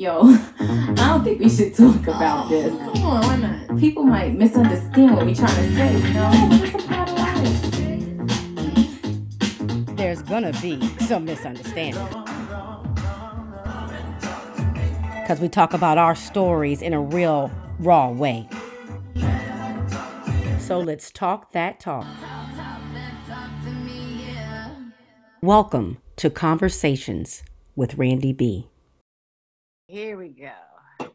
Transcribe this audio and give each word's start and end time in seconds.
Yo, 0.00 0.22
I 0.22 0.94
don't 0.96 1.22
think 1.24 1.40
we 1.40 1.44
mm-hmm. 1.44 1.54
should 1.54 1.74
talk 1.74 2.06
about 2.06 2.48
this. 2.48 2.72
Come 2.72 3.04
on, 3.04 3.20
why 3.20 3.36
not? 3.36 3.76
People 3.78 4.02
might 4.02 4.32
misunderstand 4.32 5.14
what 5.14 5.26
we're 5.26 5.34
trying 5.34 5.54
to 5.54 5.76
say, 5.76 5.92
you 5.92 6.14
know? 6.14 6.30
It's 6.52 6.74
a 6.74 6.78
part 6.88 7.10
of 7.10 7.18
life. 9.86 9.96
There's 9.98 10.22
gonna 10.22 10.54
be 10.62 10.80
some 11.00 11.26
misunderstanding. 11.26 12.02
Because 15.20 15.38
we 15.38 15.50
talk 15.50 15.74
about 15.74 15.98
our 15.98 16.14
stories 16.14 16.80
in 16.80 16.94
a 16.94 17.00
real, 17.02 17.50
raw 17.78 18.10
way. 18.10 18.48
So 20.60 20.78
let's 20.78 21.10
talk 21.10 21.52
that 21.52 21.78
talk. 21.78 22.06
Welcome 25.42 25.98
to 26.16 26.30
Conversations 26.30 27.42
with 27.76 27.98
Randy 27.98 28.32
B. 28.32 28.69
Here 29.90 30.16
we 30.16 30.28
go. 30.28 31.10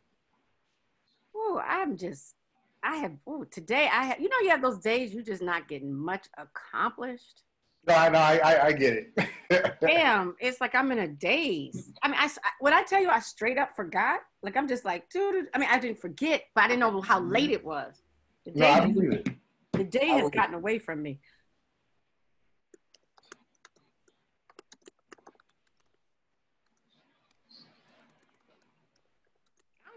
Oh, 1.34 1.62
I'm 1.66 1.96
just, 1.96 2.36
I 2.84 2.98
have, 2.98 3.14
oh, 3.26 3.46
today 3.46 3.88
I 3.90 4.04
have, 4.04 4.20
you 4.20 4.28
know, 4.28 4.36
you 4.42 4.50
have 4.50 4.62
those 4.62 4.80
days 4.80 5.14
you're 5.14 5.24
just 5.24 5.42
not 5.42 5.70
getting 5.70 5.94
much 5.94 6.28
accomplished. 6.38 7.44
No, 7.88 7.94
I 7.96 8.10
know, 8.10 8.20
I, 8.20 8.42
I, 8.44 8.66
I 8.66 8.72
get 8.74 8.94
it. 8.94 9.78
Damn, 9.82 10.36
it's 10.42 10.60
like 10.60 10.76
I'm 10.76 10.92
in 10.92 11.00
a 11.00 11.08
daze. 11.08 11.94
I 12.04 12.10
mean, 12.10 12.18
I, 12.20 12.30
when 12.60 12.74
I 12.74 12.84
tell 12.84 13.02
you 13.02 13.10
I 13.10 13.20
straight 13.20 13.58
up 13.58 13.78
forgot, 13.78 14.20
like 14.44 14.58
I'm 14.58 14.68
just 14.68 14.84
like, 14.84 15.10
dude, 15.10 15.48
I 15.54 15.58
mean, 15.58 15.70
I 15.72 15.80
didn't 15.80 16.00
forget, 16.00 16.44
but 16.54 16.66
I 16.66 16.68
didn't 16.68 16.82
know 16.82 17.00
how 17.00 17.22
late 17.22 17.46
mm-hmm. 17.46 17.54
it 17.54 17.66
was. 17.66 18.02
The 18.44 18.52
no, 18.52 18.66
day, 18.66 18.72
I 18.72 18.80
believe 18.88 19.12
it. 19.14 19.30
the 19.72 19.86
day 19.86 20.08
has 20.08 20.30
gotten 20.32 20.54
away 20.54 20.80
from 20.80 21.02
me. 21.02 21.22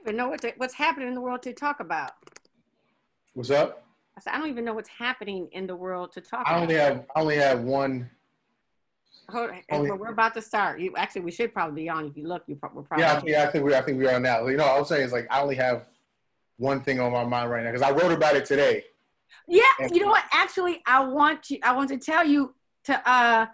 Even 0.09 0.17
know 0.17 0.29
what 0.29 0.41
to, 0.41 0.53
what's 0.57 0.75
happening 0.75 1.09
in 1.09 1.15
the 1.15 1.21
world 1.21 1.43
to 1.43 1.52
talk 1.52 1.80
about. 1.80 2.13
What's 3.35 3.51
up? 3.51 3.85
I 4.16 4.21
said, 4.21 4.32
I 4.35 4.38
don't 4.38 4.49
even 4.49 4.65
know 4.65 4.74
what's 4.74 4.88
happening 4.88 5.49
in 5.52 5.66
the 5.66 5.77
world 5.77 6.13
to 6.13 6.21
talk 6.21 6.45
I 6.46 6.52
about. 6.52 6.63
only 6.63 6.74
have 6.77 7.05
I 7.15 7.21
only 7.21 7.37
have 7.37 7.60
one. 7.60 8.10
Hold, 9.30 9.51
only- 9.71 9.91
we're 9.93 10.09
about 10.09 10.32
to 10.35 10.43
start. 10.43 10.80
You 10.80 10.95
actually, 10.97 11.21
we 11.21 11.30
should 11.30 11.52
probably 11.52 11.82
be 11.82 11.88
on. 11.91 12.07
If 12.07 12.16
you 12.16 12.27
look, 12.27 12.43
you 12.47 12.57
pro- 12.57 12.71
we're 12.73 12.82
probably. 12.82 13.05
Yeah, 13.05 13.13
I 13.13 13.16
think, 13.21 13.29
yeah, 13.29 13.43
I 13.45 13.47
think 13.49 13.65
we 13.65 13.74
I 13.74 13.82
think 13.82 13.99
we 13.99 14.07
are 14.09 14.19
now. 14.19 14.47
You 14.47 14.57
know, 14.57 14.65
I 14.65 14.79
was 14.79 14.88
saying 14.88 15.05
is 15.05 15.13
like 15.13 15.27
I 15.30 15.41
only 15.41 15.57
have 15.57 15.87
one 16.57 16.80
thing 16.80 16.99
on 17.01 17.13
my 17.13 17.25
mind 17.25 17.51
right 17.51 17.63
now 17.63 17.71
because 17.71 17.82
I 17.82 17.91
wrote 17.91 18.10
about 18.13 18.35
it 18.35 18.47
today. 18.47 18.85
Yeah, 19.47 19.63
you 19.93 20.01
know 20.01 20.09
what? 20.09 20.25
Actually, 20.32 20.82
I 20.87 21.04
want 21.04 21.51
you. 21.51 21.59
I 21.63 21.73
want 21.73 21.91
to 21.91 21.99
tell 21.99 22.25
you 22.27 22.54
to 22.85 23.09
uh 23.09 23.47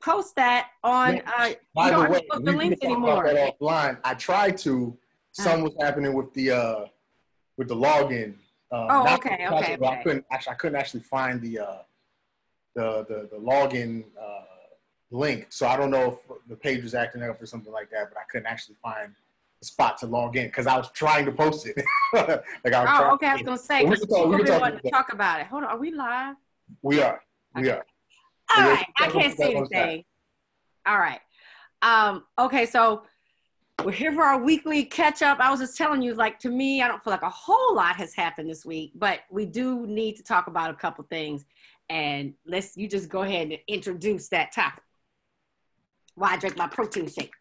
post 0.00 0.36
that 0.36 0.68
on. 0.84 1.20
Uh, 1.26 1.46
you 1.48 1.56
By 1.74 1.90
don't 1.90 2.04
the 2.04 2.10
way, 2.12 2.20
the 2.44 2.52
links 2.52 2.84
anymore. 2.84 3.26
about 3.26 3.58
offline. 3.58 3.98
I 4.04 4.14
tried 4.14 4.56
to. 4.58 4.96
Some 5.34 5.62
was 5.62 5.72
happening 5.80 6.12
with 6.14 6.32
the 6.34 6.50
uh 6.52 6.84
with 7.56 7.68
the 7.68 7.76
login. 7.76 8.34
Uh, 8.70 8.86
Oh, 8.90 9.14
okay, 9.14 9.46
okay, 9.50 9.76
but 9.78 9.86
I 9.92 10.02
couldn't 10.02 10.24
actually. 10.32 10.52
I 10.52 10.54
couldn't 10.56 10.76
actually 10.76 11.00
find 11.00 11.40
the 11.40 11.58
uh 11.58 11.78
the 12.74 13.04
the 13.08 13.28
the 13.32 13.38
login 13.38 14.04
uh 14.20 14.42
link. 15.10 15.46
So 15.50 15.66
I 15.66 15.76
don't 15.76 15.90
know 15.90 16.12
if 16.12 16.48
the 16.48 16.56
page 16.56 16.82
was 16.82 16.94
acting 16.94 17.22
up 17.22 17.40
or 17.42 17.46
something 17.46 17.72
like 17.72 17.90
that. 17.90 18.10
But 18.10 18.18
I 18.18 18.24
couldn't 18.30 18.46
actually 18.46 18.76
find 18.82 19.12
the 19.60 19.66
spot 19.66 19.98
to 19.98 20.06
log 20.06 20.36
in 20.36 20.46
because 20.46 20.66
I 20.68 20.76
was 20.76 20.90
trying 20.92 21.24
to 21.26 21.32
post 21.32 21.66
it. 21.66 21.76
like 22.14 22.72
I 22.72 22.84
was 22.84 23.00
Oh, 23.00 23.12
okay. 23.14 23.26
I 23.26 23.34
was 23.34 23.42
gonna 23.42 23.58
say 23.58 23.84
we 23.84 23.90
because 23.90 24.06
can 24.06 24.16
talk- 24.16 24.28
we 24.30 24.36
been 24.36 24.46
talk 24.46 24.68
about 24.68 24.90
talk 24.92 25.12
about 25.12 25.40
it. 25.40 25.46
Hold 25.48 25.64
on, 25.64 25.70
are 25.70 25.78
we 25.78 25.90
live? 25.92 26.36
We 26.82 27.02
are. 27.02 27.22
We 27.56 27.70
are. 27.70 27.84
All 28.56 28.68
right, 28.70 28.86
I 28.98 29.08
can't 29.08 29.36
see 29.36 29.52
that 29.52 29.60
was 29.60 29.68
that. 29.70 29.78
anything. 29.88 30.04
All 30.86 30.98
right. 30.98 31.20
Um, 31.82 32.24
okay, 32.38 32.66
so 32.66 33.02
we're 33.82 33.92
here 33.92 34.12
for 34.12 34.22
our 34.22 34.38
weekly 34.38 34.84
catch 34.84 35.22
up. 35.22 35.40
I 35.40 35.50
was 35.50 35.60
just 35.60 35.76
telling 35.76 36.00
you, 36.02 36.14
like 36.14 36.38
to 36.40 36.48
me, 36.50 36.82
I 36.82 36.88
don't 36.88 37.02
feel 37.02 37.10
like 37.12 37.22
a 37.22 37.30
whole 37.30 37.74
lot 37.74 37.96
has 37.96 38.14
happened 38.14 38.48
this 38.48 38.64
week, 38.64 38.92
but 38.94 39.20
we 39.30 39.46
do 39.46 39.86
need 39.86 40.16
to 40.16 40.22
talk 40.22 40.46
about 40.46 40.70
a 40.70 40.74
couple 40.74 41.04
things. 41.10 41.44
And 41.90 42.34
let's 42.46 42.76
you 42.76 42.88
just 42.88 43.08
go 43.08 43.22
ahead 43.22 43.48
and 43.48 43.58
introduce 43.68 44.28
that 44.28 44.52
topic. 44.52 44.82
Why 46.14 46.32
I 46.32 46.36
drink 46.36 46.56
my 46.56 46.68
protein 46.68 47.08
shake. 47.08 47.32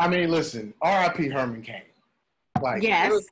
I 0.00 0.08
mean, 0.08 0.30
listen. 0.30 0.72
R.I.P. 0.80 1.28
Herman 1.28 1.62
Cain. 1.62 1.82
Like, 2.60 2.82
Yes. 2.82 3.24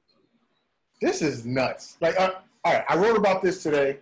this 1.01 1.23
is 1.23 1.47
nuts. 1.47 1.97
Like, 2.01 2.19
uh, 2.21 2.33
all 2.65 2.75
right, 2.75 2.85
I 2.89 2.97
wrote 2.97 3.17
about 3.17 3.41
this 3.43 3.63
today 3.63 3.99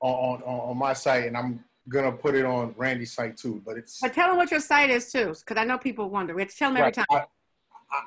on, 0.00 0.42
on 0.42 0.70
on 0.70 0.76
my 0.76 0.92
site, 0.92 1.24
and 1.24 1.36
I'm 1.36 1.64
gonna 1.88 2.12
put 2.12 2.34
it 2.34 2.44
on 2.44 2.74
Randy's 2.76 3.12
site 3.12 3.36
too. 3.36 3.62
But 3.64 3.78
it's 3.78 4.00
But 4.00 4.12
tell 4.12 4.28
them 4.28 4.36
what 4.36 4.50
your 4.50 4.60
site 4.60 4.90
is 4.90 5.10
too, 5.10 5.34
because 5.38 5.56
I 5.56 5.64
know 5.64 5.78
people 5.78 6.10
wonder. 6.10 6.34
We 6.34 6.42
have 6.42 6.50
to 6.50 6.56
tell 6.56 6.70
them 6.70 6.78
every 6.78 6.92
time. 6.92 7.06
I, 7.10 7.24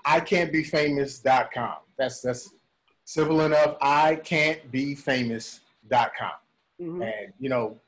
I, 0.05 0.19
can't 0.19 0.51
be 0.51 0.63
famous.com. 0.63 1.75
That's 1.97 2.21
that's 2.21 2.53
simple 3.03 3.41
enough. 3.41 3.77
I 3.81 4.15
can't 4.15 4.71
be 4.71 4.95
famous.com. 4.95 6.31
Mhm. 6.79 7.03
And 7.03 7.33
you 7.39 7.49
know, 7.49 7.79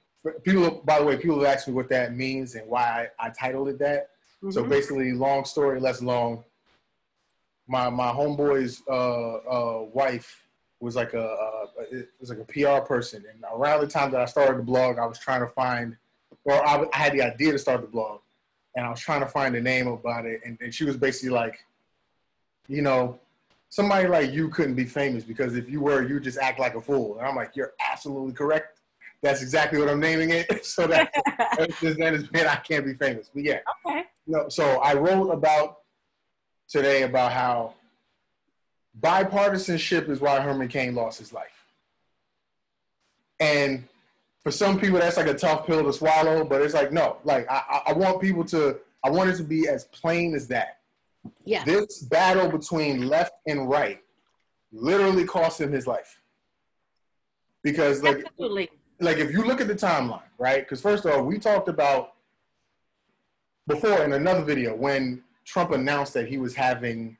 people. 0.44 0.81
By 0.86 1.00
the 1.00 1.06
way, 1.06 1.18
people 1.18 1.40
have 1.40 1.48
asked 1.56 1.68
me 1.68 1.74
what 1.74 1.90
that 1.90 2.14
means 2.14 2.56
and 2.56 2.68
why 2.68 3.10
I, 3.20 3.28
I 3.28 3.30
titled 3.30 3.70
it 3.70 3.80
that. 3.80 4.10
So 4.52 4.64
Mhm. 4.64 4.70
basically, 4.70 5.14
long 5.14 5.46
story 5.46 5.80
less 5.80 6.02
long. 6.02 6.44
My 7.68 7.90
my 7.90 8.12
homeboy's 8.12 8.81
uh, 8.90 9.36
uh, 9.36 9.84
wife 9.84 10.43
was 10.83 10.95
like 10.95 11.13
a, 11.13 11.23
a 11.23 11.67
it 11.91 12.09
was 12.19 12.29
like 12.29 12.39
a 12.39 12.45
PR 12.45 12.85
person, 12.85 13.23
and 13.31 13.44
around 13.53 13.81
the 13.81 13.88
time 13.88 14.11
that 14.11 14.21
I 14.21 14.25
started 14.25 14.57
the 14.57 14.63
blog, 14.63 14.99
I 14.99 15.05
was 15.05 15.17
trying 15.17 15.41
to 15.41 15.47
find, 15.47 15.95
or 16.44 16.53
I, 16.66 16.85
I 16.94 16.97
had 16.97 17.13
the 17.13 17.21
idea 17.21 17.53
to 17.53 17.59
start 17.59 17.81
the 17.81 17.88
blog, 17.88 18.19
and 18.75 18.85
I 18.85 18.89
was 18.89 18.99
trying 18.99 19.21
to 19.21 19.27
find 19.27 19.55
a 19.55 19.61
name 19.61 19.88
about 19.88 20.25
it, 20.25 20.41
and, 20.45 20.57
and 20.61 20.73
she 20.73 20.83
was 20.83 20.97
basically 20.97 21.29
like, 21.29 21.63
you 22.67 22.81
know, 22.81 23.19
somebody 23.69 24.07
like 24.07 24.31
you 24.31 24.49
couldn't 24.49 24.75
be 24.75 24.85
famous 24.85 25.23
because 25.23 25.55
if 25.55 25.69
you 25.69 25.79
were, 25.79 26.07
you 26.07 26.19
just 26.19 26.38
act 26.38 26.59
like 26.59 26.75
a 26.75 26.81
fool, 26.81 27.17
and 27.17 27.27
I'm 27.27 27.35
like, 27.35 27.55
you're 27.55 27.73
absolutely 27.91 28.33
correct. 28.33 28.81
That's 29.21 29.41
exactly 29.41 29.79
what 29.79 29.89
I'm 29.89 30.01
naming 30.01 30.31
it. 30.31 30.65
so 30.65 30.85
that 30.88 31.13
since 31.79 31.97
then 31.97 32.13
it's 32.13 32.27
I 32.33 32.57
can't 32.57 32.85
be 32.85 32.94
famous, 32.94 33.31
but 33.33 33.44
yeah. 33.44 33.59
okay. 33.88 34.03
No, 34.27 34.50
so 34.50 34.79
I 34.81 34.94
wrote 34.94 35.29
about 35.29 35.77
today 36.67 37.03
about 37.03 37.31
how 37.31 37.73
bipartisanship 39.00 40.09
is 40.09 40.20
why 40.20 40.40
Herman 40.40 40.68
Cain 40.68 40.96
lost 40.96 41.20
his 41.20 41.34
life. 41.34 41.66
And 43.40 43.86
for 44.42 44.52
some 44.52 44.80
people, 44.80 45.00
that's 45.00 45.18
like 45.18 45.28
a 45.28 45.34
tough 45.34 45.66
pill 45.66 45.84
to 45.84 45.94
swallow, 45.94 46.44
but 46.44 46.62
it's 46.62 46.74
like, 46.74 46.92
no, 46.92 47.18
like 47.24 47.50
I, 47.50 47.81
I- 47.88 47.94
want 47.94 48.22
people 48.22 48.44
to, 48.46 48.78
I 49.04 49.09
want 49.09 49.30
it 49.30 49.38
to 49.38 49.44
be 49.44 49.68
as 49.68 49.86
plain 49.86 50.36
as 50.36 50.48
that. 50.48 50.80
Yeah. 51.46 51.64
This 51.64 52.00
battle 52.00 52.50
between 52.50 53.08
left 53.08 53.34
and 53.48 53.70
right 53.70 54.02
literally 54.72 55.25
cost 55.25 55.62
him 55.62 55.72
his 55.72 55.88
life. 55.88 56.22
Because 57.64 58.04
like 58.04 58.25
Absolutely. 58.25 58.70
like 59.00 59.18
if 59.18 59.31
you 59.31 59.44
look 59.46 59.62
at 59.62 59.68
the 59.68 59.75
timeline, 59.75 60.22
right? 60.38 60.64
Because 60.64 60.81
first 60.81 61.06
of 61.06 61.14
all, 61.14 61.24
we 61.24 61.40
talked 61.40 61.70
about 61.70 62.14
before 63.68 64.04
in 64.04 64.12
another 64.12 64.42
video 64.44 64.75
when 64.75 65.24
Trump 65.46 65.72
announced 65.72 66.14
that 66.16 66.28
he 66.28 66.38
was 66.38 66.56
having 66.56 67.18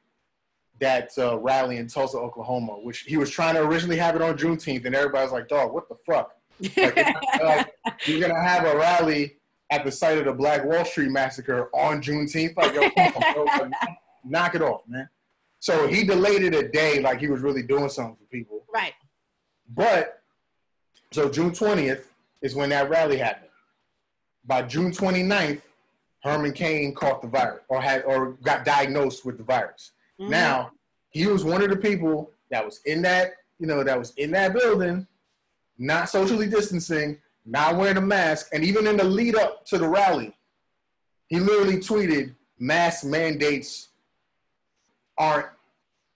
that 0.80 1.12
uh, 1.18 1.38
rally 1.40 1.78
in 1.78 1.88
Tulsa, 1.88 2.18
Oklahoma, 2.18 2.74
which 2.82 3.00
he 3.02 3.18
was 3.18 3.30
trying 3.30 3.56
to 3.56 3.62
originally 3.62 3.98
have 3.98 4.16
it 4.16 4.22
on 4.22 4.38
Juneteenth, 4.38 4.86
and 4.86 4.96
everybody 4.96 5.24
was 5.24 5.32
like, 5.32 5.48
"Dog, 5.48 5.74
what 5.74 5.88
the 5.90 5.96
fuck? 5.96 6.36
Like, 6.60 6.96
like, 7.44 7.74
you're 8.06 8.20
gonna 8.20 8.42
have 8.42 8.66
a 8.66 8.78
rally 8.78 9.38
at 9.70 9.86
the 9.86 9.92
site 9.92 10.18
of 10.18 10.26
the 10.26 10.34
Black 10.34 10.66
Wall 10.66 10.86
Street 10.86 11.10
massacre 11.10 11.70
on 11.74 12.02
Juneteenth? 12.02 12.56
Like, 12.58 12.74
yo, 12.74 12.84
on, 12.84 13.34
bro. 13.34 13.70
Knock 14.26 14.56
it 14.56 14.62
off, 14.62 14.82
man." 14.88 15.10
So 15.60 15.88
he 15.88 16.04
delayed 16.04 16.44
it 16.44 16.54
a 16.54 16.68
day, 16.68 17.00
like 17.00 17.20
he 17.22 17.28
was 17.28 17.40
really 17.42 17.64
doing 17.64 17.88
something 17.88 18.16
for 18.16 18.26
people. 18.26 18.66
right. 18.74 18.94
But 19.74 20.22
so 21.12 21.30
June 21.30 21.52
20th 21.52 22.04
is 22.42 22.54
when 22.54 22.70
that 22.72 22.90
rally 22.90 23.18
happened. 23.18 23.50
By 24.46 24.64
June 24.64 24.92
29th, 24.92 25.62
Herman 26.22 26.52
Cain 26.52 26.94
caught 26.94 27.22
the 27.22 27.28
virus 27.28 27.64
or 27.70 27.82
had 27.82 28.04
or 28.04 28.32
got 28.44 28.66
diagnosed 28.66 29.26
with 29.26 29.38
the 29.38 29.44
virus. 29.44 29.92
Mhm. 30.19 30.30
Now, 30.30 30.71
he 31.10 31.27
was 31.27 31.44
one 31.44 31.62
of 31.63 31.69
the 31.69 31.77
people 31.77 32.31
that 32.50 32.63
was 32.65 32.81
in 32.86 33.01
that, 33.04 33.33
you 33.60 33.68
know, 33.68 33.83
that 33.83 33.98
was 33.98 34.12
in 34.15 34.31
that 34.31 34.54
building, 34.54 35.07
not 35.77 36.10
socially 36.10 36.48
distancing, 36.48 37.19
not 37.45 37.75
wearing 37.75 37.98
a 37.98 38.01
mask, 38.01 38.50
and 38.54 38.63
even 38.63 38.88
in 38.88 38.98
the 38.98 39.04
lead 39.04 39.36
up 39.36 39.65
to 39.65 39.77
the 39.77 39.88
rally, 39.88 40.36
he 41.27 41.39
literally 41.39 41.77
tweeted 41.77 42.36
mask 42.60 43.04
mandates 43.04 43.89
aren't, 45.18 45.48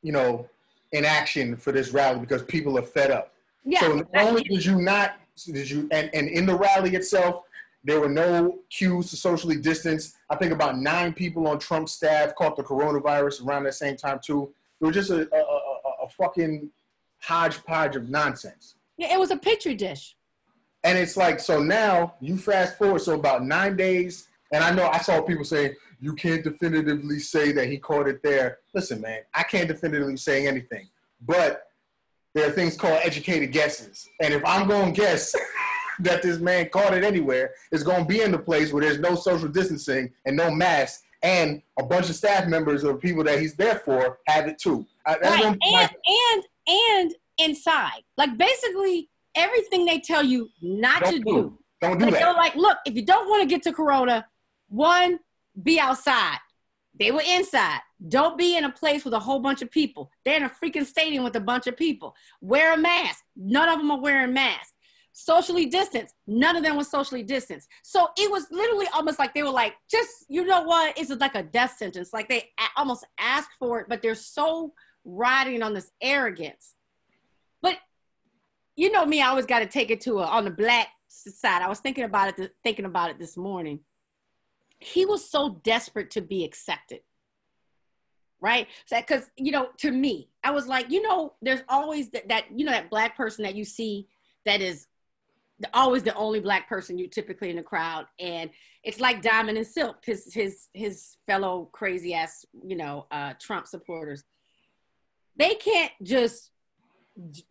you 0.01 0.11
know, 0.11 0.47
in 0.91 1.03
action 1.05 1.55
for 1.57 1.71
this 1.71 1.91
rally 1.91 2.19
because 2.19 2.43
people 2.43 2.77
are 2.77 2.83
fed 2.83 3.11
up. 3.11 3.33
yeah. 3.65 3.81
So 3.81 3.95
not 4.13 4.27
only 4.27 4.43
did 4.43 4.63
you 4.65 4.81
not 4.81 5.15
did 5.45 5.69
you 5.69 5.87
and, 5.91 6.09
and 6.13 6.27
in 6.29 6.45
the 6.45 6.55
rally 6.55 6.95
itself, 6.95 7.43
there 7.87 8.01
were 8.01 8.09
no 8.09 8.59
cues 8.69 9.09
to 9.09 9.15
socially 9.15 9.55
distance. 9.55 10.13
I 10.29 10.35
think 10.35 10.51
about 10.51 10.77
nine 10.77 11.13
people 11.13 11.47
on 11.47 11.57
Trump's 11.57 11.93
staff 11.93 12.35
caught 12.35 12.57
the 12.57 12.63
coronavirus 12.63 13.45
around 13.45 13.63
that 13.63 13.75
same 13.75 13.95
time 13.95 14.19
too. 14.21 14.53
It 14.81 14.85
was 14.85 14.93
just 14.93 15.09
a, 15.09 15.21
a, 15.33 15.39
a, 15.39 16.03
a- 16.03 16.09
fucking 16.09 16.69
hodgepodge 17.21 17.95
of 17.95 18.09
nonsense. 18.09 18.75
yeah, 18.97 19.13
it 19.13 19.19
was 19.19 19.31
a 19.31 19.37
petri 19.37 19.73
dish. 19.75 20.15
And 20.83 20.97
it's 20.97 21.15
like, 21.17 21.39
so 21.39 21.61
now 21.61 22.15
you 22.21 22.37
fast 22.37 22.77
forward, 22.77 22.99
so 22.99 23.15
about 23.15 23.45
nine 23.45 23.75
days, 23.77 24.27
and 24.53 24.63
I 24.63 24.71
know 24.71 24.87
I 24.87 24.99
saw 24.99 25.21
people 25.21 25.43
saying, 25.45 25.73
you 25.99 26.13
can't 26.13 26.43
definitively 26.43 27.19
say 27.19 27.51
that 27.53 27.67
he 27.67 27.77
caught 27.77 28.07
it 28.07 28.21
there. 28.21 28.59
Listen, 28.73 29.01
man, 29.01 29.21
I 29.33 29.43
can't 29.43 29.67
definitively 29.67 30.17
say 30.17 30.45
anything, 30.45 30.87
but 31.25 31.63
there 32.35 32.47
are 32.47 32.51
things 32.51 32.75
called 32.77 32.99
educated 33.03 33.51
guesses. 33.51 34.07
And 34.21 34.33
if 34.33 34.43
I'm 34.45 34.67
going 34.67 34.93
to 34.93 35.01
guess 35.01 35.33
that 36.03 36.21
this 36.21 36.39
man 36.39 36.69
caught 36.69 36.93
it 36.93 37.03
anywhere, 37.03 37.53
is 37.71 37.83
going 37.83 38.01
to 38.01 38.05
be 38.05 38.21
in 38.21 38.31
the 38.31 38.39
place 38.39 38.71
where 38.71 38.83
there's 38.83 38.99
no 38.99 39.15
social 39.15 39.47
distancing 39.47 40.11
and 40.25 40.35
no 40.35 40.51
mask, 40.51 41.03
and 41.23 41.61
a 41.79 41.83
bunch 41.83 42.09
of 42.09 42.15
staff 42.15 42.47
members 42.47 42.83
or 42.83 42.95
people 42.95 43.23
that 43.23 43.39
he's 43.39 43.55
there 43.55 43.79
for 43.79 44.19
have 44.27 44.47
it 44.47 44.59
too. 44.59 44.85
Right. 45.05 45.43
And, 45.43 45.57
and, 45.63 46.43
and 46.67 47.15
inside. 47.37 48.03
Like 48.17 48.37
basically 48.37 49.09
everything 49.35 49.85
they 49.85 49.99
tell 49.99 50.23
you 50.23 50.49
not 50.61 51.03
don't 51.03 51.13
to 51.13 51.19
do. 51.19 51.23
do. 51.23 51.57
Don't 51.81 51.97
do 51.99 52.05
Like, 52.05 52.13
that. 52.13 52.19
They're 52.19 52.33
like, 52.33 52.55
look, 52.55 52.77
if 52.85 52.95
you 52.95 53.05
don't 53.05 53.29
want 53.29 53.41
to 53.43 53.47
get 53.47 53.63
to 53.63 53.73
Corona, 53.73 54.25
one, 54.69 55.19
be 55.63 55.79
outside. 55.79 56.37
They 56.99 57.11
were 57.11 57.21
inside. 57.27 57.79
Don't 58.07 58.37
be 58.37 58.57
in 58.57 58.63
a 58.63 58.71
place 58.71 59.05
with 59.05 59.13
a 59.13 59.19
whole 59.19 59.39
bunch 59.39 59.61
of 59.61 59.69
people. 59.69 60.11
They're 60.25 60.37
in 60.37 60.43
a 60.43 60.49
freaking 60.49 60.85
stadium 60.85 61.23
with 61.23 61.35
a 61.35 61.39
bunch 61.39 61.67
of 61.67 61.77
people. 61.77 62.15
Wear 62.41 62.73
a 62.73 62.77
mask. 62.77 63.23
None 63.35 63.69
of 63.69 63.77
them 63.79 63.91
are 63.91 63.99
wearing 63.99 64.33
masks. 64.33 64.73
Socially 65.19 65.65
distanced. 65.65 66.13
None 66.27 66.55
of 66.55 66.61
them 66.61 66.77
was 66.77 66.91
socially 66.91 67.23
distanced. 67.23 67.67
So 67.81 68.09
it 68.19 68.29
was 68.29 68.45
literally 68.51 68.85
almost 68.93 69.17
like 69.17 69.33
they 69.33 69.41
were 69.41 69.49
like, 69.49 69.73
just, 69.89 70.11
you 70.29 70.45
know 70.45 70.61
what? 70.61 70.95
It's 70.95 71.09
like 71.09 71.33
a 71.33 71.41
death 71.41 71.75
sentence. 71.75 72.13
Like 72.13 72.29
they 72.29 72.51
a- 72.59 72.79
almost 72.79 73.03
asked 73.17 73.49
for 73.57 73.79
it, 73.79 73.87
but 73.89 74.03
they're 74.03 74.13
so 74.13 74.73
riding 75.03 75.63
on 75.63 75.73
this 75.73 75.89
arrogance. 76.03 76.75
But 77.63 77.79
you 78.75 78.91
know 78.91 79.07
me, 79.07 79.23
I 79.23 79.29
always 79.29 79.47
got 79.47 79.59
to 79.59 79.65
take 79.65 79.89
it 79.89 80.01
to 80.01 80.19
a, 80.19 80.23
on 80.23 80.45
the 80.45 80.51
black 80.51 80.89
side. 81.07 81.63
I 81.63 81.67
was 81.67 81.79
thinking 81.79 82.03
about 82.03 82.29
it, 82.29 82.35
th- 82.35 82.51
thinking 82.63 82.85
about 82.85 83.09
it 83.09 83.17
this 83.17 83.35
morning. 83.35 83.79
He 84.77 85.07
was 85.07 85.27
so 85.27 85.59
desperate 85.63 86.11
to 86.11 86.21
be 86.21 86.43
accepted, 86.43 86.99
right? 88.39 88.67
Because 88.91 89.31
you 89.35 89.51
know, 89.51 89.69
to 89.77 89.89
me, 89.89 90.29
I 90.43 90.51
was 90.51 90.67
like, 90.67 90.91
you 90.91 91.01
know, 91.01 91.33
there's 91.41 91.63
always 91.67 92.11
that, 92.11 92.27
that 92.27 92.45
you 92.55 92.65
know 92.65 92.71
that 92.71 92.91
black 92.91 93.17
person 93.17 93.45
that 93.45 93.55
you 93.55 93.65
see 93.65 94.07
that 94.45 94.61
is 94.61 94.85
always 95.73 96.03
the 96.03 96.13
only 96.15 96.39
black 96.39 96.69
person 96.69 96.97
you 96.97 97.07
typically 97.07 97.49
in 97.49 97.55
the 97.55 97.63
crowd, 97.63 98.05
and 98.19 98.49
it's 98.83 98.99
like 98.99 99.21
Diamond 99.21 99.57
and 99.57 99.67
Silk, 99.67 99.97
his 100.05 100.33
his 100.33 100.67
his 100.73 101.17
fellow 101.25 101.69
crazy 101.71 102.13
ass, 102.13 102.45
you 102.63 102.75
know, 102.75 103.07
uh, 103.11 103.33
Trump 103.39 103.67
supporters. 103.67 104.23
They 105.35 105.55
can't 105.55 105.91
just 106.03 106.51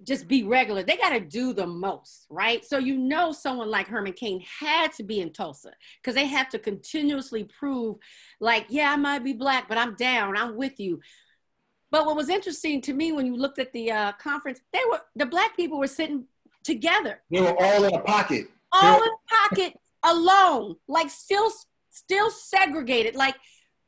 just 0.05 0.29
be 0.29 0.44
regular. 0.44 0.82
They 0.82 0.97
got 0.97 1.11
to 1.11 1.20
do 1.20 1.53
the 1.53 1.67
most, 1.67 2.26
right? 2.31 2.64
So 2.64 2.79
you 2.79 2.97
know 2.97 3.32
someone 3.32 3.69
like 3.69 3.88
Herman 3.88 4.12
Cain 4.12 4.44
had 4.61 4.93
to 4.93 5.02
be 5.02 5.20
in 5.20 5.32
Tulsa 5.32 5.73
because 6.00 6.14
they 6.14 6.26
have 6.26 6.49
to 6.50 6.59
continuously 6.59 7.44
prove 7.44 7.97
like, 8.41 8.67
yeah, 8.69 8.93
I 8.93 8.97
might 8.97 9.25
be 9.25 9.32
black, 9.32 9.69
but 9.69 9.79
I'm 9.79 9.97
down. 9.97 10.37
I'm 10.37 10.56
with 10.56 10.79
you. 10.79 11.00
But 11.91 12.06
what 12.06 12.17
was 12.17 12.29
interesting 12.29 12.81
to 12.82 12.93
me 12.93 13.12
when 13.12 13.26
you 13.26 13.37
looked 13.37 13.59
at 13.59 13.73
the 13.73 13.91
uh, 13.91 14.12
conference, 14.12 14.61
they 14.73 14.82
were 14.91 15.00
the 15.14 15.26
black 15.26 15.56
people 15.56 15.79
were 15.79 15.87
sitting 15.87 16.26
together, 16.66 17.22
They 17.30 17.40
were 17.40 17.56
all 17.62 17.84
in 17.84 17.94
a 17.94 18.00
pocket. 18.00 18.48
all 18.72 19.02
in 19.02 19.08
a 19.08 19.48
pocket, 19.48 19.72
alone, 20.04 20.76
like 20.88 21.08
still 21.10 21.50
still 21.90 22.30
segregated. 22.30 23.14
Like, 23.14 23.36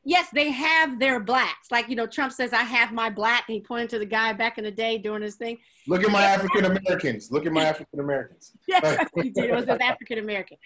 yes, 0.03 0.27
they 0.33 0.49
have 0.49 0.99
their 0.99 1.19
blacks. 1.19 1.67
Like, 1.69 1.89
you 1.89 1.95
know, 1.95 2.07
Trump 2.07 2.31
says, 2.33 2.53
I 2.53 2.63
have 2.63 2.91
my 2.91 3.09
black. 3.09 3.43
And 3.47 3.53
he 3.55 3.61
pointed 3.61 3.89
to 3.91 3.99
the 3.99 4.05
guy 4.05 4.33
back 4.33 4.57
in 4.57 4.63
the 4.63 4.71
day 4.71 4.97
doing 4.97 5.21
his 5.21 5.35
thing. 5.35 5.57
Look 5.87 6.03
at 6.03 6.09
my 6.11 6.23
African 6.23 6.65
Americans. 6.65 7.31
Look 7.31 7.45
at 7.45 7.51
my 7.51 7.65
African 7.73 7.99
Americans. 7.99 8.51
Yeah, 8.67 9.05
he 9.15 9.29
did. 9.29 9.45
It 9.51 9.55
was 9.55 9.65
just 9.65 9.81
African 9.81 10.17
American. 10.19 10.57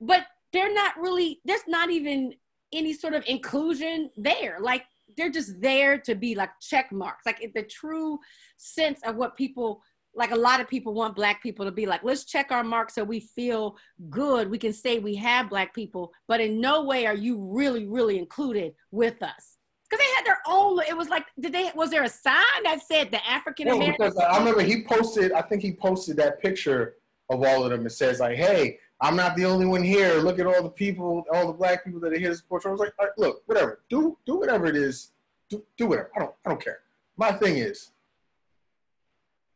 But 0.00 0.26
they're 0.52 0.74
not 0.74 0.98
really, 0.98 1.40
there's 1.44 1.66
not 1.68 1.90
even 1.90 2.34
any 2.72 2.92
sort 2.92 3.14
of 3.14 3.24
inclusion 3.26 4.10
there. 4.16 4.58
Like 4.60 4.84
they're 5.16 5.30
just 5.30 5.60
there 5.60 5.98
to 5.98 6.14
be 6.14 6.34
like 6.34 6.50
check 6.60 6.90
marks. 6.90 7.24
Like 7.24 7.52
the 7.54 7.62
true 7.62 8.18
sense 8.56 9.00
of 9.04 9.16
what 9.16 9.36
people 9.36 9.82
like 10.16 10.30
a 10.30 10.36
lot 10.36 10.60
of 10.60 10.68
people 10.68 10.94
want 10.94 11.16
black 11.16 11.42
people 11.42 11.64
to 11.64 11.72
be 11.72 11.86
like, 11.86 12.02
let's 12.04 12.24
check 12.24 12.52
our 12.52 12.64
mark 12.64 12.90
so 12.90 13.02
we 13.04 13.20
feel 13.20 13.76
good. 14.10 14.50
We 14.50 14.58
can 14.58 14.72
say 14.72 14.98
we 14.98 15.14
have 15.16 15.50
black 15.50 15.74
people, 15.74 16.12
but 16.28 16.40
in 16.40 16.60
no 16.60 16.84
way 16.84 17.06
are 17.06 17.14
you 17.14 17.38
really, 17.38 17.86
really 17.86 18.18
included 18.18 18.74
with 18.90 19.22
us. 19.22 19.58
Because 19.88 20.04
they 20.04 20.14
had 20.16 20.24
their 20.24 20.38
own, 20.46 20.80
it 20.88 20.96
was 20.96 21.08
like, 21.08 21.26
did 21.38 21.52
they, 21.52 21.70
was 21.74 21.90
there 21.90 22.04
a 22.04 22.08
sign 22.08 22.62
that 22.64 22.80
said 22.82 23.10
the 23.10 23.24
African 23.28 23.68
american 23.68 23.96
No, 23.98 24.10
because 24.10 24.16
I 24.16 24.38
remember 24.38 24.62
he 24.62 24.84
posted. 24.84 25.32
I 25.32 25.42
think 25.42 25.62
he 25.62 25.72
posted 25.72 26.16
that 26.16 26.40
picture 26.40 26.96
of 27.30 27.42
all 27.42 27.64
of 27.64 27.70
them. 27.70 27.86
It 27.86 27.90
says 27.90 28.20
like, 28.20 28.36
"Hey, 28.36 28.78
I'm 29.00 29.16
not 29.16 29.36
the 29.36 29.44
only 29.44 29.66
one 29.66 29.82
here. 29.82 30.14
Look 30.20 30.38
at 30.38 30.46
all 30.46 30.62
the 30.62 30.70
people, 30.70 31.24
all 31.32 31.46
the 31.46 31.52
black 31.52 31.84
people 31.84 32.00
that 32.00 32.12
are 32.12 32.18
here 32.18 32.30
to 32.30 32.36
support." 32.36 32.64
you." 32.64 32.70
I 32.70 32.72
was 32.72 32.80
like, 32.80 32.92
right, 32.98 33.10
"Look, 33.16 33.42
whatever. 33.46 33.80
Do 33.88 34.18
do 34.26 34.36
whatever 34.36 34.66
it 34.66 34.76
is. 34.76 35.12
Do 35.48 35.64
do 35.76 35.86
whatever. 35.86 36.10
I 36.16 36.20
don't 36.20 36.34
I 36.44 36.48
don't 36.50 36.62
care." 36.62 36.80
My 37.16 37.32
thing 37.32 37.58
is, 37.58 37.90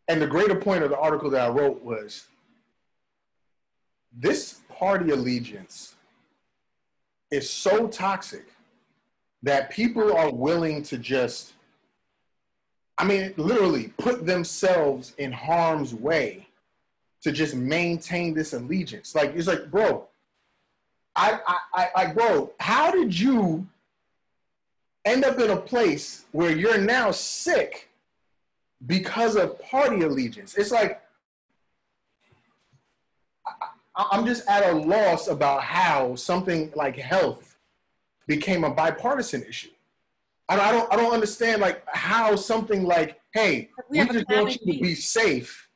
and 0.08 0.20
the 0.20 0.26
greater 0.26 0.56
point 0.56 0.82
of 0.82 0.90
the 0.90 0.98
article 0.98 1.30
that 1.30 1.46
I 1.46 1.48
wrote 1.48 1.82
was, 1.82 2.26
this 4.12 4.60
party 4.68 5.10
allegiance 5.10 5.94
is 7.30 7.48
so 7.48 7.86
toxic 7.86 8.46
that 9.42 9.70
people 9.70 10.16
are 10.16 10.32
willing 10.32 10.82
to 10.84 10.98
just 10.98 11.52
I 12.98 13.04
mean, 13.04 13.32
literally 13.36 13.92
put 13.96 14.26
themselves 14.26 15.14
in 15.18 15.30
harm's 15.30 15.94
way 15.94 16.48
to 17.22 17.30
just 17.30 17.54
maintain 17.54 18.34
this 18.34 18.52
allegiance. 18.52 19.14
Like 19.14 19.34
it's 19.36 19.46
like, 19.46 19.70
bro, 19.70 20.08
I, 21.14 21.38
I, 21.46 21.58
I, 21.74 21.88
I, 21.94 22.06
bro, 22.12 22.52
how 22.58 22.90
did 22.90 23.18
you 23.18 23.66
end 25.04 25.24
up 25.24 25.38
in 25.38 25.50
a 25.50 25.56
place 25.56 26.24
where 26.32 26.50
you're 26.50 26.78
now 26.78 27.12
sick 27.12 27.87
because 28.86 29.36
of 29.36 29.60
party 29.60 30.02
allegiance? 30.02 30.54
It's 30.56 30.70
like 30.70 31.02
I, 33.98 34.06
I'm 34.12 34.24
just 34.24 34.46
at 34.48 34.68
a 34.70 34.72
loss 34.72 35.28
about 35.28 35.62
how 35.62 36.14
something 36.14 36.72
like 36.74 36.96
health 36.96 37.56
became 38.26 38.64
a 38.64 38.70
bipartisan 38.70 39.42
issue. 39.42 39.70
I 40.48 40.56
don't, 40.56 40.64
I 40.64 40.72
don't, 40.72 40.92
I 40.92 40.96
don't 40.96 41.12
understand 41.12 41.60
like 41.60 41.82
how 41.88 42.36
something 42.36 42.84
like, 42.84 43.20
hey, 43.34 43.70
We 43.90 44.00
we, 44.00 44.06
just 44.06 44.28
want 44.28 44.58
you 44.60 44.72
to 44.72 44.80
be 44.80 44.94
safe, 44.94 45.68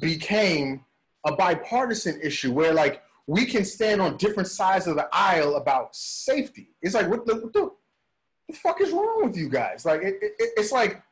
became 0.00 0.84
a 1.24 1.34
bipartisan 1.36 2.20
issue 2.20 2.52
where 2.52 2.72
like 2.72 3.02
we 3.26 3.44
can 3.44 3.64
stand 3.64 4.00
on 4.02 4.16
different 4.16 4.48
sides 4.48 4.86
of 4.86 4.96
the 4.96 5.08
aisle 5.12 5.56
about 5.56 5.94
safety. 5.94 6.70
It's 6.82 6.94
like, 6.94 7.08
what 7.08 7.24
the, 7.26 7.36
what 7.36 7.52
the, 7.52 7.70
the 8.48 8.54
fuck 8.54 8.80
is 8.80 8.90
wrong 8.90 9.22
with 9.24 9.36
you 9.36 9.48
guys? 9.48 9.84
Like, 9.84 10.02
it, 10.02 10.18
it, 10.20 10.32
it's 10.38 10.72
like 10.72 11.02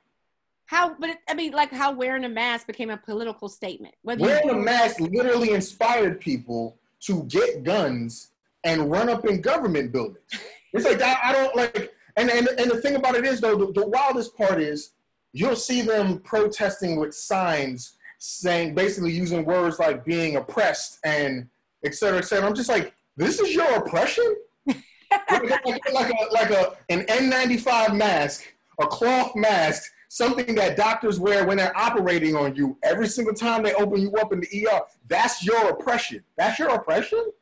How, 0.73 0.97
but 0.99 1.11
it, 1.11 1.19
I 1.29 1.35
mean, 1.35 1.52
like 1.52 1.71
how 1.71 1.93
wearing 1.93 2.25
a 2.25 2.31
mask 2.31 2.67
became 2.67 2.88
a 2.88 2.97
political 2.97 3.50
statement. 3.50 3.95
Whether 4.05 4.23
wearing 4.23 4.49
a 4.49 4.55
mask 4.55 5.00
literally 5.00 5.50
inspired 5.50 6.19
people 6.19 6.79
to 7.00 7.25
get 7.25 7.62
guns 7.62 8.31
and 8.64 8.91
run 8.91 9.11
up 9.11 9.26
in 9.26 9.43
government 9.43 9.93
buildings. 9.93 10.25
It's 10.75 10.87
like 10.87 11.02
I, 11.02 11.19
I 11.25 11.33
don't 11.35 11.55
like, 11.55 11.93
and, 12.17 12.31
and 12.31 12.49
and 12.59 12.71
the 12.71 12.81
thing 12.81 12.97
about 12.97 13.14
it 13.14 13.26
is 13.26 13.43
though, 13.43 13.57
the, 13.57 13.73
the 13.73 13.87
wildest 13.87 14.35
part 14.35 14.59
is 14.59 14.93
you'll 15.35 15.55
see 15.55 15.83
them 15.83 16.21
protesting 16.21 16.99
with 16.99 17.14
signs 17.14 17.93
saying 18.17 18.75
basically 18.75 19.12
using 19.12 19.45
words 19.45 19.79
like 19.79 20.02
being 20.02 20.37
oppressed 20.37 20.99
and 21.05 21.47
et 21.85 21.95
cetera, 21.95 22.21
et 22.21 22.25
cetera. 22.25 22.49
I'm 22.49 22.55
just 22.55 22.71
like, 22.71 22.95
this 23.19 23.38
is 23.38 23.55
your 23.55 23.71
oppression? 23.75 24.37
like, 24.67 24.81
a 25.31 26.33
like 26.33 26.50
a 26.50 26.73
an 26.88 27.02
N95 27.02 27.95
mask, 27.95 28.45
a 28.81 28.87
cloth 28.87 29.37
mask, 29.37 29.93
something 30.12 30.54
that 30.54 30.76
doctors 30.76 31.19
wear 31.19 31.47
when 31.47 31.57
they're 31.57 31.75
operating 31.75 32.37
on 32.37 32.54
you 32.54 32.76
every 32.83 33.09
single 33.09 33.33
time 33.33 33.62
they 33.62 33.73
open 33.73 33.99
you 33.99 34.12
up 34.16 34.31
in 34.31 34.40
the 34.40 34.66
ER. 34.66 34.83
That's 35.09 35.42
your 35.42 35.71
oppression. 35.71 36.23
That's 36.37 36.59
your 36.59 36.69
oppression. 36.69 37.33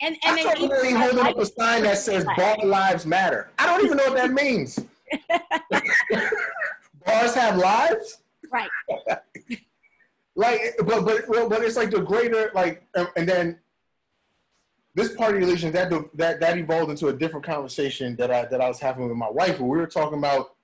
and 0.00 0.16
and 0.24 0.38
I 0.38 0.42
thought 0.44 0.70
really 0.70 0.92
holding 0.92 1.26
up 1.26 1.36
a 1.38 1.46
sign 1.46 1.82
that 1.82 1.98
says 1.98 2.24
"Bar 2.36 2.58
Lives 2.64 3.04
Matter." 3.04 3.50
I 3.58 3.66
don't 3.66 3.84
even 3.84 3.96
know 3.96 4.04
what 4.04 4.14
that 4.14 4.30
means. 4.30 4.78
Bars 7.04 7.34
have 7.34 7.56
lives. 7.56 8.18
right. 8.52 8.70
like 10.36 10.60
but 10.86 11.04
but 11.04 11.48
but 11.48 11.62
it's 11.64 11.76
like 11.76 11.90
the 11.90 12.00
greater 12.00 12.52
like 12.54 12.86
and 13.16 13.28
then 13.28 13.58
this 14.94 15.08
part 15.08 15.32
party 15.32 15.44
allegiance 15.44 15.72
that 15.72 15.90
that 16.14 16.38
that 16.38 16.56
evolved 16.56 16.92
into 16.92 17.08
a 17.08 17.12
different 17.12 17.44
conversation 17.44 18.14
that 18.14 18.30
I 18.30 18.44
that 18.44 18.60
I 18.60 18.68
was 18.68 18.78
having 18.78 19.08
with 19.08 19.16
my 19.16 19.30
wife 19.30 19.58
where 19.58 19.68
we 19.68 19.76
were 19.76 19.88
talking 19.88 20.18
about 20.18 20.54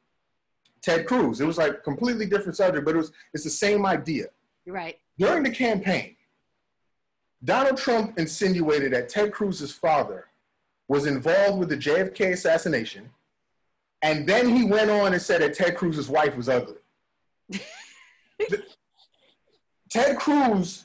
Ted 0.86 1.04
Cruz. 1.04 1.40
It 1.40 1.46
was 1.46 1.58
like 1.58 1.82
completely 1.82 2.26
different 2.26 2.56
subject, 2.56 2.84
but 2.84 2.94
it 2.94 2.98
was 2.98 3.10
it's 3.34 3.42
the 3.42 3.50
same 3.50 3.84
idea. 3.84 4.26
Right. 4.64 5.00
During 5.18 5.42
the 5.42 5.50
campaign, 5.50 6.14
Donald 7.42 7.76
Trump 7.76 8.16
insinuated 8.16 8.92
that 8.92 9.08
Ted 9.08 9.32
Cruz's 9.32 9.72
father 9.72 10.26
was 10.86 11.06
involved 11.06 11.58
with 11.58 11.70
the 11.70 11.76
JFK 11.76 12.34
assassination, 12.34 13.10
and 14.00 14.28
then 14.28 14.48
he 14.48 14.62
went 14.62 14.88
on 14.88 15.12
and 15.12 15.20
said 15.20 15.42
that 15.42 15.54
Ted 15.54 15.76
Cruz's 15.76 16.08
wife 16.08 16.36
was 16.36 16.48
ugly. 16.48 16.76
Ted 19.90 20.16
Cruz 20.18 20.84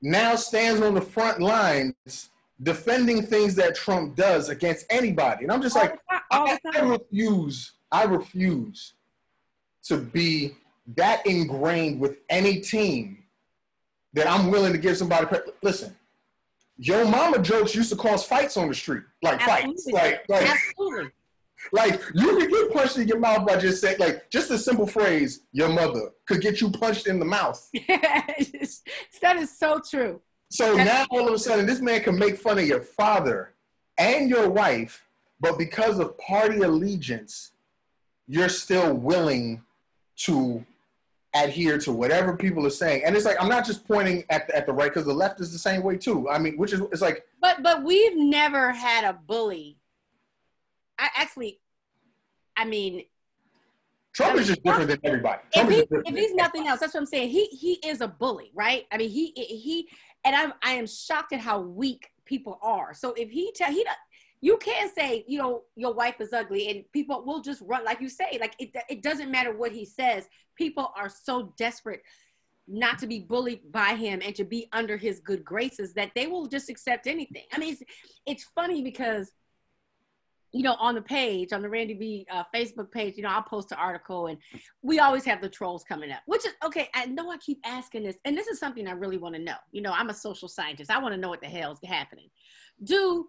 now 0.00 0.36
stands 0.36 0.80
on 0.80 0.94
the 0.94 1.00
front 1.00 1.40
lines 1.40 2.30
defending 2.62 3.22
things 3.22 3.56
that 3.56 3.74
Trump 3.74 4.14
does 4.14 4.48
against 4.48 4.86
anybody. 4.90 5.42
And 5.42 5.50
I'm 5.50 5.62
just 5.62 5.74
like, 5.74 5.98
All 6.30 6.46
the 6.46 6.60
I, 6.72 6.78
I 6.78 6.82
refuse, 6.82 7.72
I 7.90 8.04
refuse 8.04 8.94
to 9.84 9.96
be 9.96 10.56
that 10.96 11.24
ingrained 11.26 12.00
with 12.00 12.18
any 12.28 12.60
team 12.60 13.24
that 14.12 14.28
I'm 14.28 14.50
willing 14.50 14.72
to 14.72 14.78
give 14.78 14.96
somebody. 14.96 15.26
Pre- 15.26 15.38
Listen, 15.62 15.94
your 16.76 17.04
mama 17.04 17.38
jokes 17.40 17.74
used 17.74 17.90
to 17.90 17.96
cause 17.96 18.24
fights 18.24 18.56
on 18.56 18.68
the 18.68 18.74
street, 18.74 19.04
like 19.22 19.40
fights, 19.42 19.86
like 19.92 20.24
like 20.28 20.48
Absolutely. 20.48 21.10
like 21.72 22.00
you 22.14 22.38
could 22.38 22.50
get 22.50 22.72
punched 22.72 22.96
in 22.98 23.06
your 23.06 23.18
mouth 23.18 23.46
by 23.46 23.56
just 23.56 23.80
saying 23.80 23.98
like 23.98 24.30
just 24.30 24.50
a 24.50 24.58
simple 24.58 24.86
phrase, 24.86 25.42
your 25.52 25.68
mother 25.68 26.10
could 26.26 26.40
get 26.40 26.60
you 26.60 26.70
punched 26.70 27.06
in 27.06 27.18
the 27.18 27.24
mouth. 27.24 27.68
that 27.88 29.36
is 29.36 29.58
so 29.58 29.80
true. 29.88 30.20
So 30.50 30.74
now 30.74 31.06
all 31.10 31.28
of 31.28 31.34
a 31.34 31.38
sudden, 31.38 31.66
this 31.66 31.80
man 31.80 32.02
can 32.02 32.18
make 32.18 32.36
fun 32.36 32.58
of 32.58 32.66
your 32.66 32.80
father 32.80 33.54
and 33.98 34.28
your 34.28 34.48
wife, 34.48 35.06
but 35.38 35.58
because 35.58 35.98
of 36.00 36.18
party 36.18 36.60
allegiance, 36.62 37.52
you're 38.26 38.48
still 38.48 38.94
willing 38.94 39.62
to 40.20 40.64
adhere 41.34 41.78
to 41.78 41.92
whatever 41.92 42.36
people 42.36 42.66
are 42.66 42.70
saying. 42.70 43.02
And 43.04 43.16
it's 43.16 43.24
like 43.24 43.40
I'm 43.40 43.48
not 43.48 43.64
just 43.64 43.86
pointing 43.86 44.24
at 44.30 44.46
the, 44.48 44.56
at 44.56 44.66
the 44.66 44.72
right 44.72 44.90
because 44.90 45.06
the 45.06 45.14
left 45.14 45.40
is 45.40 45.52
the 45.52 45.58
same 45.58 45.82
way 45.82 45.96
too. 45.96 46.28
I 46.28 46.38
mean, 46.38 46.56
which 46.56 46.72
is 46.72 46.80
it's 46.92 47.02
like 47.02 47.26
But 47.40 47.62
but 47.62 47.84
we've 47.84 48.16
never 48.16 48.72
had 48.72 49.04
a 49.04 49.12
bully. 49.12 49.78
I 50.98 51.08
actually, 51.16 51.60
I 52.56 52.64
mean, 52.66 53.04
Trump 54.12 54.38
is 54.38 54.48
just 54.48 54.62
different 54.62 54.88
than 54.88 54.98
everybody. 55.04 55.40
if, 55.54 55.54
Trump 55.54 55.70
is 55.70 55.76
he, 55.76 56.10
if 56.10 56.14
he's 56.14 56.34
nothing 56.34 56.66
else, 56.66 56.80
that's 56.80 56.94
what 56.94 57.00
I'm 57.00 57.06
saying. 57.06 57.30
He 57.30 57.46
he 57.46 57.74
is 57.86 58.00
a 58.00 58.08
bully, 58.08 58.50
right? 58.54 58.86
I 58.92 58.98
mean, 58.98 59.08
he 59.08 59.32
he 59.36 59.88
and 60.24 60.34
I'm 60.34 60.52
I 60.62 60.72
am 60.72 60.86
shocked 60.86 61.32
at 61.32 61.40
how 61.40 61.60
weak 61.60 62.10
people 62.24 62.58
are. 62.60 62.92
So 62.92 63.12
if 63.14 63.30
he 63.30 63.52
tell 63.52 63.72
he, 63.72 63.84
you 64.40 64.56
can't 64.58 64.94
say 64.94 65.24
you 65.28 65.38
know 65.38 65.62
your 65.76 65.94
wife 65.94 66.20
is 66.20 66.32
ugly, 66.32 66.68
and 66.68 66.84
people 66.92 67.24
will 67.24 67.40
just 67.40 67.62
run 67.62 67.84
like 67.84 68.00
you 68.00 68.08
say. 68.08 68.38
Like 68.40 68.54
it 68.58 68.74
it 68.88 69.02
doesn't 69.02 69.30
matter 69.30 69.56
what 69.56 69.72
he 69.72 69.84
says. 69.84 70.28
People 70.56 70.92
are 70.96 71.08
so 71.08 71.52
desperate 71.56 72.02
not 72.68 72.98
to 73.00 73.06
be 73.06 73.18
bullied 73.18 73.72
by 73.72 73.94
him 73.94 74.20
and 74.24 74.34
to 74.36 74.44
be 74.44 74.68
under 74.72 74.96
his 74.96 75.18
good 75.20 75.44
graces 75.44 75.92
that 75.94 76.12
they 76.14 76.28
will 76.28 76.46
just 76.46 76.70
accept 76.70 77.08
anything. 77.08 77.42
I 77.52 77.58
mean, 77.58 77.72
it's, 77.72 77.82
it's 78.26 78.44
funny 78.54 78.80
because 78.80 79.32
you 80.52 80.62
know, 80.64 80.74
on 80.80 80.96
the 80.96 81.02
page, 81.02 81.52
on 81.52 81.62
the 81.62 81.68
Randy 81.68 81.94
B 81.94 82.26
uh, 82.30 82.42
Facebook 82.54 82.90
page, 82.90 83.16
you 83.16 83.22
know, 83.22 83.28
I'll 83.28 83.42
post 83.42 83.70
an 83.70 83.78
article 83.78 84.26
and 84.26 84.38
we 84.82 84.98
always 84.98 85.24
have 85.24 85.40
the 85.40 85.48
trolls 85.48 85.84
coming 85.84 86.10
up, 86.10 86.22
which 86.26 86.44
is 86.44 86.52
okay. 86.64 86.88
I 86.94 87.06
know 87.06 87.30
I 87.30 87.36
keep 87.36 87.60
asking 87.64 88.04
this, 88.04 88.16
and 88.24 88.36
this 88.36 88.48
is 88.48 88.58
something 88.58 88.88
I 88.88 88.92
really 88.92 89.18
want 89.18 89.36
to 89.36 89.40
know. 89.40 89.54
You 89.70 89.82
know, 89.82 89.92
I'm 89.92 90.10
a 90.10 90.14
social 90.14 90.48
scientist. 90.48 90.90
I 90.90 90.98
want 90.98 91.14
to 91.14 91.20
know 91.20 91.28
what 91.28 91.40
the 91.40 91.46
hell's 91.46 91.78
happening. 91.84 92.30
Do 92.82 93.28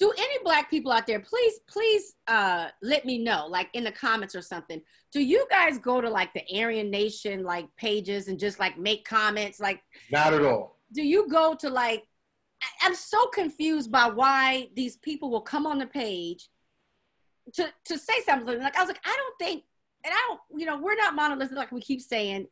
do 0.00 0.10
any 0.16 0.38
black 0.42 0.68
people 0.70 0.90
out 0.90 1.06
there 1.06 1.20
please 1.20 1.60
please 1.68 2.14
uh 2.26 2.68
let 2.82 3.04
me 3.04 3.18
know 3.18 3.46
like 3.48 3.68
in 3.74 3.84
the 3.84 3.92
comments 3.92 4.34
or 4.34 4.42
something. 4.42 4.80
Do 5.12 5.20
you 5.22 5.46
guys 5.50 5.78
go 5.78 6.00
to 6.00 6.08
like 6.10 6.32
the 6.34 6.42
aryan 6.60 6.90
nation 6.90 7.44
like 7.44 7.66
pages 7.76 8.26
and 8.28 8.38
just 8.38 8.58
like 8.58 8.78
make 8.78 9.04
comments? 9.04 9.60
Like 9.60 9.80
not 10.10 10.32
at 10.34 10.44
all. 10.44 10.78
do 10.92 11.02
you 11.02 11.28
go 11.28 11.54
to 11.54 11.68
like 11.68 12.02
I- 12.62 12.86
i'm 12.86 12.94
so 12.94 13.26
confused 13.28 13.92
by 13.92 14.06
why 14.08 14.68
these 14.74 14.96
people 14.96 15.30
will 15.30 15.40
come 15.42 15.66
on 15.66 15.78
the 15.78 15.86
page 15.86 16.48
to 17.54 17.68
to 17.84 17.98
say 17.98 18.20
something. 18.24 18.58
Like 18.58 18.76
i 18.76 18.80
was 18.80 18.88
like 18.88 19.00
i 19.04 19.14
don't 19.16 19.38
think 19.38 19.64
and 20.04 20.14
i 20.14 20.20
don't 20.28 20.40
you 20.60 20.66
know 20.66 20.78
we're 20.80 20.94
not 20.96 21.14
monolithic 21.14 21.56
like 21.56 21.72
we 21.72 21.80
keep 21.80 22.00
saying. 22.00 22.46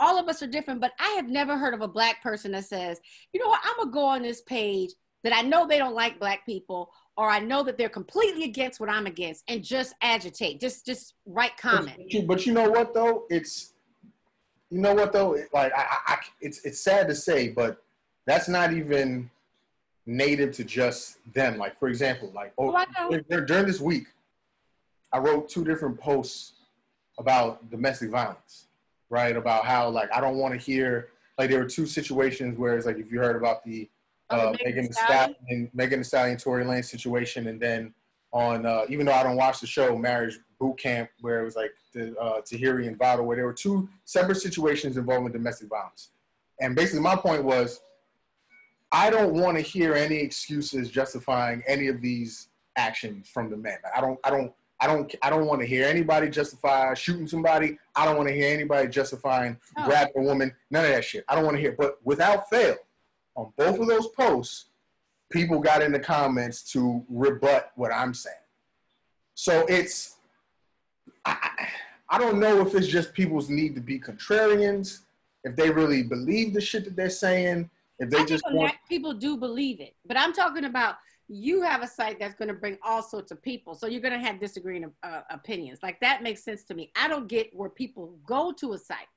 All 0.00 0.16
of 0.16 0.28
us 0.28 0.42
are 0.42 0.46
different 0.46 0.80
but 0.80 0.92
i 1.00 1.08
have 1.18 1.28
never 1.28 1.56
heard 1.58 1.74
of 1.74 1.80
a 1.80 1.88
black 1.88 2.22
person 2.22 2.52
that 2.52 2.64
says 2.64 3.00
you 3.32 3.40
know 3.40 3.48
what? 3.48 3.60
I'm 3.64 3.76
gonna 3.78 3.90
go 3.90 4.04
on 4.04 4.22
this 4.22 4.42
page 4.42 4.90
that 5.24 5.34
i 5.34 5.42
know 5.42 5.66
they 5.66 5.78
don't 5.78 5.94
like 5.94 6.18
black 6.18 6.44
people 6.46 6.90
or 7.16 7.28
i 7.28 7.38
know 7.38 7.62
that 7.62 7.76
they're 7.76 7.88
completely 7.88 8.44
against 8.44 8.80
what 8.80 8.88
i'm 8.88 9.06
against 9.06 9.42
and 9.48 9.62
just 9.64 9.94
agitate 10.02 10.60
just 10.60 10.86
just 10.86 11.14
write 11.26 11.56
comment 11.56 11.96
But 11.98 12.12
you, 12.12 12.22
but 12.22 12.46
you 12.46 12.52
know 12.52 12.68
what 12.70 12.94
though? 12.94 13.24
It's 13.28 13.72
you 14.70 14.80
know 14.80 14.94
what 14.94 15.12
though? 15.12 15.32
It- 15.34 15.48
Like 15.52 15.72
I, 15.74 15.80
I, 15.82 15.98
I- 16.14 16.18
it's 16.40 16.64
it's 16.64 16.80
sad 16.80 17.08
to 17.08 17.14
say, 17.14 17.48
but 17.48 17.82
that's 18.26 18.48
not 18.48 18.72
even 18.74 19.30
native 20.06 20.52
to 20.56 20.64
just 20.64 21.16
them. 21.32 21.56
Like 21.58 21.78
for 21.78 21.88
example, 21.88 22.30
like 22.34 22.52
oh, 22.58 22.72
Oh, 22.72 22.76
I 22.76 22.84
know. 23.10 23.18
dur- 23.30 23.44
during 23.46 23.66
this 23.66 23.80
week, 23.80 24.08
I 25.12 25.18
wrote 25.18 25.48
two 25.48 25.64
different 25.64 25.98
posts 25.98 26.52
about 27.18 27.70
domestic 27.70 28.10
violence, 28.10 28.66
right? 29.08 29.34
About 29.36 29.64
how 29.64 29.88
like 29.88 30.12
I 30.12 30.20
don't 30.20 30.36
want 30.36 30.52
to 30.54 30.60
hear 30.60 31.08
like 31.38 31.48
there 31.50 31.60
were 31.60 31.68
two 31.68 31.86
situations 31.86 32.58
where 32.58 32.76
it's 32.76 32.84
like 32.86 32.98
if 32.98 33.10
you 33.10 33.18
heard 33.20 33.36
about 33.36 33.64
the 33.64 33.88
uh, 34.30 34.52
the 34.52 34.58
Megan 34.64 34.82
Thee 34.82 34.88
Thee 34.88 34.92
Stallion? 34.92 35.36
Stallion, 35.44 35.70
Megan 35.74 35.98
Thee 36.00 36.04
Stallion, 36.04 36.36
Tory 36.36 36.64
Lanez 36.64 36.84
situation, 36.86 37.46
and 37.48 37.60
then 37.60 37.94
on 38.32 38.66
uh, 38.66 38.82
even 38.88 39.06
though 39.06 39.12
I 39.12 39.22
don't 39.22 39.36
watch 39.36 39.60
the 39.60 39.66
show 39.66 39.96
Marriage 39.96 40.38
Boot 40.60 40.78
Camp, 40.78 41.08
where 41.20 41.40
it 41.40 41.44
was 41.44 41.56
like 41.56 41.70
the 41.94 42.16
uh, 42.18 42.40
Tahiry 42.42 42.86
and 42.86 42.98
Vado, 42.98 43.22
where 43.22 43.36
there 43.36 43.46
were 43.46 43.52
two 43.54 43.88
separate 44.04 44.36
situations 44.36 44.96
involving 44.96 45.32
domestic 45.32 45.68
violence, 45.68 46.10
and 46.60 46.74
basically 46.76 47.00
my 47.00 47.16
point 47.16 47.44
was, 47.44 47.80
I 48.92 49.10
don't 49.10 49.34
want 49.34 49.56
to 49.56 49.62
hear 49.62 49.94
any 49.94 50.16
excuses 50.16 50.90
justifying 50.90 51.62
any 51.66 51.88
of 51.88 52.00
these 52.00 52.48
actions 52.76 53.28
from 53.28 53.50
the 53.50 53.56
men. 53.56 53.78
I 53.96 54.00
don't, 54.00 54.18
I 54.24 54.30
don't. 54.30 54.52
I 54.80 54.86
don't. 54.86 55.12
I 55.22 55.30
don't 55.30 55.46
want 55.46 55.60
to 55.60 55.66
hear 55.66 55.84
anybody 55.86 56.28
justify 56.28 56.94
shooting 56.94 57.26
somebody. 57.26 57.76
I 57.96 58.04
don't 58.04 58.16
want 58.16 58.28
to 58.28 58.34
hear 58.34 58.52
anybody 58.54 58.86
justifying 58.88 59.56
Oh. 59.76 59.84
grabbing 59.86 60.12
a 60.16 60.22
woman. 60.22 60.54
None 60.70 60.84
of 60.84 60.90
that 60.92 61.04
shit. 61.04 61.24
I 61.28 61.34
don't 61.34 61.44
want 61.44 61.56
to 61.56 61.60
hear. 61.60 61.72
But 61.76 61.98
without 62.04 62.48
fail, 62.48 62.76
on 63.38 63.52
both 63.56 63.78
of 63.78 63.86
those 63.86 64.08
posts, 64.08 64.66
people 65.30 65.60
got 65.60 65.80
in 65.80 65.92
the 65.92 66.00
comments 66.00 66.62
to 66.72 67.04
rebut 67.08 67.70
what 67.76 67.92
I'm 67.92 68.12
saying. 68.12 68.34
So 69.34 69.64
it's, 69.68 70.16
I, 71.24 71.68
I 72.08 72.18
don't 72.18 72.40
know 72.40 72.66
if 72.66 72.74
it's 72.74 72.88
just 72.88 73.14
people's 73.14 73.48
need 73.48 73.76
to 73.76 73.80
be 73.80 74.00
contrarians, 74.00 75.00
if 75.44 75.54
they 75.54 75.70
really 75.70 76.02
believe 76.02 76.52
the 76.52 76.60
shit 76.60 76.84
that 76.84 76.96
they're 76.96 77.10
saying, 77.10 77.70
if 78.00 78.10
they 78.10 78.18
I 78.18 78.24
just 78.24 78.44
want. 78.50 78.74
people 78.88 79.14
do 79.14 79.36
believe 79.36 79.80
it, 79.80 79.94
but 80.04 80.16
I'm 80.16 80.32
talking 80.32 80.64
about 80.64 80.96
you 81.28 81.62
have 81.62 81.82
a 81.82 81.86
site 81.86 82.18
that's 82.18 82.34
going 82.34 82.48
to 82.48 82.54
bring 82.54 82.78
all 82.82 83.02
sorts 83.02 83.30
of 83.30 83.40
people, 83.40 83.74
so 83.74 83.86
you're 83.86 84.00
going 84.00 84.18
to 84.18 84.26
have 84.26 84.40
disagreeing 84.40 84.90
uh, 85.02 85.20
opinions. 85.30 85.80
Like 85.82 86.00
that 86.00 86.22
makes 86.22 86.42
sense 86.42 86.64
to 86.64 86.74
me. 86.74 86.90
I 86.96 87.06
don't 87.06 87.28
get 87.28 87.54
where 87.54 87.70
people 87.70 88.18
go 88.26 88.50
to 88.52 88.72
a 88.72 88.78
site, 88.78 89.08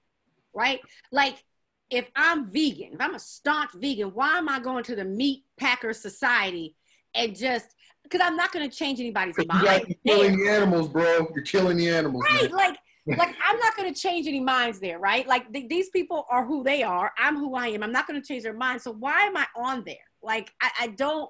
right? 0.53 0.81
Like 1.11 1.43
if 1.91 2.09
I'm 2.15 2.49
vegan, 2.49 2.93
if 2.93 3.01
I'm 3.01 3.15
a 3.15 3.19
staunch 3.19 3.71
vegan, 3.75 4.09
why 4.09 4.37
am 4.37 4.49
I 4.49 4.59
going 4.59 4.83
to 4.85 4.95
the 4.95 5.03
Meat 5.05 5.43
Packer 5.59 5.93
Society 5.93 6.75
and 7.13 7.35
just 7.35 7.75
because 8.03 8.21
I'm 8.23 8.35
not 8.37 8.51
going 8.51 8.67
to 8.67 8.75
change 8.75 8.99
anybody's 8.99 9.35
mind? 9.45 9.85
you're 10.05 10.15
killing 10.15 10.39
the 10.39 10.49
animals, 10.49 10.87
bro. 10.87 11.27
You're 11.35 11.43
killing 11.43 11.77
the 11.77 11.89
animals, 11.89 12.23
Right, 12.31 12.43
man. 12.43 12.51
like 12.51 12.77
like 13.07 13.35
I'm 13.45 13.57
not 13.59 13.75
going 13.75 13.93
to 13.93 13.99
change 13.99 14.27
any 14.27 14.39
minds 14.39 14.79
there, 14.79 14.99
right? 14.99 15.27
Like 15.27 15.51
th- 15.51 15.67
these 15.67 15.89
people 15.89 16.25
are 16.29 16.45
who 16.45 16.63
they 16.63 16.83
are. 16.83 17.11
I'm 17.17 17.35
who 17.35 17.55
I 17.55 17.67
am. 17.67 17.83
I'm 17.83 17.91
not 17.91 18.07
going 18.07 18.21
to 18.21 18.25
change 18.25 18.43
their 18.43 18.53
minds. 18.53 18.83
So 18.83 18.91
why 18.93 19.21
am 19.23 19.35
I 19.35 19.47
on 19.55 19.83
there? 19.85 19.95
Like 20.21 20.51
I, 20.61 20.69
I 20.81 20.87
don't 20.87 21.29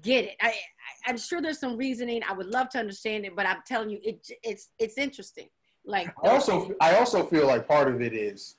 get 0.00 0.24
it. 0.24 0.36
I, 0.40 0.48
I 0.48 0.52
I'm 1.06 1.18
sure 1.18 1.42
there's 1.42 1.58
some 1.58 1.76
reasoning. 1.76 2.22
I 2.28 2.32
would 2.32 2.46
love 2.46 2.68
to 2.70 2.78
understand 2.78 3.26
it, 3.26 3.34
but 3.36 3.46
I'm 3.46 3.62
telling 3.66 3.90
you, 3.90 3.98
it 4.02 4.26
it's 4.42 4.70
it's 4.78 4.96
interesting. 4.96 5.48
Like 5.84 6.14
also 6.22 6.72
I 6.80 6.94
also 6.96 7.26
feel 7.26 7.46
like 7.48 7.66
part 7.66 7.88
of 7.88 8.00
it 8.00 8.14
is, 8.14 8.56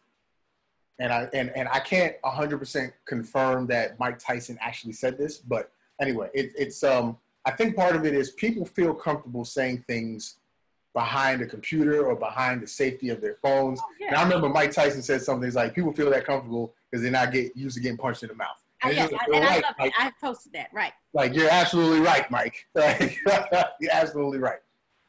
and 0.99 1.11
I 1.11 1.27
and, 1.33 1.51
and 1.55 1.67
I 1.69 1.79
can't 1.79 2.15
100 2.21 2.57
percent 2.59 2.93
confirm 3.05 3.67
that 3.67 3.99
Mike 3.99 4.19
Tyson 4.19 4.57
actually 4.61 4.93
said 4.93 5.17
this, 5.17 5.37
but 5.37 5.71
anyway, 6.01 6.29
it, 6.33 6.51
it's 6.57 6.83
um 6.83 7.17
I 7.45 7.51
think 7.51 7.75
part 7.75 7.95
of 7.95 8.05
it 8.05 8.13
is 8.13 8.31
people 8.31 8.65
feel 8.65 8.93
comfortable 8.93 9.43
saying 9.45 9.83
things 9.87 10.37
behind 10.93 11.41
a 11.41 11.45
computer 11.45 12.05
or 12.05 12.15
behind 12.15 12.61
the 12.61 12.67
safety 12.67 13.09
of 13.09 13.19
their 13.19 13.33
phones. 13.35 13.79
Oh, 13.81 13.85
yeah. 13.99 14.07
And 14.09 14.15
I 14.17 14.23
remember 14.23 14.47
Mike 14.47 14.71
Tyson 14.71 15.01
said 15.01 15.21
something 15.23 15.45
he's 15.47 15.55
like 15.55 15.73
people 15.73 15.91
feel 15.91 16.09
that 16.11 16.25
comfortable 16.25 16.73
because 16.89 17.01
they're 17.03 17.11
not 17.11 17.31
get 17.31 17.55
used 17.57 17.75
to 17.75 17.81
getting 17.81 17.97
punched 17.97 18.23
in 18.23 18.29
the 18.29 18.35
mouth. 18.35 18.63
I, 18.83 18.89
And 18.91 18.97
yeah, 19.11 19.17
I- 19.19 19.25
and 19.25 19.35
I 19.35 19.47
right, 19.47 19.63
love 19.63 19.75
it. 19.79 19.93
I 19.97 20.11
posted 20.21 20.53
that. 20.53 20.67
Right. 20.71 20.93
Like 21.13 21.33
you're 21.33 21.49
absolutely 21.49 22.01
right, 22.01 22.29
Mike. 22.29 22.67
Like, 22.75 23.17
you're 23.79 23.91
absolutely 23.91 24.37
right. 24.39 24.59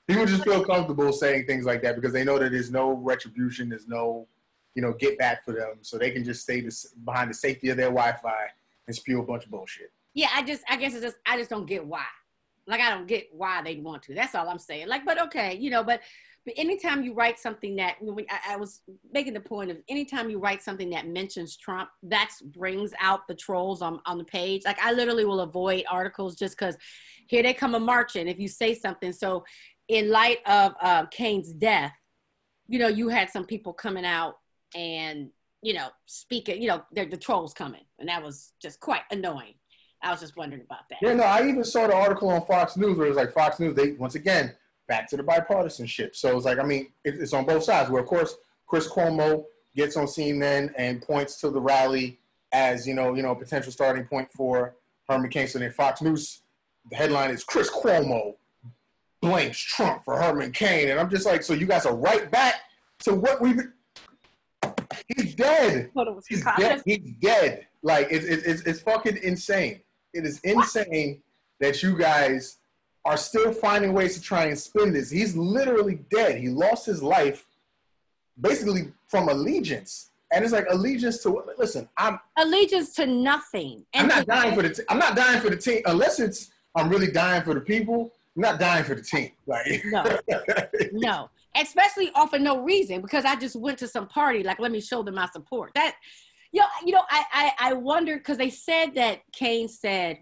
People 0.06 0.26
just 0.26 0.44
feel 0.44 0.64
comfortable 0.64 1.12
saying 1.12 1.46
things 1.46 1.64
like 1.64 1.82
that 1.82 1.94
because 1.96 2.12
they 2.12 2.24
know 2.24 2.38
that 2.38 2.52
there's 2.52 2.70
no 2.70 2.92
retribution, 2.92 3.68
there's 3.70 3.88
no, 3.88 4.26
you 4.74 4.82
know, 4.82 4.92
get 4.92 5.18
back 5.18 5.44
for 5.44 5.52
them, 5.52 5.78
so 5.82 5.98
they 5.98 6.10
can 6.10 6.24
just 6.24 6.42
stay 6.42 6.60
this, 6.60 6.86
behind 7.04 7.30
the 7.30 7.34
safety 7.34 7.68
of 7.70 7.76
their 7.76 7.90
Wi-Fi 7.90 8.46
and 8.86 8.94
spew 8.94 9.20
a 9.20 9.24
bunch 9.24 9.44
of 9.44 9.50
bullshit. 9.50 9.92
Yeah, 10.14 10.28
I 10.34 10.42
just 10.42 10.62
I 10.68 10.76
guess 10.76 10.94
it's 10.94 11.02
just 11.02 11.16
I 11.26 11.36
just 11.36 11.50
don't 11.50 11.66
get 11.66 11.84
why. 11.84 12.04
Like 12.66 12.80
I 12.80 12.90
don't 12.90 13.06
get 13.06 13.28
why 13.32 13.62
they'd 13.62 13.82
want 13.82 14.02
to. 14.04 14.14
That's 14.14 14.34
all 14.34 14.48
I'm 14.48 14.58
saying. 14.58 14.88
Like, 14.88 15.04
but 15.04 15.20
okay, 15.22 15.56
you 15.56 15.70
know, 15.70 15.84
but 15.84 16.00
but 16.44 16.54
anytime 16.56 17.02
you 17.02 17.14
write 17.14 17.38
something 17.38 17.74
that 17.76 17.96
I, 18.30 18.52
I 18.54 18.56
was 18.56 18.82
making 19.12 19.34
the 19.34 19.40
point 19.40 19.70
of 19.70 19.78
anytime 19.88 20.30
you 20.30 20.38
write 20.38 20.62
something 20.62 20.90
that 20.90 21.08
mentions 21.08 21.56
Trump, 21.56 21.88
that 22.04 22.30
brings 22.52 22.92
out 23.00 23.26
the 23.28 23.34
trolls 23.34 23.82
on 23.82 24.00
on 24.06 24.18
the 24.18 24.24
page. 24.24 24.62
Like 24.64 24.78
I 24.80 24.92
literally 24.92 25.24
will 25.24 25.40
avoid 25.40 25.84
articles 25.90 26.36
just 26.36 26.56
because 26.58 26.76
here 27.26 27.42
they 27.42 27.54
come 27.54 27.74
a 27.74 27.80
marching 27.80 28.28
if 28.28 28.38
you 28.38 28.48
say 28.48 28.74
something. 28.74 29.12
So 29.12 29.44
in 29.88 30.10
light 30.10 30.38
of 30.46 30.74
uh, 30.80 31.06
Cain's 31.06 31.52
death, 31.52 31.92
you 32.68 32.78
know, 32.78 32.88
you 32.88 33.08
had 33.08 33.30
some 33.30 33.44
people 33.44 33.72
coming 33.72 34.04
out 34.04 34.38
and 34.74 35.30
you 35.62 35.74
know 35.74 35.88
speaking. 36.06 36.60
You 36.60 36.68
know, 36.68 36.84
they're 36.92 37.06
the 37.06 37.16
trolls 37.16 37.54
coming, 37.54 37.84
and 37.98 38.08
that 38.08 38.22
was 38.22 38.52
just 38.60 38.80
quite 38.80 39.02
annoying. 39.10 39.54
I 40.02 40.10
was 40.10 40.20
just 40.20 40.36
wondering 40.36 40.62
about 40.62 40.88
that. 40.90 40.98
Yeah, 41.00 41.14
no, 41.14 41.24
I 41.24 41.48
even 41.48 41.64
saw 41.64 41.86
the 41.86 41.94
article 41.94 42.28
on 42.28 42.44
Fox 42.44 42.76
News 42.76 42.98
where 42.98 43.06
it 43.06 43.10
was 43.10 43.16
like 43.16 43.32
Fox 43.32 43.58
News. 43.58 43.74
They 43.74 43.92
once 43.92 44.14
again 44.14 44.54
back 44.86 45.08
to 45.08 45.16
the 45.16 45.22
bipartisanship. 45.22 46.14
So 46.14 46.36
it's 46.36 46.44
like, 46.44 46.58
I 46.58 46.62
mean, 46.62 46.92
it, 47.04 47.14
it's 47.14 47.32
on 47.32 47.46
both 47.46 47.64
sides. 47.64 47.90
Where 47.90 48.02
of 48.02 48.08
course 48.08 48.36
Chris 48.66 48.86
Cuomo 48.86 49.44
gets 49.74 49.96
on 49.96 50.06
CNN 50.06 50.72
and 50.76 51.00
points 51.00 51.40
to 51.40 51.50
the 51.50 51.60
rally 51.60 52.18
as 52.52 52.86
you 52.86 52.94
know, 52.94 53.14
you 53.14 53.22
know, 53.22 53.34
potential 53.34 53.72
starting 53.72 54.06
point 54.06 54.30
for 54.30 54.76
Herman 55.08 55.30
Cain. 55.30 55.48
So 55.48 55.58
then 55.58 55.72
Fox 55.72 56.00
News, 56.00 56.40
the 56.88 56.96
headline 56.96 57.30
is 57.30 57.42
Chris 57.42 57.70
Cuomo 57.70 58.34
blames 59.20 59.58
Trump 59.58 60.04
for 60.04 60.20
Herman 60.20 60.52
Cain, 60.52 60.90
and 60.90 61.00
I'm 61.00 61.10
just 61.10 61.26
like, 61.26 61.42
so 61.42 61.54
you 61.54 61.66
guys 61.66 61.86
are 61.86 61.94
right 61.96 62.30
back 62.30 62.56
to 63.00 63.14
what 63.14 63.40
we've. 63.40 63.60
He's 65.08 65.34
dead. 65.34 65.90
He's 66.28 66.44
dead. 66.58 66.82
He's 66.84 67.12
dead. 67.20 67.66
Like 67.82 68.08
it's 68.10 68.24
it's 68.24 68.62
it's 68.62 68.80
fucking 68.80 69.18
insane. 69.22 69.80
It 70.12 70.24
is 70.24 70.40
insane 70.40 71.22
that 71.60 71.82
you 71.82 71.96
guys 71.96 72.58
are 73.04 73.16
still 73.16 73.52
finding 73.52 73.92
ways 73.92 74.14
to 74.14 74.22
try 74.22 74.46
and 74.46 74.58
spin 74.58 74.92
this. 74.92 75.10
He's 75.10 75.36
literally 75.36 76.00
dead. 76.10 76.40
He 76.40 76.48
lost 76.48 76.86
his 76.86 77.02
life 77.02 77.46
basically 78.40 78.92
from 79.06 79.28
allegiance. 79.28 80.10
And 80.32 80.42
it's 80.42 80.52
like 80.52 80.66
allegiance 80.70 81.18
to 81.22 81.44
listen, 81.58 81.88
I'm 81.96 82.18
allegiance 82.38 82.92
to 82.94 83.06
nothing. 83.06 83.84
And 83.92 84.10
I'm 84.10 84.18
not 84.18 84.26
dying 84.26 84.54
for 84.54 84.62
the 84.62 84.70
t- 84.70 84.82
I'm 84.88 84.98
not 84.98 85.14
dying 85.14 85.40
for 85.40 85.50
the 85.50 85.56
team 85.56 85.82
unless 85.86 86.18
it's 86.18 86.50
I'm 86.74 86.88
really 86.88 87.10
dying 87.10 87.42
for 87.42 87.54
the 87.54 87.60
people. 87.60 88.10
I'm 88.34 88.42
not 88.42 88.58
dying 88.58 88.84
for 88.84 88.94
the 88.96 89.02
team. 89.02 89.30
Like 89.46 89.82
no. 89.84 90.18
no. 90.92 91.30
Especially 91.56 92.10
off 92.14 92.32
of 92.32 92.40
no 92.40 92.62
reason 92.62 93.00
because 93.00 93.24
I 93.24 93.36
just 93.36 93.56
went 93.56 93.78
to 93.78 93.88
some 93.88 94.08
party. 94.08 94.42
Like, 94.42 94.58
let 94.58 94.72
me 94.72 94.80
show 94.80 95.02
them 95.02 95.14
my 95.14 95.28
support. 95.28 95.72
That 95.74 95.94
you 96.52 96.60
know, 96.60 96.66
you 96.84 96.92
know, 96.92 97.02
I 97.10 97.24
I, 97.32 97.70
I 97.70 97.72
wonder 97.74 98.16
because 98.16 98.38
they 98.38 98.50
said 98.50 98.94
that 98.94 99.20
Cain 99.32 99.68
said 99.68 100.18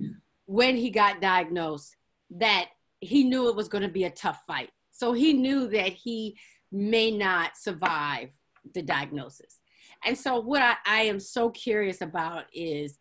when 0.46 0.76
he 0.76 0.90
got 0.90 1.20
diagnosed 1.20 1.96
that 2.30 2.66
he 3.00 3.24
knew 3.24 3.48
it 3.48 3.56
was 3.56 3.68
going 3.68 3.82
to 3.82 3.88
be 3.88 4.04
a 4.04 4.10
tough 4.10 4.42
fight. 4.46 4.70
So 4.90 5.12
he 5.12 5.32
knew 5.32 5.68
that 5.68 5.92
he 5.92 6.36
may 6.70 7.10
not 7.10 7.56
survive 7.56 8.30
the 8.74 8.82
diagnosis. 8.82 9.60
And 10.04 10.16
so, 10.16 10.40
what 10.40 10.62
I, 10.62 10.76
I 10.86 11.02
am 11.02 11.20
so 11.20 11.50
curious 11.50 12.00
about 12.00 12.44
is 12.52 12.98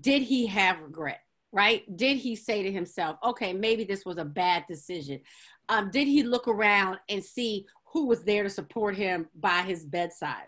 did 0.00 0.22
he 0.22 0.46
have 0.46 0.80
regret? 0.80 1.20
Right? 1.52 1.84
Did 1.96 2.16
he 2.16 2.34
say 2.34 2.62
to 2.62 2.72
himself, 2.72 3.18
okay, 3.22 3.52
maybe 3.52 3.84
this 3.84 4.06
was 4.06 4.16
a 4.16 4.24
bad 4.24 4.64
decision? 4.66 5.20
Um, 5.68 5.90
did 5.90 6.06
he 6.06 6.22
look 6.22 6.48
around 6.48 6.98
and 7.08 7.24
see 7.24 7.66
who 7.92 8.06
was 8.06 8.24
there 8.24 8.42
to 8.42 8.50
support 8.50 8.96
him 8.96 9.28
by 9.34 9.62
his 9.62 9.84
bedside? 9.84 10.46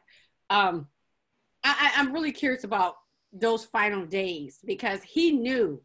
Um, 0.50 0.88
I, 1.62 1.92
I'm 1.96 2.12
really 2.12 2.32
curious 2.32 2.64
about 2.64 2.96
those 3.32 3.64
final 3.64 4.04
days 4.04 4.58
because 4.64 5.02
he 5.02 5.32
knew 5.32 5.80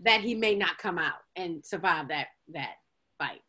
that 0.00 0.20
he 0.20 0.34
may 0.34 0.54
not 0.54 0.78
come 0.78 0.98
out 0.98 1.20
and 1.36 1.64
survive 1.64 2.08
that 2.08 2.28
that 2.52 2.74
fight. 3.18 3.42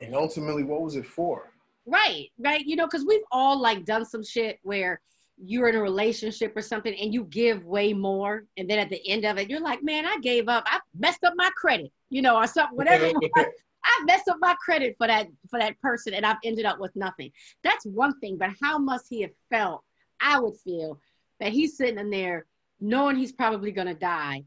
And 0.00 0.14
ultimately, 0.14 0.64
what 0.64 0.82
was 0.82 0.96
it 0.96 1.06
for? 1.06 1.50
Right, 1.86 2.28
right. 2.38 2.64
You 2.64 2.76
know, 2.76 2.86
because 2.86 3.04
we've 3.06 3.22
all 3.30 3.60
like 3.60 3.84
done 3.84 4.04
some 4.04 4.24
shit 4.24 4.58
where 4.62 5.00
you're 5.36 5.68
in 5.68 5.74
a 5.74 5.82
relationship 5.82 6.56
or 6.56 6.62
something 6.62 6.94
and 6.94 7.12
you 7.12 7.24
give 7.24 7.64
way 7.64 7.92
more, 7.92 8.44
and 8.56 8.68
then 8.68 8.78
at 8.78 8.88
the 8.88 9.06
end 9.08 9.24
of 9.24 9.38
it, 9.38 9.50
you're 9.50 9.60
like, 9.60 9.82
man, 9.82 10.06
I 10.06 10.18
gave 10.22 10.48
up. 10.48 10.64
I 10.66 10.78
messed 10.96 11.24
up 11.24 11.34
my 11.36 11.50
credit, 11.56 11.92
you 12.14 12.22
know, 12.22 12.36
or 12.36 12.46
something, 12.46 12.76
whatever. 12.76 13.06
I 13.86 14.04
messed 14.06 14.28
up 14.28 14.38
my 14.40 14.54
credit 14.64 14.94
for 14.96 15.06
that 15.06 15.26
for 15.50 15.58
that 15.58 15.78
person, 15.80 16.14
and 16.14 16.24
I've 16.24 16.38
ended 16.44 16.64
up 16.64 16.78
with 16.78 16.94
nothing. 16.94 17.30
That's 17.62 17.84
one 17.84 18.18
thing, 18.20 18.38
but 18.38 18.50
how 18.62 18.78
must 18.78 19.06
he 19.10 19.22
have 19.22 19.32
felt? 19.50 19.82
I 20.20 20.38
would 20.38 20.56
feel 20.56 21.00
that 21.40 21.52
he's 21.52 21.76
sitting 21.76 21.98
in 21.98 22.10
there 22.10 22.46
knowing 22.80 23.16
he's 23.16 23.32
probably 23.32 23.72
gonna 23.72 23.94
die 23.94 24.44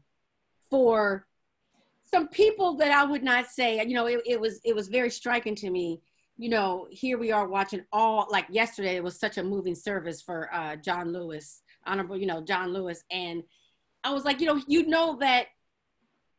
for 0.70 1.26
some 2.04 2.28
people 2.28 2.76
that 2.76 2.90
I 2.90 3.04
would 3.04 3.22
not 3.22 3.46
say, 3.46 3.84
you 3.84 3.94
know, 3.94 4.06
it, 4.06 4.22
it 4.26 4.40
was 4.40 4.60
it 4.64 4.74
was 4.74 4.88
very 4.88 5.10
striking 5.10 5.54
to 5.56 5.70
me 5.70 6.00
you 6.40 6.48
know, 6.48 6.86
here 6.92 7.18
we 7.18 7.32
are 7.32 7.48
watching 7.48 7.84
all 7.92 8.28
like 8.30 8.46
yesterday. 8.48 8.94
It 8.94 9.02
was 9.02 9.18
such 9.18 9.38
a 9.38 9.42
moving 9.42 9.74
service 9.74 10.22
for 10.22 10.48
uh, 10.54 10.76
John 10.76 11.12
Lewis, 11.12 11.62
honorable, 11.84 12.16
you 12.16 12.26
know, 12.26 12.40
John 12.40 12.72
Lewis, 12.72 13.02
and 13.10 13.42
I 14.04 14.12
was 14.12 14.24
like, 14.24 14.40
you 14.40 14.46
know, 14.46 14.62
you 14.68 14.86
know 14.86 15.16
that 15.18 15.48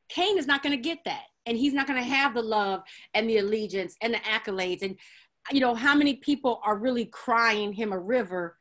Cain 0.10 0.38
is 0.38 0.48
not 0.48 0.64
going 0.64 0.76
to 0.76 0.82
get 0.82 1.00
that, 1.06 1.26
and 1.46 1.58
he's 1.58 1.74
not 1.74 1.88
going 1.88 2.02
to 2.02 2.08
have 2.08 2.34
the 2.34 2.42
love 2.42 2.82
and 3.14 3.30
the 3.30 3.38
allegiance 3.38 3.96
and 4.02 4.14
the 4.14 4.20
accolades, 4.20 4.82
and 4.82 4.96
you 5.52 5.60
know, 5.60 5.74
how 5.74 5.96
many 5.96 6.16
people 6.16 6.60
are 6.64 6.78
really 6.78 7.06
crying 7.06 7.74
him 7.74 7.94
a 7.94 8.00
river 8.00 8.58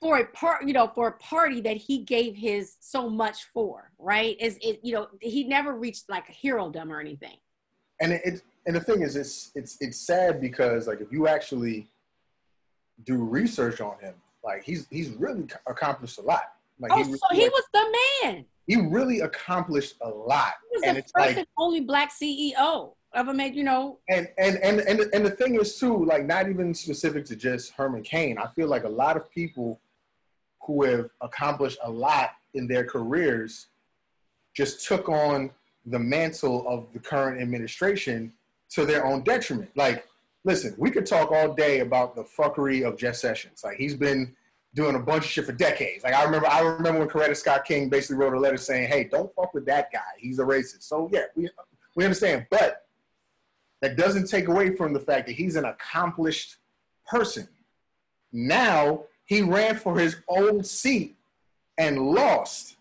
for 0.00 0.18
a 0.18 0.26
part, 0.26 0.66
you 0.66 0.72
know, 0.72 0.90
for 0.94 1.08
a 1.08 1.12
party 1.12 1.60
that 1.60 1.76
he 1.76 1.98
gave 1.98 2.34
his 2.34 2.76
so 2.80 3.08
much 3.08 3.44
for, 3.52 3.90
right? 3.98 4.36
Is 4.40 4.58
it, 4.62 4.80
you 4.82 4.94
know, 4.94 5.08
he 5.20 5.44
never 5.44 5.74
reached 5.74 6.08
like 6.08 6.28
a 6.28 6.32
hero 6.32 6.70
dumb 6.70 6.90
or 6.90 7.00
anything. 7.00 7.36
And 8.00 8.12
it, 8.12 8.42
and 8.66 8.74
the 8.74 8.80
thing 8.80 9.02
is, 9.02 9.14
it's 9.14 9.50
it's 9.54 9.76
it's 9.80 9.98
sad 9.98 10.40
because 10.40 10.86
like 10.86 11.02
if 11.02 11.12
you 11.12 11.28
actually 11.28 11.86
do 13.04 13.16
research 13.16 13.80
on 13.82 13.98
him, 14.00 14.14
like 14.42 14.64
he's 14.64 14.86
he's 14.88 15.10
really 15.10 15.46
accomplished 15.66 16.18
a 16.18 16.22
lot. 16.22 16.54
Like 16.78 16.92
oh, 16.92 16.96
he, 16.96 17.04
so 17.04 17.18
he 17.32 17.48
was 17.48 17.64
the 17.74 17.96
man. 18.22 18.46
He 18.70 18.76
really 18.76 19.18
accomplished 19.18 19.96
a 20.00 20.08
lot. 20.08 20.52
He 20.70 20.76
was 20.76 20.82
and 20.86 20.96
the 20.96 21.00
it's 21.00 21.10
first 21.10 21.26
like, 21.26 21.36
and 21.38 21.46
only 21.58 21.80
black 21.80 22.12
CEO 22.12 22.92
ever 23.16 23.34
made, 23.34 23.56
you 23.56 23.64
know. 23.64 23.98
And 24.08 24.28
and 24.38 24.58
and 24.58 24.78
and 24.78 25.00
and 25.12 25.26
the 25.26 25.30
thing 25.32 25.56
is 25.56 25.76
too, 25.76 26.04
like 26.04 26.24
not 26.24 26.48
even 26.48 26.72
specific 26.72 27.24
to 27.24 27.34
just 27.34 27.72
Herman 27.72 28.04
Cain. 28.04 28.38
I 28.38 28.46
feel 28.46 28.68
like 28.68 28.84
a 28.84 28.88
lot 28.88 29.16
of 29.16 29.28
people 29.28 29.80
who 30.64 30.84
have 30.84 31.10
accomplished 31.20 31.78
a 31.82 31.90
lot 31.90 32.30
in 32.54 32.68
their 32.68 32.84
careers 32.84 33.66
just 34.54 34.86
took 34.86 35.08
on 35.08 35.50
the 35.84 35.98
mantle 35.98 36.64
of 36.68 36.92
the 36.92 37.00
current 37.00 37.42
administration 37.42 38.32
to 38.68 38.86
their 38.86 39.04
own 39.04 39.24
detriment. 39.24 39.70
Like, 39.74 40.06
listen, 40.44 40.76
we 40.78 40.92
could 40.92 41.06
talk 41.06 41.32
all 41.32 41.54
day 41.54 41.80
about 41.80 42.14
the 42.14 42.22
fuckery 42.22 42.86
of 42.86 42.96
Jeff 42.96 43.16
Sessions. 43.16 43.62
Like, 43.64 43.78
he's 43.78 43.96
been 43.96 44.36
doing 44.74 44.94
a 44.94 45.00
bunch 45.00 45.24
of 45.24 45.30
shit 45.30 45.46
for 45.46 45.52
decades. 45.52 46.04
Like, 46.04 46.14
I 46.14 46.24
remember, 46.24 46.46
I 46.46 46.60
remember 46.60 47.00
when 47.00 47.08
Coretta 47.08 47.36
Scott 47.36 47.64
King 47.64 47.88
basically 47.88 48.16
wrote 48.16 48.34
a 48.34 48.38
letter 48.38 48.56
saying, 48.56 48.88
"Hey, 48.88 49.04
don't 49.04 49.32
fuck 49.34 49.52
with 49.54 49.66
that 49.66 49.92
guy. 49.92 50.00
He's 50.18 50.38
a 50.38 50.44
racist." 50.44 50.82
So 50.82 51.08
yeah, 51.12 51.24
we 51.34 51.48
we 51.96 52.04
understand, 52.04 52.46
but 52.50 52.86
that 53.80 53.96
doesn't 53.96 54.28
take 54.28 54.48
away 54.48 54.76
from 54.76 54.92
the 54.92 55.00
fact 55.00 55.26
that 55.26 55.32
he's 55.32 55.56
an 55.56 55.64
accomplished 55.64 56.56
person. 57.06 57.48
Now 58.32 59.04
he 59.24 59.42
ran 59.42 59.76
for 59.76 59.98
his 59.98 60.16
old 60.28 60.66
seat 60.66 61.16
and 61.78 61.98
lost 61.98 62.76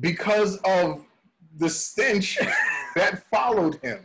because 0.00 0.56
of 0.64 1.04
the 1.56 1.68
stench 1.68 2.38
that 2.96 3.24
followed 3.30 3.76
him. 3.82 4.00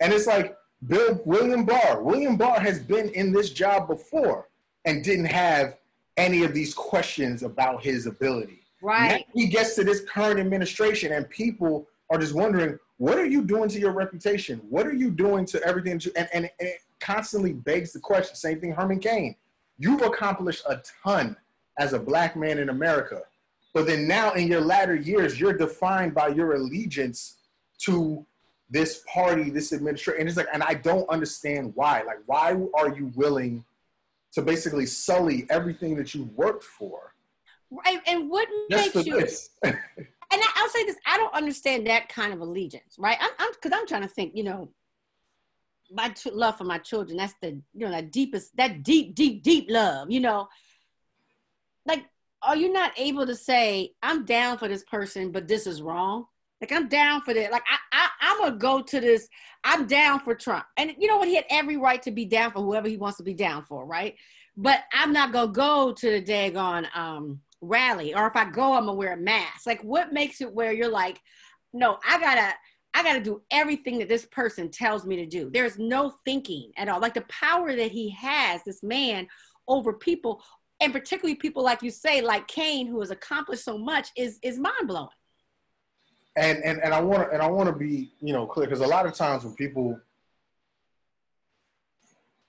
And 0.00 0.12
it's 0.12 0.26
like 0.26 0.56
Bill 0.86 1.20
William 1.24 1.64
Barr. 1.64 2.02
William 2.02 2.36
Barr 2.36 2.60
has 2.60 2.78
been 2.78 3.08
in 3.10 3.32
this 3.32 3.50
job 3.50 3.88
before 3.88 4.48
and 4.84 5.02
didn't 5.02 5.26
have 5.26 5.76
any 6.16 6.44
of 6.44 6.54
these 6.54 6.74
questions 6.74 7.42
about 7.42 7.82
his 7.82 8.06
ability. 8.06 8.62
Right. 8.82 9.24
Now 9.26 9.32
he 9.34 9.46
gets 9.46 9.74
to 9.76 9.84
this 9.84 10.00
current 10.00 10.40
administration 10.40 11.12
and 11.12 11.28
people 11.28 11.86
are 12.10 12.18
just 12.18 12.34
wondering, 12.34 12.78
what 12.98 13.18
are 13.18 13.26
you 13.26 13.42
doing 13.42 13.68
to 13.70 13.78
your 13.78 13.92
reputation? 13.92 14.60
What 14.68 14.86
are 14.86 14.92
you 14.92 15.10
doing 15.10 15.46
to 15.46 15.62
everything? 15.62 15.92
And, 16.16 16.28
and, 16.34 16.50
and 16.58 16.68
it 16.68 16.80
constantly 16.98 17.52
begs 17.52 17.92
the 17.92 18.00
question. 18.00 18.34
Same 18.36 18.60
thing, 18.60 18.72
Herman 18.72 19.00
Cain. 19.00 19.36
You've 19.78 20.02
accomplished 20.02 20.64
a 20.68 20.82
ton 21.02 21.36
as 21.78 21.94
a 21.94 21.98
black 21.98 22.36
man 22.36 22.58
in 22.58 22.68
America. 22.68 23.22
But 23.72 23.86
then 23.86 24.06
now 24.06 24.32
in 24.32 24.48
your 24.48 24.60
latter 24.60 24.94
years, 24.94 25.40
you're 25.40 25.56
defined 25.56 26.14
by 26.14 26.28
your 26.28 26.54
allegiance 26.54 27.38
to 27.78 28.26
this 28.68 29.02
party, 29.12 29.50
this 29.50 29.72
administration. 29.72 30.20
And 30.20 30.28
it's 30.28 30.36
like, 30.36 30.48
and 30.52 30.62
I 30.62 30.74
don't 30.74 31.08
understand 31.08 31.72
why. 31.74 32.02
Like, 32.02 32.18
why 32.26 32.56
are 32.74 32.94
you 32.94 33.12
willing 33.14 33.64
to 34.32 34.42
basically 34.42 34.86
sully 34.86 35.46
everything 35.50 35.96
that 35.96 36.14
you 36.14 36.24
worked 36.34 36.64
for? 36.64 37.14
Right. 37.70 38.00
And 38.06 38.28
what 38.28 38.48
makes 38.68 38.94
you 39.06 39.18
and 40.32 40.42
I'll 40.54 40.68
say 40.68 40.84
this, 40.84 40.96
I 41.06 41.16
don't 41.16 41.34
understand 41.34 41.86
that 41.86 42.08
kind 42.08 42.32
of 42.32 42.40
allegiance, 42.40 42.96
right? 42.98 43.18
I'm, 43.20 43.30
I'm 43.38 43.52
cause 43.60 43.72
I'm 43.74 43.86
trying 43.86 44.02
to 44.02 44.08
think, 44.08 44.36
you 44.36 44.44
know, 44.44 44.70
my 45.90 46.08
t- 46.10 46.30
love 46.30 46.56
for 46.56 46.64
my 46.64 46.78
children, 46.78 47.16
that's 47.16 47.34
the, 47.42 47.48
you 47.48 47.86
know, 47.86 47.90
that 47.90 48.12
deepest, 48.12 48.56
that 48.56 48.82
deep, 48.82 49.14
deep, 49.14 49.42
deep 49.42 49.66
love, 49.68 50.10
you 50.10 50.20
know, 50.20 50.48
like, 51.86 52.04
are 52.42 52.56
you 52.56 52.72
not 52.72 52.92
able 52.96 53.26
to 53.26 53.34
say, 53.34 53.92
I'm 54.02 54.24
down 54.24 54.56
for 54.58 54.68
this 54.68 54.84
person, 54.84 55.30
but 55.32 55.48
this 55.48 55.66
is 55.66 55.82
wrong? 55.82 56.26
Like 56.60 56.72
I'm 56.72 56.88
down 56.88 57.22
for 57.22 57.32
that. 57.32 57.50
Like 57.50 57.62
I, 57.70 57.78
I, 57.92 58.08
I'm 58.20 58.38
gonna 58.38 58.56
go 58.56 58.82
to 58.82 59.00
this. 59.00 59.28
I'm 59.64 59.86
down 59.86 60.20
for 60.20 60.34
Trump, 60.34 60.64
and 60.76 60.94
you 60.98 61.08
know 61.08 61.16
what? 61.16 61.28
He 61.28 61.36
had 61.36 61.46
every 61.50 61.76
right 61.76 62.02
to 62.02 62.10
be 62.10 62.24
down 62.24 62.52
for 62.52 62.60
whoever 62.60 62.88
he 62.88 62.96
wants 62.96 63.18
to 63.18 63.24
be 63.24 63.34
down 63.34 63.64
for, 63.64 63.86
right? 63.86 64.14
But 64.56 64.80
I'm 64.92 65.12
not 65.12 65.32
gonna 65.32 65.52
go 65.52 65.92
to 65.92 66.10
the 66.10 66.22
daggone 66.22 66.86
um, 66.94 67.40
rally, 67.62 68.14
or 68.14 68.26
if 68.26 68.36
I 68.36 68.50
go, 68.50 68.74
I'm 68.74 68.86
gonna 68.86 68.94
wear 68.94 69.14
a 69.14 69.16
mask. 69.16 69.66
Like, 69.66 69.82
what 69.82 70.12
makes 70.12 70.40
it 70.40 70.52
where 70.52 70.72
you're 70.72 70.88
like, 70.88 71.20
no, 71.72 71.98
I 72.06 72.20
gotta, 72.20 72.52
I 72.92 73.02
gotta 73.02 73.20
do 73.20 73.40
everything 73.50 73.98
that 73.98 74.08
this 74.08 74.26
person 74.26 74.70
tells 74.70 75.06
me 75.06 75.16
to 75.16 75.26
do. 75.26 75.50
There's 75.50 75.78
no 75.78 76.14
thinking 76.26 76.72
at 76.76 76.88
all. 76.88 77.00
Like 77.00 77.14
the 77.14 77.22
power 77.22 77.74
that 77.74 77.90
he 77.90 78.10
has, 78.10 78.62
this 78.64 78.82
man, 78.82 79.26
over 79.66 79.94
people, 79.94 80.42
and 80.80 80.92
particularly 80.92 81.36
people 81.36 81.62
like 81.62 81.82
you 81.82 81.90
say, 81.90 82.20
like 82.20 82.48
Cain, 82.48 82.86
who 82.86 83.00
has 83.00 83.10
accomplished 83.10 83.64
so 83.64 83.78
much, 83.78 84.08
is 84.16 84.38
is 84.42 84.58
mind 84.58 84.88
blowing 84.88 85.08
and 86.36 86.62
and 86.64 86.80
and 86.82 86.94
I 86.94 87.00
want 87.00 87.28
to 87.28 87.32
and 87.34 87.42
I 87.42 87.48
want 87.48 87.68
to 87.68 87.74
be 87.74 88.10
you 88.20 88.32
know 88.32 88.46
clear 88.46 88.66
because 88.66 88.80
a 88.80 88.86
lot 88.86 89.06
of 89.06 89.14
times 89.14 89.44
when 89.44 89.54
people 89.54 89.98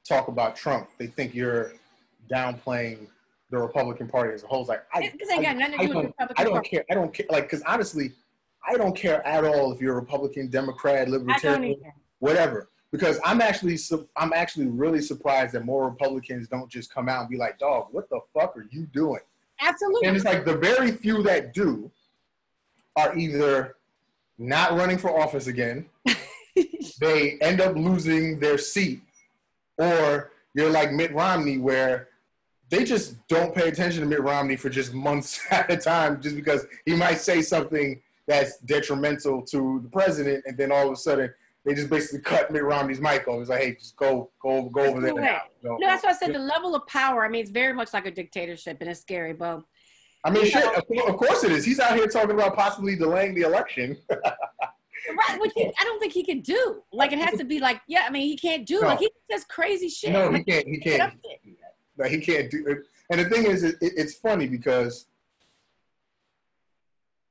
talk 0.08 0.28
about 0.28 0.56
Trump, 0.56 0.89
they 0.98 1.08
think 1.08 1.34
you're 1.34 1.74
downplaying 2.30 3.08
the 3.50 3.58
Republican 3.58 4.08
Party 4.08 4.34
as 4.34 4.44
a 4.44 4.48
whole. 4.48 4.62
It's 4.62 4.70
like 4.70 4.84
I, 4.94 5.12
This 5.20 5.30
ain't 5.30 5.44
got 5.44 5.58
nothing 5.58 5.78
to 5.78 5.84
I 5.84 5.86
do 5.86 5.88
with 5.88 5.94
don't, 5.94 6.06
Republican 6.06 6.36
I 6.38 6.44
don't 6.44 6.54
Party. 6.54 6.70
care. 6.70 6.86
I 6.89 6.94
don't 6.94 7.13
care. 7.13 7.26
Like 7.30 7.44
because 7.44 7.62
honestly, 7.63 8.13
I 8.67 8.78
don't 8.78 8.96
care 8.96 9.26
at 9.26 9.44
all 9.44 9.72
if 9.74 9.82
you're 9.82 9.94
a 9.94 10.00
Republican, 10.00 10.50
Democrat, 10.50 11.10
Libertarian, 11.10 11.82
whatever. 12.20 12.70
Because 12.91 13.20
I'm 13.24 13.41
actually 13.41 13.78
I'm 14.17 14.34
actually 14.34 14.67
really 14.67 15.02
surprised 15.02 15.54
that 15.54 15.65
more 15.65 15.89
Republicans 15.89 16.48
don't 16.48 16.70
just 16.70 16.94
come 16.94 17.08
out 17.08 17.22
and 17.22 17.30
be 17.30 17.38
like, 17.38 17.58
"Dog, 17.58 17.88
what 17.91 18.10
the 18.10 18.20
fuck 18.34 18.56
are 18.58 18.65
you 18.70 18.86
doing?" 18.88 19.22
Absolutely. 19.62 20.08
And 20.08 20.15
it's 20.17 20.26
like 20.26 20.44
the 20.44 20.58
very 20.58 20.91
few 20.91 21.24
that 21.24 21.54
do 21.54 21.89
are 22.95 23.17
either 23.17 23.75
not 24.38 24.73
running 24.73 24.97
for 24.97 25.19
office 25.19 25.47
again, 25.47 25.86
they 26.99 27.38
end 27.41 27.62
up 27.62 27.75
losing 27.75 28.39
their 28.39 28.58
seat, 28.58 29.01
or 29.77 30.32
you're 30.54 30.69
like 30.69 30.91
Mitt 30.91 31.13
Romney, 31.13 31.58
where 31.58 32.10
they 32.69 32.84
just 32.84 33.15
don't 33.27 33.54
pay 33.54 33.67
attention 33.67 34.01
to 34.01 34.08
Mitt 34.08 34.21
Romney 34.21 34.56
for 34.56 34.69
just 34.69 34.93
months 34.93 35.39
at 35.51 35.71
a 35.71 35.77
time, 35.77 36.21
just 36.21 36.36
because 36.36 36.65
he 36.86 36.95
might 36.95 37.19
say 37.19 37.41
something 37.41 38.01
that's 38.27 38.58
detrimental 38.60 39.41
to 39.43 39.80
the 39.84 39.89
president, 39.89 40.43
and 40.45 40.58
then 40.58 40.71
all 40.71 40.88
of 40.88 40.93
a 40.93 40.97
sudden 40.97 41.34
they 41.65 41.75
just 41.75 41.89
basically 41.89 42.21
cut 42.21 42.51
Mitt 42.51 42.63
Romney's 42.63 42.99
mic 42.99 43.27
off. 43.27 43.39
It's 43.41 43.49
like, 43.49 43.62
hey, 43.62 43.75
just 43.75 43.95
go, 43.95 44.32
go, 44.41 44.63
go 44.69 44.82
over 44.82 45.01
there 45.01 45.13
now. 45.13 45.41
No, 45.62 45.77
No, 45.77 45.88
that's 45.88 46.04
why 46.04 46.10
I 46.10 46.13
said 46.13 46.34
the 46.34 46.39
level 46.39 46.73
of 46.73 46.88
power. 46.88 47.23
I 47.23 47.30
mean, 47.30 47.41
it's 47.41 47.51
very 47.51 47.73
much 47.73 47.93
like 47.93 48.08
a 48.08 48.12
dictatorship, 48.12 48.77
and 48.82 48.89
it's 48.89 49.01
scary, 49.01 49.34
but 49.34 49.62
I 50.23 50.29
mean, 50.29 50.43
you 50.45 50.51
shit. 50.51 50.63
know- 50.63 51.05
Of 51.05 51.13
of 51.13 51.17
course 51.17 51.43
it 51.43 51.51
is. 51.51 51.65
He's 51.65 51.79
out 51.79 51.95
here 51.95 52.07
talking 52.07 52.31
about 52.31 52.55
possibly 52.55 52.95
delaying 52.95 53.34
the 53.34 53.41
election. 53.41 53.97
right, 54.10 55.39
which 55.41 55.51
he, 55.55 55.65
I 55.79 55.84
don't 55.84 55.99
think 55.99 56.13
he 56.13 56.23
can 56.23 56.41
do. 56.41 56.84
Like, 56.93 57.12
it 57.12 57.19
has 57.19 57.38
to 57.39 57.43
be 57.43 57.60
like, 57.60 57.81
yeah, 57.88 58.03
I 58.07 58.12
mean, 58.12 58.23
he 58.27 58.38
can't 58.38 58.65
do. 58.65 58.81
No. 58.81 58.88
Like, 58.88 58.99
he 58.99 59.10
says 59.31 59.43
crazy 59.45 59.89
shit. 59.89 60.12
No, 60.12 60.31
he 60.31 60.43
can't. 60.43 60.67
He 60.67 60.77
can't. 60.77 61.13
Like 61.97 62.12
he 62.12 62.19
can't 62.19 62.49
do 62.49 62.65
it. 62.67 62.79
And 63.10 63.19
the 63.19 63.25
thing 63.29 63.45
is, 63.45 63.63
it, 63.63 63.75
it- 63.81 63.93
it's 63.97 64.13
funny 64.15 64.47
because 64.47 65.05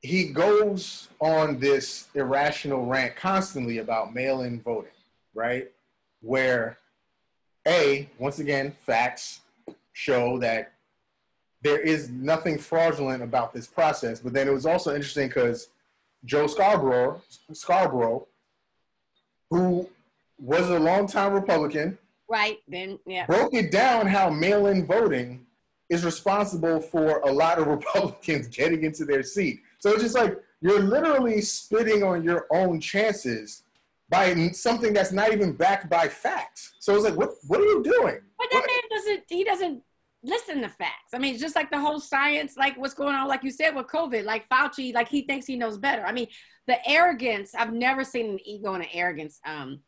he 0.03 0.25
goes 0.33 1.09
on 1.21 1.59
this 1.59 2.09
irrational 2.15 2.87
rant 2.87 3.17
constantly 3.17 3.79
about 3.79 4.15
mail-in 4.15 4.61
voting, 4.61 4.91
right? 5.35 5.71
Where, 6.23 6.79
a 7.69 8.09
once 8.19 8.39
again, 8.39 8.73
facts 8.73 9.41
show 9.93 10.39
that 10.39 10.73
there 11.63 11.79
is 11.81 12.09
nothing 12.11 12.59
fraudulent 12.59 13.23
about 13.23 13.53
this 13.53 13.67
process. 13.67 14.21
But 14.21 14.33
then 14.33 14.49
it 14.49 14.53
was 14.53 14.67
also 14.67 14.95
interesting 14.95 15.29
because 15.29 15.69
Joe 16.25 16.47
Scarborough, 16.47 17.21
Scarborough, 17.53 18.27
who 19.51 19.89
was 20.39 20.69
a 20.71 20.79
longtime 20.79 21.33
Republican, 21.33 21.99
Right, 22.29 22.59
then, 22.69 22.99
yeah. 23.07 23.27
broke 23.27 23.55
it 23.55 23.73
down 23.73 24.07
how 24.07 24.31
mail-in 24.31 24.87
voting 24.87 25.45
is 25.89 26.05
responsible 26.05 26.79
for 26.81 27.19
a 27.21 27.33
lot 27.33 27.59
of 27.59 27.67
Republicans 27.77 28.47
getting 28.47 28.85
into 28.85 29.05
their 29.05 29.25
seat. 29.25 29.61
So 29.81 29.91
it's 29.93 30.03
just 30.03 30.15
like 30.15 30.39
you're 30.61 30.79
literally 30.81 31.41
spitting 31.41 32.05
on 32.05 32.23
your 32.23 32.47
own 32.53 32.81
chances 32.81 33.63
by 34.09 34.35
something 34.53 34.93
that's 34.93 35.11
not 35.13 35.33
even 35.33 35.53
backed 35.53 35.91
by 35.91 36.07
facts. 36.09 36.75
So 36.79 36.95
it's 36.95 37.05
like, 37.05 37.17
what 37.17 37.31
what 37.49 37.61
are 37.61 37.65
you 37.65 37.83
doing? 37.83 38.21
But 38.39 38.47
that 38.53 38.61
What- 38.61 38.67
man 38.67 38.99
doesn't. 38.99 39.25
He 39.29 39.43
doesn't 39.45 39.83
listen 40.23 40.61
to 40.63 40.69
facts. 40.69 41.15
I 41.15 41.19
mean, 41.19 41.39
just 41.39 41.57
like 41.57 41.71
the 41.71 41.81
whole 41.81 42.01
science, 42.01 42.57
like 42.57 42.77
what's 42.77 42.95
going 42.95 43.15
on, 43.15 43.29
like 43.29 43.43
you 43.43 43.51
said 43.51 43.75
with 43.75 43.87
COVID, 43.87 44.25
like 44.25 44.49
Fauci, 44.49 44.95
like 44.95 45.09
he 45.09 45.23
thinks 45.23 45.47
he 45.47 45.57
knows 45.57 45.79
better. 45.79 46.05
I 46.05 46.13
mean, 46.13 46.29
the 46.67 46.77
arrogance. 46.89 47.55
I've 47.55 47.73
never 47.73 48.05
seen 48.05 48.31
an 48.31 48.39
ego 48.45 48.75
and 48.75 48.83
an 48.85 48.91
arrogance 48.93 49.41
um 49.47 49.81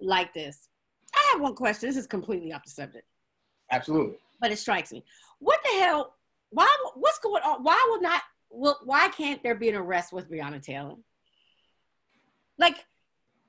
like 0.00 0.32
this. 0.34 0.68
I 1.14 1.30
have 1.32 1.40
one 1.40 1.54
question. 1.54 1.88
This 1.88 1.96
is 1.96 2.06
completely 2.06 2.52
off 2.52 2.64
the 2.64 2.70
subject, 2.70 3.06
Absolutely. 3.70 4.16
but 4.40 4.50
it 4.52 4.58
strikes 4.58 4.92
me. 4.92 5.04
What 5.38 5.60
the 5.64 5.80
hell? 5.80 6.14
Why? 6.50 6.68
What's 6.94 7.18
going 7.18 7.42
on? 7.42 7.62
Why 7.62 7.82
will 7.90 8.00
not? 8.00 8.22
Will 8.50 8.78
why 8.84 9.08
can't 9.08 9.42
there 9.42 9.54
be 9.54 9.68
an 9.68 9.74
arrest 9.74 10.12
with 10.12 10.30
Breonna 10.30 10.62
Taylor? 10.62 10.94
Like, 12.58 12.84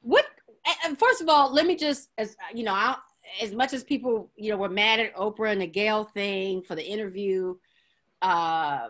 what? 0.02 0.26
and- 0.86 0.98
First 0.98 1.22
of 1.22 1.28
all, 1.30 1.54
let 1.54 1.66
me 1.66 1.76
just, 1.76 2.10
as 2.18 2.36
you 2.54 2.64
know, 2.64 2.74
I, 2.74 2.96
as 3.42 3.52
much 3.54 3.74
as 3.74 3.84
people, 3.84 4.32
you 4.36 4.52
know, 4.52 4.58
were 4.58 4.70
mad 4.70 5.00
at 5.00 5.16
Oprah 5.16 5.52
and 5.52 5.62
the 5.62 5.68
Gayle 5.68 6.04
thing 6.04 6.62
for 6.62 6.76
the 6.76 6.86
interview, 6.86 7.56
uh, 8.22 8.90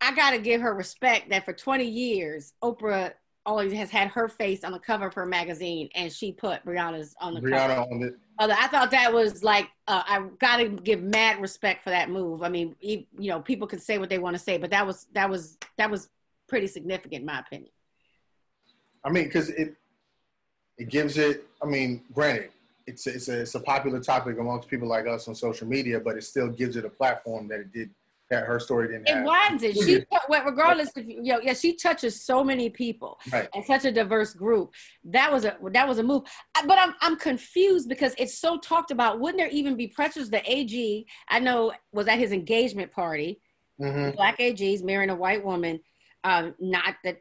I 0.00 0.14
got 0.14 0.32
to 0.32 0.38
give 0.38 0.60
her 0.60 0.74
respect 0.74 1.30
that 1.30 1.44
for 1.44 1.52
20 1.52 1.84
years, 1.84 2.54
Oprah 2.62 3.12
always 3.46 3.72
has 3.72 3.90
had 3.90 4.08
her 4.08 4.28
face 4.28 4.64
on 4.64 4.72
the 4.72 4.78
cover 4.78 5.06
of 5.06 5.14
her 5.14 5.26
magazine, 5.26 5.88
and 5.94 6.12
she 6.12 6.32
put 6.32 6.64
Breonna's 6.64 7.14
on 7.20 7.34
the 7.34 7.40
cover. 7.40 7.52
Brianna 7.52 7.90
on 7.90 8.02
it. 8.02 8.14
I 8.38 8.66
thought 8.68 8.90
that 8.90 9.12
was 9.12 9.44
like 9.44 9.68
uh, 9.86 10.02
I 10.04 10.26
got 10.40 10.56
to 10.56 10.68
give 10.68 11.02
mad 11.02 11.40
respect 11.40 11.84
for 11.84 11.90
that 11.90 12.10
move. 12.10 12.42
I 12.42 12.48
mean, 12.48 12.74
you, 12.80 13.04
you 13.18 13.28
know, 13.30 13.40
people 13.40 13.68
can 13.68 13.78
say 13.78 13.98
what 13.98 14.08
they 14.08 14.18
want 14.18 14.34
to 14.34 14.42
say, 14.42 14.58
but 14.58 14.70
that 14.70 14.86
was 14.86 15.06
that 15.12 15.30
was 15.30 15.58
that 15.76 15.90
was 15.90 16.08
pretty 16.48 16.66
significant, 16.66 17.20
in 17.20 17.26
my 17.26 17.38
opinion. 17.40 17.70
I 19.04 19.10
mean, 19.10 19.24
because 19.24 19.50
it 19.50 19.76
it 20.78 20.88
gives 20.88 21.18
it. 21.18 21.46
I 21.62 21.66
mean, 21.66 22.02
granted, 22.12 22.50
it's 22.86 23.06
a, 23.06 23.14
it's 23.14 23.28
a 23.28 23.40
it's 23.42 23.54
a 23.54 23.60
popular 23.60 24.00
topic 24.00 24.38
amongst 24.38 24.68
people 24.68 24.88
like 24.88 25.06
us 25.06 25.28
on 25.28 25.34
social 25.34 25.66
media, 25.66 26.00
but 26.00 26.16
it 26.16 26.24
still 26.24 26.48
gives 26.48 26.76
it 26.76 26.84
a 26.84 26.90
platform 26.90 27.48
that 27.48 27.60
it 27.60 27.72
did 27.72 27.90
that 28.30 28.44
her 28.46 28.58
story 28.58 28.88
didn't 28.88 29.06
It 29.06 29.14
have. 29.14 29.26
widens 29.26 29.62
it. 29.62 29.76
She, 29.76 30.04
well, 30.28 30.44
regardless, 30.44 30.88
of 30.96 31.04
you 31.06 31.22
know, 31.22 31.40
yeah, 31.42 31.52
she 31.52 31.76
touches 31.76 32.24
so 32.24 32.42
many 32.42 32.70
people 32.70 33.18
Right. 33.30 33.46
and 33.54 33.62
such 33.64 33.84
a 33.84 33.92
diverse 33.92 34.32
group. 34.32 34.72
That 35.04 35.30
was 35.30 35.44
a 35.44 35.56
that 35.72 35.86
was 35.86 35.98
a 35.98 36.02
move. 36.02 36.22
But 36.66 36.78
I'm 36.78 36.94
I'm 37.00 37.16
confused 37.16 37.88
because 37.88 38.14
it's 38.18 38.38
so 38.38 38.58
talked 38.58 38.90
about. 38.90 39.20
Wouldn't 39.20 39.38
there 39.38 39.48
even 39.48 39.76
be 39.76 39.86
pressures? 39.88 40.30
The 40.30 40.42
AG, 40.50 41.06
I 41.28 41.38
know, 41.40 41.72
was 41.92 42.08
at 42.08 42.18
his 42.18 42.32
engagement 42.32 42.90
party. 42.90 43.40
hmm 43.78 44.10
Black 44.12 44.38
AGs 44.38 44.82
marrying 44.82 45.10
a 45.10 45.14
white 45.16 45.44
woman. 45.44 45.80
Um, 46.24 46.54
not 46.58 46.94
that, 47.04 47.18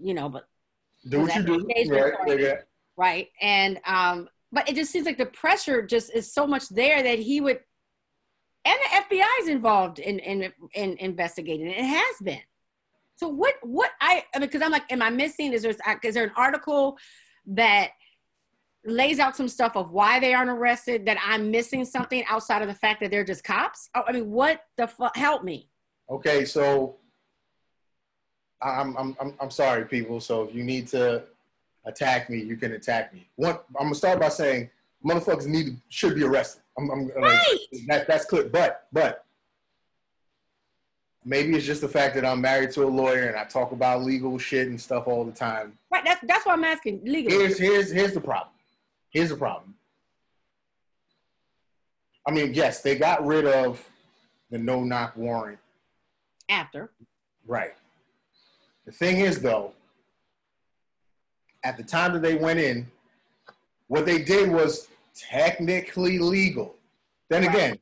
you 0.00 0.14
know, 0.14 0.28
but 0.28 0.48
Do 1.08 1.20
what 1.20 1.34
you 1.36 1.42
do. 1.44 1.68
Right. 1.90 2.58
Right? 2.98 3.28
And 3.40 3.80
um 3.86 4.28
but 4.50 4.68
it 4.68 4.74
just 4.74 4.90
seems 4.90 5.06
like 5.06 5.18
the 5.18 5.26
pressure 5.26 5.80
just 5.82 6.12
is 6.14 6.32
so 6.32 6.46
much 6.46 6.68
there 6.68 7.02
that 7.02 7.18
he 7.18 7.40
would 7.40 7.60
and 8.64 8.78
the 8.84 9.16
fbi 9.16 9.26
is 9.40 9.48
involved 9.48 10.00
in 10.00 10.18
in, 10.18 10.52
in 10.74 10.96
investigating 10.98 11.68
it. 11.68 11.82
Has 11.82 12.16
been. 12.22 12.40
So 13.16 13.28
what 13.28 13.54
what 13.62 13.92
i 14.00 14.24
i 14.34 14.38
mean 14.38 14.48
because 14.48 14.62
i'm 14.62 14.72
like 14.72 14.90
am 14.92 15.00
i 15.00 15.08
missing? 15.08 15.52
Is 15.54 15.62
there 15.62 15.74
is 16.02 16.14
there 16.14 16.24
an 16.24 16.32
article 16.36 16.98
that 17.46 17.92
lays 18.84 19.18
out 19.18 19.36
some 19.36 19.48
stuff 19.48 19.76
of 19.76 19.90
why 19.90 20.18
they 20.18 20.34
aren't 20.34 20.50
arrested 20.50 21.04
that 21.06 21.18
i'm 21.24 21.50
missing 21.50 21.84
something 21.84 22.24
outside 22.28 22.62
of 22.62 22.68
the 22.68 22.74
fact 22.74 23.00
that 23.00 23.10
they're 23.10 23.24
just 23.24 23.44
cops? 23.44 23.88
Oh, 23.94 24.02
i 24.06 24.12
mean 24.12 24.30
what 24.30 24.62
the 24.76 24.88
fuck 24.88 25.16
help 25.16 25.44
me. 25.44 25.70
Okay, 26.10 26.44
so 26.44 26.96
I'm, 28.60 28.96
I'm 28.96 29.16
I'm 29.20 29.34
I'm 29.40 29.50
sorry, 29.50 29.84
people. 29.84 30.20
So 30.20 30.42
if 30.42 30.54
you 30.54 30.64
need 30.64 30.88
to 30.88 31.22
attack 31.92 32.30
me, 32.30 32.38
you 32.38 32.56
can 32.56 32.72
attack 32.72 33.12
me. 33.12 33.26
One, 33.36 33.56
I'm 33.78 33.86
gonna 33.86 33.94
start 33.94 34.20
by 34.20 34.28
saying 34.28 34.70
motherfuckers 35.04 35.46
need 35.46 35.66
to, 35.66 35.76
should 35.88 36.14
be 36.14 36.22
arrested. 36.22 36.62
I'm, 36.76 36.90
I'm 36.90 37.06
like, 37.08 37.16
Right. 37.16 37.58
that, 37.88 38.06
that's 38.06 38.24
clear. 38.26 38.44
But 38.44 38.86
but 38.92 39.24
maybe 41.24 41.56
it's 41.56 41.66
just 41.66 41.80
the 41.80 41.88
fact 41.88 42.14
that 42.14 42.24
I'm 42.24 42.40
married 42.40 42.70
to 42.72 42.84
a 42.84 42.86
lawyer 42.88 43.26
and 43.28 43.36
I 43.36 43.44
talk 43.44 43.72
about 43.72 44.02
legal 44.02 44.38
shit 44.38 44.68
and 44.68 44.80
stuff 44.80 45.08
all 45.08 45.24
the 45.24 45.32
time. 45.32 45.76
right 45.90 46.04
that's 46.04 46.20
that's 46.26 46.46
why 46.46 46.52
i'm 46.52 46.64
asking 46.64 47.00
legally 47.04 47.34
Here's 47.36 47.58
here's 47.58 47.90
here's 47.90 48.12
the 48.12 48.20
problem. 48.20 48.52
Here's 49.10 49.30
the 49.30 49.36
problem. 49.36 49.74
I 52.26 52.30
mean, 52.30 52.52
yes, 52.52 52.82
they 52.82 52.96
got 52.96 53.26
rid 53.26 53.46
of 53.46 53.82
the 54.50 54.58
no 54.58 54.84
knock 54.84 55.16
warrant 55.16 55.58
after 56.50 56.90
Right. 57.46 57.72
The 58.84 58.92
thing 58.92 59.18
is, 59.20 59.40
though, 59.40 59.72
at 61.64 61.76
the 61.76 61.82
time 61.82 62.12
that 62.12 62.22
they 62.22 62.36
went 62.36 62.58
in, 62.58 62.86
what 63.88 64.06
they 64.06 64.22
did 64.22 64.50
was 64.50 64.88
technically 65.14 66.18
legal. 66.18 66.76
Then 67.28 67.44
Right. 67.44 67.54
again, 67.54 67.78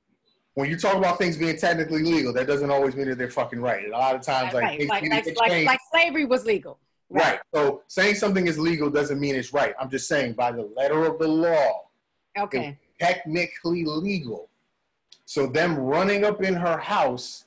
when 0.54 0.70
you 0.70 0.78
talk 0.78 0.94
about 0.94 1.18
things 1.18 1.36
being 1.36 1.56
technically 1.56 2.02
legal, 2.02 2.32
that 2.32 2.46
doesn't 2.46 2.70
always 2.70 2.96
mean 2.96 3.08
that 3.08 3.18
they're 3.18 3.30
fucking 3.30 3.60
right. 3.60 3.86
A 3.86 3.90
lot 3.90 4.14
of 4.14 4.22
times, 4.22 4.54
like, 4.54 4.64
right, 4.64 4.88
like, 4.88 5.02
like, 5.10 5.36
like, 5.36 5.66
like 5.66 5.80
slavery 5.90 6.24
was 6.24 6.44
legal 6.44 6.78
right. 7.08 7.38
So 7.54 7.82
saying 7.86 8.16
something 8.16 8.48
is 8.48 8.58
legal 8.58 8.90
doesn't 8.90 9.20
mean 9.20 9.36
it's 9.36 9.52
right. 9.52 9.74
I'm 9.80 9.88
just 9.88 10.08
saying 10.08 10.32
by 10.32 10.50
the 10.50 10.68
letter 10.76 11.04
of 11.04 11.20
the 11.20 11.28
law, 11.28 11.84
okay 12.36 12.76
technically 12.98 13.84
legal. 13.84 14.48
So 15.24 15.46
them 15.46 15.76
running 15.76 16.24
up 16.24 16.42
in 16.42 16.54
her 16.54 16.78
house 16.78 17.44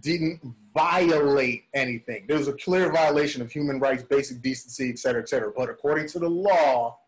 didn't 0.00 0.40
violate 0.76 1.64
anything. 1.72 2.26
There's 2.28 2.48
a 2.48 2.52
clear 2.52 2.92
violation 2.92 3.40
of 3.40 3.50
human 3.50 3.80
rights, 3.80 4.02
basic 4.02 4.42
decency, 4.42 4.90
et 4.90 4.98
cetera, 4.98 5.22
et 5.22 5.28
cetera. 5.28 5.50
But 5.56 5.70
according 5.70 6.08
to 6.08 6.18
the 6.18 6.28
law, 6.28 6.98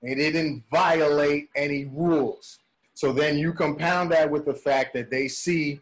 they 0.00 0.14
didn't 0.14 0.62
violate 0.70 1.48
any 1.56 1.86
rules. 1.86 2.60
So 2.94 3.12
then 3.12 3.36
you 3.36 3.52
compound 3.52 4.12
that 4.12 4.30
with 4.30 4.44
the 4.44 4.54
fact 4.54 4.94
that 4.94 5.10
they 5.10 5.26
see 5.26 5.80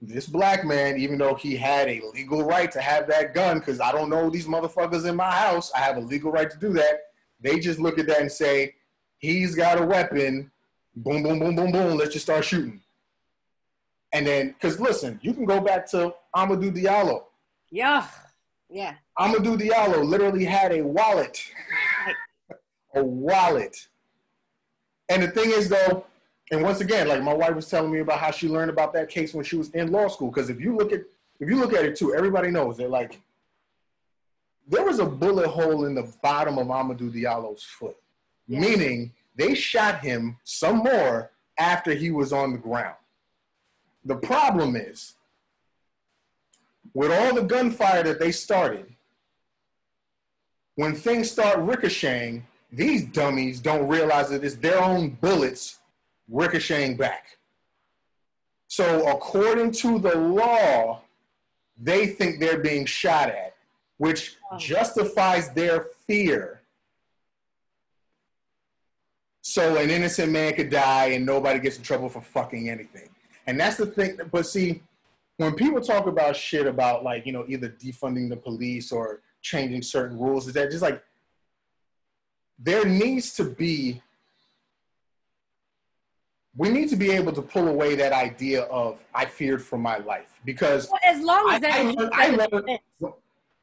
this 0.00 0.26
black 0.26 0.64
man, 0.64 0.98
even 0.98 1.16
though 1.18 1.34
he 1.34 1.56
had 1.56 1.88
a 1.88 2.02
legal 2.12 2.44
right 2.44 2.70
to 2.72 2.80
have 2.80 3.08
that 3.08 3.32
gun, 3.32 3.58
because 3.58 3.80
I 3.80 3.90
don't 3.90 4.10
know 4.10 4.28
these 4.28 4.46
motherfuckers 4.46 5.08
in 5.08 5.16
my 5.16 5.30
house, 5.30 5.72
I 5.74 5.80
have 5.80 5.96
a 5.96 6.00
legal 6.00 6.30
right 6.30 6.50
to 6.50 6.58
do 6.58 6.72
that. 6.74 7.00
They 7.40 7.58
just 7.58 7.78
look 7.78 7.98
at 7.98 8.06
that 8.06 8.20
and 8.20 8.30
say, 8.30 8.74
he's 9.18 9.54
got 9.54 9.80
a 9.80 9.86
weapon. 9.86 10.50
Boom, 10.94 11.22
boom, 11.22 11.38
boom, 11.38 11.56
boom, 11.56 11.72
boom. 11.72 11.96
Let's 11.96 12.12
just 12.12 12.26
start 12.26 12.44
shooting. 12.44 12.80
And 14.12 14.26
then, 14.26 14.48
because 14.48 14.80
listen, 14.80 15.20
you 15.22 15.34
can 15.34 15.44
go 15.44 15.60
back 15.60 15.86
to 15.90 16.14
Amadou 16.38 16.70
Diallo. 16.72 17.24
Yeah. 17.70 18.06
Yeah. 18.70 18.94
Amadou 19.18 19.58
Diallo 19.58 20.04
literally 20.04 20.44
had 20.44 20.72
a 20.72 20.82
wallet. 20.82 21.42
a 22.94 23.02
wallet. 23.02 23.88
And 25.08 25.22
the 25.22 25.28
thing 25.28 25.50
is, 25.50 25.68
though, 25.68 26.04
and 26.50 26.62
once 26.62 26.80
again, 26.80 27.08
like 27.08 27.22
my 27.22 27.34
wife 27.34 27.54
was 27.54 27.68
telling 27.68 27.90
me 27.90 27.98
about 27.98 28.18
how 28.20 28.30
she 28.30 28.48
learned 28.48 28.70
about 28.70 28.92
that 28.92 29.08
case 29.08 29.34
when 29.34 29.44
she 29.44 29.56
was 29.56 29.70
in 29.70 29.90
law 29.90 30.08
school. 30.08 30.30
Because 30.30 30.48
if 30.48 30.60
you 30.60 30.76
look 30.76 30.92
at 30.92 31.02
if 31.40 31.48
you 31.48 31.56
look 31.56 31.72
at 31.72 31.84
it 31.84 31.96
too, 31.96 32.14
everybody 32.14 32.50
knows 32.50 32.76
that 32.78 32.90
like 32.90 33.20
there 34.66 34.84
was 34.84 34.98
a 34.98 35.04
bullet 35.04 35.48
hole 35.48 35.84
in 35.86 35.94
the 35.94 36.10
bottom 36.22 36.58
of 36.58 36.66
Amadou 36.68 37.10
Diallo's 37.12 37.62
foot, 37.62 37.96
yeah. 38.46 38.60
meaning 38.60 39.12
they 39.36 39.54
shot 39.54 40.00
him 40.00 40.36
some 40.44 40.78
more 40.78 41.30
after 41.58 41.92
he 41.92 42.10
was 42.10 42.32
on 42.32 42.52
the 42.52 42.58
ground. 42.58 42.96
The 44.04 44.16
problem 44.16 44.76
is, 44.76 45.14
with 46.94 47.12
all 47.12 47.34
the 47.34 47.42
gunfire 47.42 48.02
that 48.02 48.18
they 48.18 48.32
started, 48.32 48.94
when 50.74 50.94
things 50.94 51.30
start 51.30 51.58
ricocheting, 51.58 52.46
these 52.70 53.04
dummies 53.04 53.60
don't 53.60 53.88
realize 53.88 54.30
that 54.30 54.44
it's 54.44 54.56
their 54.56 54.82
own 54.82 55.10
bullets 55.10 55.78
ricocheting 56.28 56.96
back. 56.96 57.38
So, 58.68 59.08
according 59.08 59.72
to 59.72 59.98
the 59.98 60.14
law, 60.16 61.00
they 61.78 62.06
think 62.06 62.38
they're 62.38 62.58
being 62.58 62.84
shot 62.84 63.30
at, 63.30 63.54
which 63.96 64.36
justifies 64.58 65.50
their 65.50 65.86
fear. 66.06 66.60
So, 69.40 69.76
an 69.78 69.88
innocent 69.88 70.30
man 70.30 70.54
could 70.54 70.68
die 70.68 71.06
and 71.06 71.24
nobody 71.24 71.58
gets 71.58 71.78
in 71.78 71.82
trouble 71.82 72.10
for 72.10 72.20
fucking 72.20 72.68
anything. 72.68 73.08
And 73.46 73.58
that's 73.58 73.78
the 73.78 73.86
thing. 73.86 74.20
But 74.30 74.46
see, 74.46 74.82
when 75.38 75.54
people 75.54 75.80
talk 75.80 76.06
about 76.06 76.36
shit 76.36 76.66
about 76.66 77.04
like, 77.04 77.24
you 77.24 77.32
know, 77.32 77.44
either 77.48 77.68
defunding 77.68 78.28
the 78.28 78.36
police 78.36 78.92
or 78.92 79.22
changing 79.40 79.82
certain 79.82 80.18
rules, 80.18 80.48
is 80.48 80.54
that 80.54 80.70
just 80.70 80.82
like 80.82 81.02
there 82.58 82.84
needs 82.84 83.34
to 83.34 83.44
be 83.44 84.02
we 86.56 86.70
need 86.70 86.88
to 86.88 86.96
be 86.96 87.12
able 87.12 87.30
to 87.30 87.40
pull 87.40 87.68
away 87.68 87.94
that 87.94 88.12
idea 88.12 88.62
of 88.62 89.02
I 89.14 89.26
feared 89.26 89.62
for 89.62 89.78
my 89.78 89.98
life 89.98 90.40
because 90.44 90.88
well, 90.90 91.00
as 91.04 91.22
long 91.22 91.50
as 91.52 91.60
that 91.60 91.72
I, 91.72 92.08
I, 92.12 92.26
I 92.26 92.30
learned, 92.30 92.80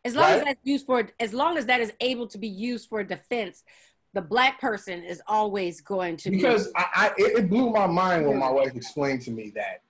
as 0.06 0.16
long 0.16 0.24
right? 0.24 0.38
as 0.38 0.44
that's 0.46 0.60
used 0.64 0.86
for 0.86 1.10
as 1.20 1.34
long 1.34 1.58
as 1.58 1.66
that 1.66 1.82
is 1.82 1.92
able 2.00 2.26
to 2.28 2.38
be 2.38 2.48
used 2.48 2.88
for 2.88 3.04
defense, 3.04 3.66
the 4.14 4.22
black 4.22 4.62
person 4.62 5.04
is 5.04 5.22
always 5.28 5.82
going 5.82 6.16
to 6.18 6.30
because 6.30 6.68
be- 6.68 6.74
I, 6.78 7.12
it 7.18 7.50
blew 7.50 7.70
my 7.70 7.86
mind 7.86 8.26
when 8.26 8.40
my 8.40 8.50
wife 8.50 8.76
explained 8.76 9.24
to 9.24 9.32
me 9.32 9.52
that 9.56 9.82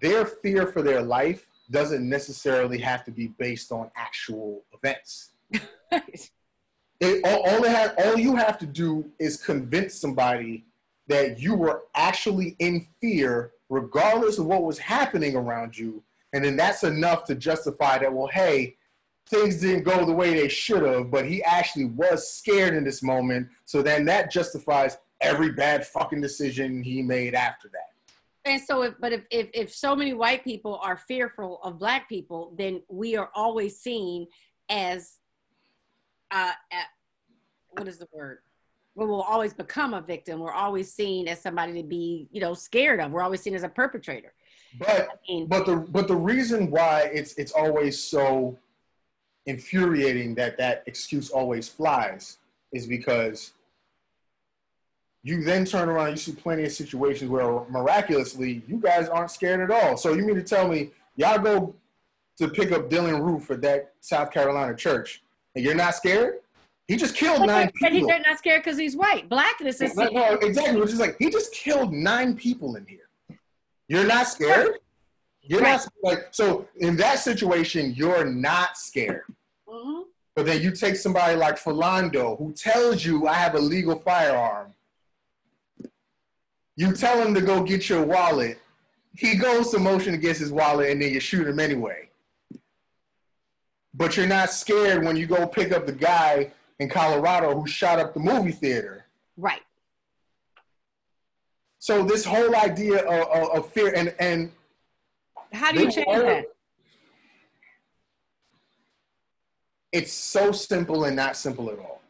their 0.00 0.26
fear 0.26 0.66
for 0.66 0.82
their 0.82 1.02
life 1.02 1.48
doesn't 1.70 2.08
necessarily 2.08 2.78
have 2.78 3.04
to 3.04 3.10
be 3.10 3.28
based 3.38 3.72
on 3.72 3.90
actual 3.96 4.62
events. 4.72 5.30
it, 5.90 7.24
all, 7.24 7.48
all, 7.48 7.64
have, 7.64 7.94
all 7.98 8.18
you 8.18 8.36
have 8.36 8.58
to 8.58 8.66
do 8.66 9.10
is 9.18 9.36
convince 9.36 9.94
somebody 9.94 10.64
that 11.08 11.40
you 11.40 11.54
were 11.54 11.84
actually 11.94 12.56
in 12.58 12.86
fear, 13.00 13.52
regardless 13.68 14.38
of 14.38 14.46
what 14.46 14.62
was 14.62 14.78
happening 14.78 15.36
around 15.36 15.76
you. 15.76 16.02
And 16.32 16.44
then 16.44 16.56
that's 16.56 16.84
enough 16.84 17.24
to 17.24 17.34
justify 17.34 17.98
that, 17.98 18.12
well, 18.12 18.28
hey, 18.28 18.76
things 19.28 19.60
didn't 19.60 19.84
go 19.84 20.04
the 20.04 20.12
way 20.12 20.34
they 20.34 20.48
should 20.48 20.82
have, 20.82 21.10
but 21.10 21.26
he 21.26 21.42
actually 21.42 21.86
was 21.86 22.30
scared 22.30 22.74
in 22.74 22.84
this 22.84 23.02
moment. 23.02 23.48
So 23.64 23.82
then 23.82 24.04
that 24.06 24.30
justifies 24.30 24.98
every 25.20 25.52
bad 25.52 25.86
fucking 25.86 26.20
decision 26.20 26.82
he 26.82 27.02
made 27.02 27.34
after 27.34 27.68
that. 27.68 27.95
And 28.46 28.62
so, 28.62 28.82
if, 28.82 28.94
but 29.00 29.12
if, 29.12 29.22
if, 29.30 29.48
if 29.52 29.74
so 29.74 29.94
many 29.94 30.14
white 30.14 30.44
people 30.44 30.78
are 30.82 30.96
fearful 30.96 31.60
of 31.62 31.78
black 31.78 32.08
people, 32.08 32.54
then 32.56 32.82
we 32.88 33.16
are 33.16 33.30
always 33.34 33.78
seen 33.80 34.26
as, 34.70 35.18
uh, 36.30 36.52
at, 36.72 36.86
what 37.72 37.88
is 37.88 37.98
the 37.98 38.08
word? 38.12 38.38
we 38.96 39.04
will 39.04 39.22
always 39.22 39.52
become 39.52 39.92
a 39.92 40.00
victim. 40.00 40.40
We're 40.40 40.52
always 40.52 40.92
seen 40.92 41.28
as 41.28 41.40
somebody 41.40 41.74
to 41.74 41.82
be, 41.86 42.28
you 42.32 42.40
know, 42.40 42.54
scared 42.54 42.98
of. 42.98 43.12
We're 43.12 43.22
always 43.22 43.42
seen 43.42 43.54
as 43.54 43.62
a 43.62 43.68
perpetrator. 43.68 44.32
But 44.78 44.88
I 44.88 45.06
mean, 45.28 45.46
but 45.46 45.66
the 45.66 45.76
but 45.76 46.08
the 46.08 46.16
reason 46.16 46.70
why 46.70 47.10
it's 47.12 47.34
it's 47.34 47.52
always 47.52 48.02
so 48.02 48.58
infuriating 49.44 50.34
that 50.36 50.56
that 50.58 50.82
excuse 50.86 51.30
always 51.30 51.68
flies 51.68 52.38
is 52.72 52.86
because 52.86 53.52
you 55.26 55.42
then 55.42 55.64
turn 55.64 55.88
around 55.88 56.10
you 56.10 56.16
see 56.16 56.30
plenty 56.30 56.64
of 56.64 56.70
situations 56.70 57.28
where 57.28 57.64
miraculously 57.68 58.62
you 58.68 58.76
guys 58.76 59.08
aren't 59.08 59.32
scared 59.32 59.60
at 59.60 59.76
all. 59.76 59.96
So 59.96 60.14
you 60.14 60.24
mean 60.24 60.36
to 60.36 60.42
tell 60.42 60.68
me 60.68 60.90
y'all 61.16 61.40
go 61.40 61.74
to 62.38 62.46
pick 62.46 62.70
up 62.70 62.88
Dylann 62.88 63.20
Roof 63.20 63.50
at 63.50 63.60
that 63.62 63.92
South 64.00 64.30
Carolina 64.30 64.76
church 64.76 65.24
and 65.56 65.64
you're 65.64 65.74
not 65.74 65.96
scared? 65.96 66.34
He 66.86 66.94
just 66.94 67.16
killed 67.16 67.40
but 67.40 67.46
nine 67.46 67.72
people. 67.72 68.08
He's 68.08 68.24
not 68.24 68.38
scared 68.38 68.62
because 68.62 68.78
he's 68.78 68.94
white. 68.94 69.28
Blackness 69.28 69.80
is. 69.80 69.96
No, 69.96 70.06
no, 70.06 70.34
exactly. 70.34 70.80
Which 70.80 70.92
is 70.92 71.00
like 71.00 71.16
he 71.18 71.28
just 71.28 71.52
killed 71.52 71.92
nine 71.92 72.36
people 72.36 72.76
in 72.76 72.86
here. 72.86 73.08
You're 73.88 74.06
not 74.06 74.28
scared. 74.28 74.78
You're 75.42 75.60
right. 75.60 75.80
not 75.80 75.88
like 76.04 76.28
so. 76.30 76.68
In 76.76 76.96
that 76.98 77.18
situation, 77.18 77.94
you're 77.96 78.24
not 78.24 78.78
scared. 78.78 79.24
Mm-hmm. 79.68 80.02
But 80.36 80.46
then 80.46 80.62
you 80.62 80.70
take 80.70 80.94
somebody 80.94 81.34
like 81.34 81.58
Philando, 81.58 82.38
who 82.38 82.52
tells 82.52 83.04
you 83.04 83.26
I 83.26 83.34
have 83.34 83.56
a 83.56 83.60
legal 83.60 83.96
firearm. 83.96 84.72
You 86.76 86.92
tell 86.92 87.20
him 87.26 87.34
to 87.34 87.40
go 87.40 87.62
get 87.62 87.88
your 87.88 88.04
wallet. 88.04 88.58
He 89.16 89.36
goes 89.36 89.70
to 89.70 89.78
motion 89.78 90.14
against 90.14 90.40
his 90.40 90.52
wallet, 90.52 90.90
and 90.90 91.00
then 91.00 91.12
you 91.12 91.20
shoot 91.20 91.48
him 91.48 91.58
anyway. 91.58 92.10
But 93.94 94.16
you're 94.16 94.26
not 94.26 94.50
scared 94.50 95.02
when 95.04 95.16
you 95.16 95.26
go 95.26 95.46
pick 95.46 95.72
up 95.72 95.86
the 95.86 95.92
guy 95.92 96.52
in 96.78 96.90
Colorado 96.90 97.58
who 97.58 97.66
shot 97.66 97.98
up 97.98 98.12
the 98.12 98.20
movie 98.20 98.52
theater. 98.52 99.06
Right. 99.38 99.62
So 101.78 102.02
this 102.02 102.24
whole 102.24 102.54
idea 102.54 102.98
of, 102.98 103.28
of, 103.28 103.58
of 103.58 103.72
fear 103.72 103.94
and 103.94 104.14
and 104.18 104.52
how 105.52 105.72
do 105.72 105.80
you 105.80 105.90
change 105.90 106.06
were, 106.08 106.22
that? 106.22 106.44
It's 109.92 110.12
so 110.12 110.52
simple 110.52 111.04
and 111.04 111.16
not 111.16 111.36
simple 111.36 111.70
at 111.70 111.78
all. 111.78 112.02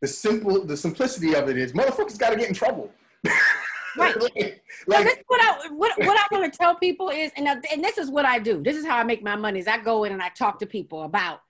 The 0.00 0.08
simple, 0.08 0.64
the 0.64 0.76
simplicity 0.76 1.34
of 1.34 1.48
it 1.48 1.56
is, 1.56 1.72
motherfuckers 1.72 2.18
got 2.18 2.30
to 2.30 2.36
get 2.36 2.48
in 2.48 2.54
trouble. 2.54 2.90
Right. 3.24 4.20
like, 4.20 4.62
like 4.86 5.04
this 5.04 5.18
what 5.26 5.40
I 5.42 5.68
what, 5.68 5.92
what 5.98 6.18
I 6.18 6.26
want 6.34 6.50
to 6.50 6.58
tell 6.58 6.74
people 6.76 7.10
is, 7.10 7.30
and 7.36 7.46
and 7.46 7.84
this 7.84 7.98
is 7.98 8.10
what 8.10 8.24
I 8.24 8.38
do. 8.38 8.62
This 8.62 8.76
is 8.76 8.86
how 8.86 8.96
I 8.96 9.04
make 9.04 9.22
my 9.22 9.36
money. 9.36 9.60
Is 9.60 9.68
I 9.68 9.78
go 9.78 10.04
in 10.04 10.12
and 10.12 10.22
I 10.22 10.30
talk 10.30 10.58
to 10.60 10.66
people 10.66 11.02
about 11.02 11.40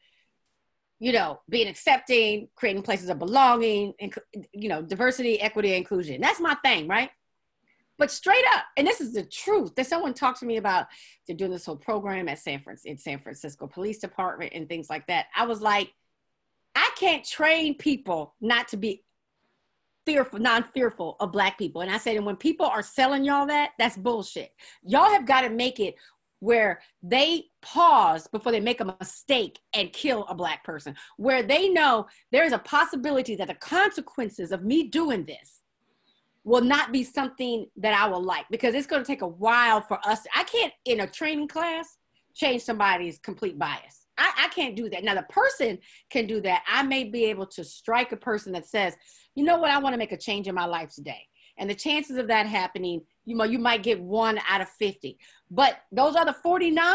you 1.03 1.11
know, 1.11 1.41
being 1.49 1.67
accepting, 1.67 2.47
creating 2.55 2.81
places 2.81 3.09
of 3.09 3.19
belonging, 3.19 3.93
and 3.99 4.15
you 4.53 4.69
know, 4.69 4.81
diversity, 4.81 5.41
equity, 5.41 5.75
inclusion. 5.75 6.21
That's 6.21 6.39
my 6.39 6.55
thing, 6.65 6.87
right? 6.87 7.11
But 7.99 8.13
straight 8.13 8.45
up, 8.55 8.67
and 8.77 8.87
this 8.87 9.01
is 9.01 9.13
the 9.13 9.25
truth. 9.25 9.75
That 9.75 9.89
someone 9.89 10.15
talked 10.15 10.39
to 10.41 10.47
me 10.47 10.59
about 10.59 10.87
they're 11.27 11.37
doing 11.37 11.51
this 11.51 11.67
whole 11.67 11.75
program 11.75 12.29
at 12.29 12.39
San 12.39 12.61
Francisco 12.63 12.89
in 12.89 12.99
San 12.99 13.19
Francisco 13.19 13.67
Police 13.67 13.99
Department 13.99 14.53
and 14.55 14.69
things 14.69 14.89
like 14.89 15.09
that. 15.09 15.27
I 15.37 15.45
was 15.45 15.61
like, 15.61 15.93
I 16.77 16.89
can't 16.97 17.25
train 17.25 17.77
people 17.77 18.37
not 18.41 18.69
to 18.69 18.77
be 18.77 19.03
fearful, 20.05 20.39
non-fearful 20.39 21.17
of 21.21 21.33
black 21.33 21.59
people. 21.59 21.83
And 21.83 21.91
I 21.91 21.99
said, 21.99 22.17
and 22.17 22.27
when 22.27 22.37
people 22.37 22.67
are 22.67 22.83
selling 22.83 23.25
y'all 23.25 23.47
that, 23.47 23.71
that's 23.79 23.97
bullshit. 23.97 24.53
Y'all 24.83 25.11
have 25.11 25.27
got 25.27 25.43
to 25.43 25.51
make 25.51 25.81
it 25.81 25.95
where 26.41 26.81
they 27.05 27.45
pause 27.61 28.27
before 28.27 28.51
they 28.51 28.59
make 28.59 28.81
a 28.81 28.97
mistake 29.01 29.61
and 29.75 29.93
kill 29.93 30.25
a 30.25 30.35
black 30.35 30.65
person, 30.65 30.97
where 31.17 31.45
they 31.45 31.69
know 31.69 32.07
there 32.33 32.45
is 32.45 32.53
a 32.53 32.59
possibility 32.59 33.37
that 33.37 33.47
the 33.47 33.55
consequences 33.55 34.51
of 34.51 34.65
me 34.65 34.89
doing 34.89 35.25
this 35.25 35.61
will 36.43 36.61
not 36.61 36.91
be 36.91 37.05
something 37.05 37.67
that 37.77 37.95
I 37.95 38.09
will 38.09 38.23
like 38.23 38.47
because 38.51 38.75
it's 38.75 38.89
going 38.89 39.03
to 39.03 39.07
take 39.07 39.23
a 39.23 39.29
while 39.29 39.81
for 39.81 40.01
us. 40.05 40.27
I 40.35 40.43
can't, 40.43 40.73
in 40.85 41.01
a 41.01 41.07
training 41.07 41.47
class, 41.47 41.97
change 42.35 42.63
somebody's 42.63 43.21
complete 43.21 43.57
bias. 43.57 44.07
I, 44.19 44.33
I 44.37 44.49
can't 44.49 44.75
do 44.75 44.91
that. 44.91 45.05
Now, 45.05 45.15
the 45.15 45.23
person 45.23 45.79
can 46.11 46.27
do 46.27 46.41
that. 46.41 46.65
I 46.67 46.83
may 46.83 47.05
be 47.05 47.27
able 47.27 47.47
to 47.47 47.63
strike 47.63 48.11
a 48.11 48.17
person 48.17 48.53
that 48.53 48.67
says, 48.67 48.97
you 49.35 49.45
know 49.45 49.59
what, 49.59 49.71
I 49.71 49.79
want 49.79 49.95
to 49.95 49.99
make 49.99 50.13
a 50.13 50.17
change 50.17 50.49
in 50.49 50.55
my 50.55 50.67
life 50.67 50.95
today. 50.95 51.27
And 51.59 51.69
the 51.69 51.75
chances 51.75 52.17
of 52.17 52.29
that 52.29 52.47
happening 52.47 53.03
you 53.25 53.37
know, 53.37 53.45
you 53.45 53.59
might 53.59 53.83
get 53.83 54.01
one 54.01 54.41
out 54.49 54.61
of 54.61 54.69
50. 54.69 55.19
But 55.51 55.77
those 55.93 56.17
other 56.17 56.33
49, 56.33 56.95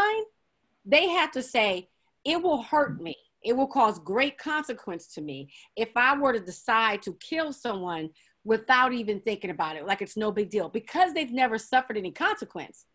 they 0.85 1.07
have 1.09 1.31
to 1.31 1.41
say, 1.41 1.89
it 2.25 2.41
will 2.41 2.61
hurt 2.61 3.01
me. 3.01 3.15
It 3.43 3.55
will 3.55 3.67
cause 3.67 3.99
great 3.99 4.37
consequence 4.37 5.07
to 5.13 5.21
me 5.21 5.49
if 5.75 5.89
I 5.95 6.17
were 6.17 6.33
to 6.33 6.39
decide 6.39 7.01
to 7.03 7.13
kill 7.21 7.53
someone 7.53 8.09
without 8.43 8.93
even 8.93 9.21
thinking 9.21 9.51
about 9.51 9.75
it, 9.75 9.85
like 9.85 10.01
it's 10.01 10.17
no 10.17 10.31
big 10.31 10.49
deal, 10.49 10.69
because 10.69 11.13
they've 11.13 11.31
never 11.31 11.57
suffered 11.57 11.97
any 11.97 12.11
consequence. 12.11 12.85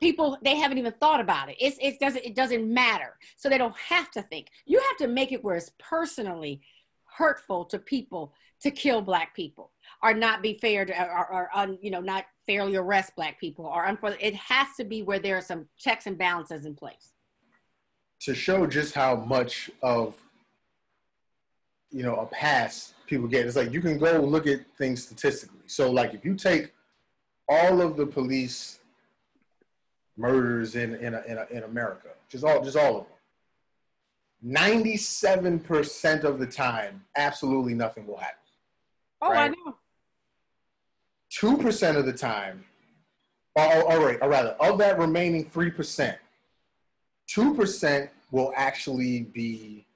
people 0.00 0.38
they 0.42 0.56
haven't 0.56 0.78
even 0.78 0.92
thought 1.00 1.20
about 1.20 1.48
it. 1.48 1.56
It's 1.58 1.78
it 1.80 1.98
doesn't 1.98 2.24
it 2.24 2.34
doesn't 2.34 2.72
matter. 2.72 3.16
So 3.36 3.48
they 3.48 3.58
don't 3.58 3.76
have 3.76 4.10
to 4.12 4.22
think. 4.22 4.48
You 4.66 4.78
have 4.78 4.96
to 4.98 5.08
make 5.08 5.32
it 5.32 5.42
where 5.42 5.56
it's 5.56 5.72
personally 5.78 6.60
hurtful 7.16 7.64
to 7.64 7.78
people 7.78 8.32
to 8.60 8.70
kill 8.70 9.00
black 9.00 9.34
people 9.34 9.70
or 10.02 10.12
not 10.14 10.42
be 10.42 10.58
fair 10.60 10.84
to 10.84 10.92
or, 10.92 11.50
or 11.54 11.78
you 11.80 11.90
know 11.90 12.00
not 12.00 12.24
fairly 12.46 12.76
arrest 12.76 13.14
black 13.16 13.40
people 13.40 13.66
or 13.66 13.86
unfor- 13.86 14.16
it 14.20 14.34
has 14.34 14.68
to 14.76 14.84
be 14.84 15.02
where 15.02 15.18
there 15.18 15.36
are 15.36 15.42
some 15.42 15.66
checks 15.78 16.06
and 16.06 16.18
balances 16.18 16.66
in 16.66 16.74
place. 16.74 17.12
To 18.20 18.34
show 18.34 18.66
just 18.66 18.94
how 18.94 19.16
much 19.16 19.70
of 19.82 20.16
you 21.90 22.02
know 22.02 22.16
a 22.16 22.26
pass 22.26 22.94
people 23.06 23.28
get 23.28 23.46
it's 23.46 23.56
like 23.56 23.72
you 23.72 23.80
can 23.80 23.98
go 23.98 24.20
look 24.20 24.46
at 24.46 24.60
things 24.76 25.04
statistically. 25.04 25.66
So 25.66 25.90
like 25.90 26.14
if 26.14 26.24
you 26.24 26.34
take 26.34 26.72
all 27.48 27.80
of 27.80 27.96
the 27.96 28.06
police 28.06 28.80
murders 30.16 30.74
in 30.76 30.94
in, 30.96 31.14
in, 31.14 31.38
in 31.50 31.62
america 31.62 32.08
just 32.28 32.42
all 32.42 32.62
just 32.64 32.76
all 32.76 33.00
of 33.00 33.04
them 33.04 33.15
97% 34.44 36.24
of 36.24 36.38
the 36.38 36.46
time 36.46 37.04
absolutely 37.16 37.74
nothing 37.74 38.06
will 38.06 38.16
happen 38.18 38.36
oh 39.22 39.30
Right. 39.30 39.44
i 39.44 39.48
know 39.48 39.76
two 41.30 41.56
percent 41.58 41.98
of 41.98 42.06
the 42.06 42.12
time, 42.12 42.64
or, 43.54 43.64
or, 43.64 43.82
or, 44.12 44.24
or 44.24 44.28
rather, 44.28 44.50
of 44.60 44.78
that 44.78 44.98
remaining 44.98 45.44
three 45.44 45.70
percent, 45.70 46.16
two 47.26 47.54
percent 47.54 48.10
will 48.30 48.52
actually 48.56 49.22
be 49.22 49.86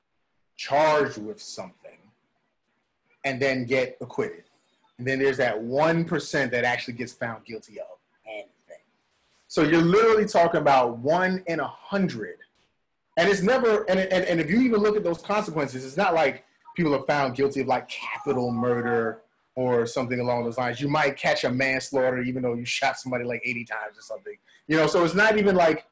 charged 0.57 1.19
with 1.19 1.41
something, 1.41 1.99
and 3.25 3.41
then 3.41 3.65
get 3.65 3.97
acquitted. 4.01 4.45
And 4.99 5.07
then 5.07 5.19
there's 5.19 5.39
that 5.39 5.61
one 5.63 6.05
percent 6.05 6.53
that 6.53 6.65
actually 6.65 6.95
gets 6.95 7.13
found 7.13 7.45
guilty 7.45 7.81
of 7.81 7.87
anything. 8.27 8.85
So 9.49 9.63
you're 9.63 9.81
literally 9.83 10.27
talking 10.27 10.61
about 10.61 10.99
one 10.99 11.43
in 11.47 11.61
a 11.61 11.69
hundred, 11.69 12.37
and 13.21 13.29
it's 13.29 13.43
never. 13.43 13.83
And, 13.91 14.01
and 14.01 14.25
and 14.25 14.41
if 14.41 14.51
you 14.51 14.61
even 14.63 14.81
look 14.81 14.97
at 14.97 15.05
those 15.05 15.19
consequences, 15.21 15.85
it's 15.85 15.97
not 15.97 16.15
like 16.15 16.45
people 16.77 16.95
are 16.95 17.03
found 17.05 17.37
guilty 17.37 17.61
of 17.61 17.67
like 17.67 17.89
capital 17.89 18.51
murder 18.51 19.21
or 19.57 19.87
something 19.87 20.21
along 20.21 20.45
those 20.45 20.57
lines. 20.57 20.81
You 20.81 20.89
might 20.89 21.17
catch 21.17 21.45
a 21.45 21.51
manslaughter 21.51 22.21
even 22.23 22.43
though 22.43 22.55
you 22.55 22.65
shot 22.65 22.99
somebody 22.99 23.25
like 23.25 23.43
80 23.45 23.65
times 23.65 23.99
or 23.99 24.03
something. 24.03 24.37
You 24.69 24.77
know, 24.77 24.87
so 24.87 25.05
it's 25.05 25.15
not 25.15 25.37
even 25.37 25.55
like 25.57 25.87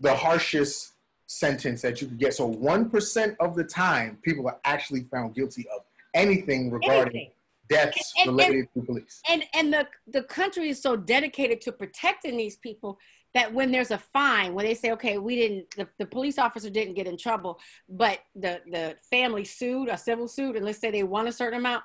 the 0.00 0.14
harshest 0.14 0.92
sentence 1.26 1.82
that 1.82 2.00
you 2.00 2.06
could 2.06 2.18
get. 2.18 2.34
So 2.34 2.48
1% 2.48 3.36
of 3.40 3.56
the 3.56 3.64
time, 3.64 4.18
people 4.22 4.46
are 4.46 4.58
actually 4.64 5.02
found 5.02 5.34
guilty 5.34 5.66
of 5.74 5.82
anything 6.14 6.70
regarding 6.70 7.16
Anything. 7.16 7.30
deaths 7.68 8.12
And- 8.18 8.28
and- 8.28 8.38
related 8.38 8.68
to 8.74 8.82
police. 8.82 9.20
and 9.28 9.42
and 9.54 9.72
the 9.72 9.86
the 10.06 10.22
country 10.22 10.68
is 10.68 10.80
so 10.80 10.96
dedicated 10.96 11.60
to 11.62 11.72
protecting 11.72 12.36
these 12.36 12.56
people 12.56 12.98
that 13.38 13.52
when 13.52 13.70
there's 13.70 13.90
a 13.90 13.98
fine 13.98 14.54
when 14.54 14.64
they 14.64 14.74
say 14.74 14.90
okay 14.90 15.16
we 15.18 15.36
didn't 15.36 15.70
the, 15.76 15.88
the 15.98 16.06
police 16.06 16.38
officer 16.38 16.70
didn't 16.70 16.94
get 16.94 17.06
in 17.06 17.16
trouble 17.16 17.58
but 17.88 18.18
the 18.34 18.60
the 18.70 18.96
family 19.10 19.44
sued 19.44 19.88
a 19.88 19.96
civil 19.96 20.28
suit 20.28 20.56
and 20.56 20.64
let's 20.64 20.78
say 20.78 20.90
they 20.90 21.02
won 21.02 21.28
a 21.28 21.32
certain 21.32 21.58
amount 21.58 21.82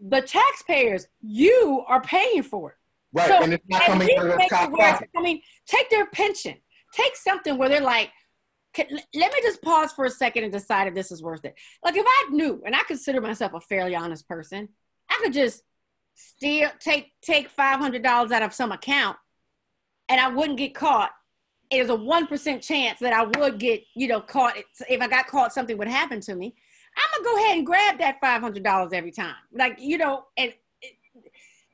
the 0.00 0.22
taxpayers 0.22 1.06
you 1.20 1.84
are 1.86 2.00
paying 2.00 2.42
for 2.42 2.70
it. 2.70 2.76
Right, 3.12 3.28
So, 3.28 3.42
and 3.42 3.52
it's 3.52 3.64
not 3.68 3.82
coming 3.82 4.08
of 4.18 4.24
the 4.24 4.46
cop 4.48 4.70
where 4.70 4.92
pocket. 4.92 5.10
coming. 5.14 5.42
Take 5.66 5.90
their 5.90 6.06
pension. 6.06 6.56
Take 6.94 7.16
something 7.16 7.58
where 7.58 7.68
they're 7.68 7.80
like 7.80 8.10
can, 8.72 8.86
let 8.88 9.32
me 9.32 9.42
just 9.42 9.60
pause 9.62 9.92
for 9.92 10.04
a 10.04 10.10
second 10.10 10.44
and 10.44 10.52
decide 10.52 10.86
if 10.86 10.94
this 10.94 11.10
is 11.10 11.22
worth 11.22 11.44
it. 11.44 11.56
Like 11.84 11.96
if 11.96 12.06
i 12.06 12.28
knew 12.30 12.62
and 12.64 12.74
i 12.74 12.82
consider 12.84 13.20
myself 13.20 13.52
a 13.52 13.60
fairly 13.60 13.96
honest 13.96 14.28
person 14.28 14.68
i 15.08 15.20
could 15.22 15.32
just 15.32 15.62
steal 16.14 16.70
take 16.78 17.10
take 17.20 17.54
$500 17.54 18.04
out 18.06 18.42
of 18.42 18.54
some 18.54 18.70
account 18.70 19.16
and 20.10 20.20
i 20.20 20.28
wouldn't 20.28 20.58
get 20.58 20.74
caught 20.74 21.10
there's 21.70 21.88
a 21.88 21.96
1% 21.96 22.66
chance 22.66 22.98
that 22.98 23.12
i 23.12 23.22
would 23.38 23.58
get 23.58 23.82
you 23.94 24.08
know 24.08 24.20
caught 24.20 24.56
if 24.88 25.00
i 25.00 25.08
got 25.08 25.26
caught 25.26 25.52
something 25.52 25.78
would 25.78 25.88
happen 25.88 26.20
to 26.20 26.34
me 26.34 26.54
i'm 26.96 27.22
gonna 27.22 27.34
go 27.34 27.42
ahead 27.42 27.56
and 27.56 27.66
grab 27.66 27.98
that 27.98 28.20
$500 28.20 28.92
every 28.92 29.12
time 29.12 29.34
like 29.52 29.78
you 29.80 29.96
know 29.96 30.24
and 30.36 30.52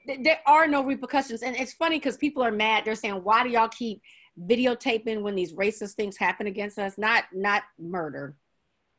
th- 0.06 0.20
there 0.22 0.40
are 0.46 0.66
no 0.66 0.84
repercussions. 0.84 1.42
And 1.42 1.56
it's 1.56 1.72
funny 1.72 1.98
because 1.98 2.16
people 2.16 2.42
are 2.42 2.52
mad. 2.52 2.84
They're 2.84 2.94
saying, 2.94 3.14
why 3.22 3.42
do 3.42 3.50
y'all 3.50 3.68
keep 3.68 4.00
videotaping 4.40 5.22
when 5.22 5.34
these 5.34 5.52
racist 5.52 5.92
things 5.92 6.16
happen 6.16 6.46
against 6.46 6.78
us? 6.78 6.96
Not 6.96 7.24
not 7.32 7.64
murder 7.78 8.36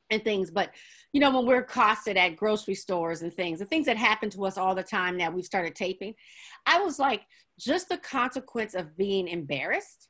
and 0.09 0.23
things, 0.23 0.51
but 0.51 0.71
you 1.11 1.19
know, 1.19 1.35
when 1.35 1.45
we're 1.45 1.59
accosted 1.59 2.17
at 2.17 2.37
grocery 2.37 2.75
stores 2.75 3.21
and 3.21 3.33
things, 3.33 3.59
the 3.59 3.65
things 3.65 3.85
that 3.87 3.97
happen 3.97 4.29
to 4.31 4.45
us 4.45 4.57
all 4.57 4.75
the 4.75 4.83
time 4.83 5.17
now 5.17 5.31
we've 5.31 5.45
started 5.45 5.75
taping. 5.75 6.13
I 6.65 6.81
was 6.81 6.99
like, 6.99 7.23
just 7.59 7.89
the 7.89 7.97
consequence 7.97 8.73
of 8.73 8.97
being 8.97 9.27
embarrassed 9.27 10.09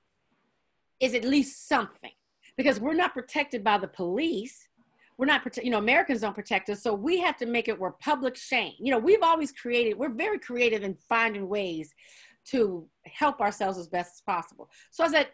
is 1.00 1.14
at 1.14 1.24
least 1.24 1.68
something. 1.68 2.12
Because 2.58 2.80
we're 2.80 2.96
not 2.96 3.14
protected 3.14 3.64
by 3.64 3.78
the 3.78 3.88
police 3.88 4.68
we're 5.18 5.26
not 5.26 5.44
prote- 5.44 5.64
you 5.64 5.72
know 5.72 5.80
americans 5.80 6.22
don't 6.22 6.36
protect 6.36 6.70
us 6.70 6.84
so 6.84 6.94
we 6.94 7.20
have 7.20 7.36
to 7.38 7.46
make 7.46 7.68
it 7.68 7.80
where 7.80 7.92
public 7.92 8.36
shame 8.36 8.74
you 8.80 8.92
know 8.92 9.00
we've 9.00 9.24
always 9.24 9.52
created 9.52 9.98
we're 9.98 10.14
very 10.14 10.38
creative 10.38 10.84
in 10.84 10.96
finding 11.10 11.50
ways 11.50 11.94
to 12.46 12.88
help 13.06 13.42
ourselves 13.42 13.78
as 13.78 13.88
best 13.88 14.18
as 14.18 14.22
possible 14.22 14.70
so 14.92 15.04
i 15.04 15.08
said 15.10 15.28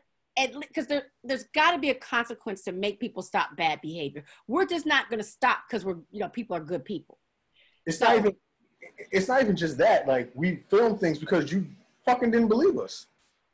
because 0.62 0.88
there, 0.88 1.04
there's 1.24 1.44
got 1.54 1.72
to 1.74 1.78
be 1.78 1.90
a 1.92 1.96
consequence 1.96 2.64
to 2.64 2.72
make 2.72 3.00
people 3.00 3.22
stop 3.22 3.56
bad 3.58 3.80
behavior 3.82 4.24
we're 4.48 4.66
just 4.66 4.86
not 4.86 5.10
going 5.10 5.20
to 5.20 5.26
stop 5.26 5.60
because 5.68 5.86
we're 5.86 5.98
you 6.12 6.20
know 6.20 6.30
people 6.30 6.56
are 6.56 6.62
good 6.62 6.86
people 6.86 7.20
It's 7.86 8.00
not 8.00 8.18
even. 8.18 8.36
It's 9.12 9.28
not 9.28 9.42
even 9.42 9.56
just 9.56 9.78
that. 9.78 10.08
Like 10.08 10.32
we 10.34 10.58
film 10.70 10.98
things 10.98 11.18
because 11.18 11.52
you 11.52 11.68
fucking 12.06 12.32
didn't 12.32 12.48
believe 12.48 12.78
us. 12.78 13.08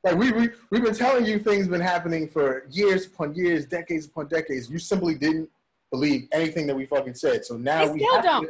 Like 0.03 0.15
we, 0.15 0.31
we 0.31 0.49
we've 0.69 0.83
been 0.83 0.93
telling 0.93 1.25
you 1.25 1.39
things 1.39 1.67
been 1.67 1.81
happening 1.81 2.27
for 2.27 2.65
years 2.71 3.05
upon 3.07 3.35
years, 3.35 3.65
decades 3.65 4.05
upon 4.05 4.27
decades. 4.27 4.69
You 4.69 4.79
simply 4.79 5.15
didn't 5.15 5.49
believe 5.91 6.27
anything 6.31 6.67
that 6.67 6.75
we 6.75 6.85
fucking 6.85 7.15
said. 7.15 7.45
So 7.45 7.57
now 7.57 7.85
They 7.85 7.91
we 7.91 7.99
still 7.99 8.15
have 8.15 8.23
don't. 8.23 8.49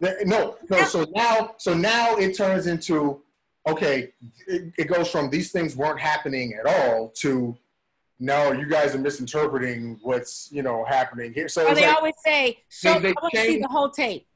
To, 0.00 0.24
no, 0.24 0.56
no. 0.70 0.84
So 0.84 1.04
now, 1.14 1.54
so 1.58 1.74
now 1.74 2.16
it 2.16 2.36
turns 2.36 2.66
into 2.66 3.20
okay. 3.68 4.12
It, 4.46 4.72
it 4.78 4.84
goes 4.84 5.10
from 5.10 5.28
these 5.28 5.52
things 5.52 5.76
weren't 5.76 6.00
happening 6.00 6.54
at 6.54 6.66
all 6.66 7.10
to 7.16 7.56
no, 8.20 8.50
you 8.52 8.66
guys 8.66 8.94
are 8.94 8.98
misinterpreting 8.98 9.98
what's 10.02 10.48
you 10.50 10.62
know 10.62 10.84
happening 10.84 11.32
here. 11.34 11.48
So 11.48 11.72
they 11.74 11.86
like, 11.86 11.96
always 11.96 12.14
say 12.24 12.58
"So 12.68 12.98
they 12.98 13.10
i 13.10 13.14
want 13.20 13.34
to 13.34 13.40
see 13.40 13.58
the 13.60 13.68
whole 13.68 13.90
tape 13.90 14.26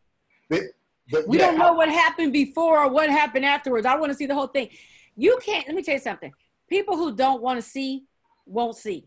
they- 0.48 0.68
but 1.10 1.26
we 1.26 1.36
yeah, 1.36 1.46
don't 1.46 1.58
know 1.58 1.72
what 1.72 1.88
happened 1.88 2.32
before 2.32 2.78
or 2.78 2.88
what 2.88 3.10
happened 3.10 3.44
afterwards 3.44 3.84
i 3.84 3.96
want 3.96 4.10
to 4.12 4.16
see 4.16 4.24
the 4.24 4.34
whole 4.34 4.46
thing 4.46 4.68
you 5.16 5.38
can't 5.44 5.66
let 5.66 5.76
me 5.76 5.82
tell 5.82 5.94
you 5.94 6.00
something 6.00 6.32
people 6.68 6.96
who 6.96 7.14
don't 7.14 7.42
want 7.42 7.60
to 7.60 7.62
see 7.62 8.04
won't 8.46 8.76
see 8.76 9.06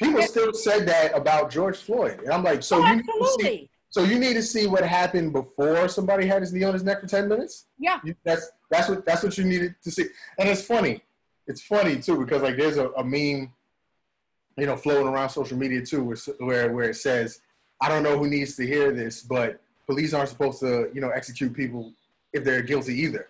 People 0.00 0.22
still 0.22 0.52
said 0.54 0.88
that 0.88 1.14
about 1.14 1.50
George 1.50 1.76
Floyd, 1.76 2.20
and 2.20 2.30
I'm 2.30 2.42
like, 2.42 2.62
so 2.62 2.82
oh, 2.82 2.86
you 2.86 2.96
need 2.96 3.04
to 3.04 3.36
see, 3.38 3.70
so 3.90 4.02
you 4.02 4.18
need 4.18 4.32
to 4.32 4.42
see 4.42 4.66
what 4.66 4.82
happened 4.82 5.32
before 5.34 5.88
somebody 5.88 6.26
had 6.26 6.40
his 6.40 6.54
knee 6.54 6.64
on 6.64 6.72
his 6.72 6.82
neck 6.82 7.02
for 7.02 7.06
ten 7.06 7.28
minutes. 7.28 7.66
yeah 7.78 8.00
You, 8.02 8.14
that's 8.24 8.50
that's 8.70 8.88
what 8.88 9.04
that's 9.04 9.22
what 9.22 9.36
you 9.36 9.44
needed 9.44 9.74
to 9.82 9.90
see, 9.90 10.06
and 10.38 10.48
it's 10.48 10.62
funny. 10.62 11.02
It's 11.46 11.60
funny 11.60 12.00
too 12.00 12.18
because 12.18 12.40
like 12.40 12.56
there's 12.56 12.78
a, 12.78 12.88
a 12.92 13.04
meme, 13.04 13.52
you 14.56 14.66
know, 14.66 14.76
floating 14.76 15.06
around 15.06 15.28
social 15.28 15.58
media 15.58 15.84
too, 15.84 16.02
where, 16.02 16.16
where 16.38 16.72
where 16.72 16.90
it 16.90 16.96
says, 16.96 17.40
"I 17.82 17.90
don't 17.90 18.02
know 18.02 18.16
who 18.16 18.26
needs 18.26 18.56
to 18.56 18.66
hear 18.66 18.92
this, 18.92 19.20
but 19.20 19.60
police 19.86 20.14
aren't 20.14 20.30
supposed 20.30 20.60
to, 20.60 20.90
you 20.94 21.02
know, 21.02 21.10
execute 21.10 21.52
people 21.52 21.92
if 22.32 22.42
they're 22.42 22.62
guilty 22.62 22.94
either." 22.94 23.28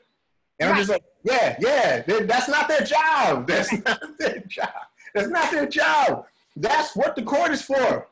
And 0.61 0.71
I'm 0.71 0.77
just 0.77 0.91
like, 0.91 1.03
yeah, 1.25 1.57
yeah, 1.59 2.03
they- 2.03 2.25
that's 2.25 2.49
not 2.49 2.69
their 2.69 2.83
job. 2.83 3.47
That's 3.49 3.73
not 3.73 4.01
their 4.19 4.41
job. 4.47 4.71
That's 5.15 5.29
not 5.29 5.51
their 5.51 5.67
job. 5.67 6.27
That's 6.57 6.95
what 6.95 7.17
the 7.17 7.23
court 7.23 7.51
is 7.53 7.63
for. 7.63 8.07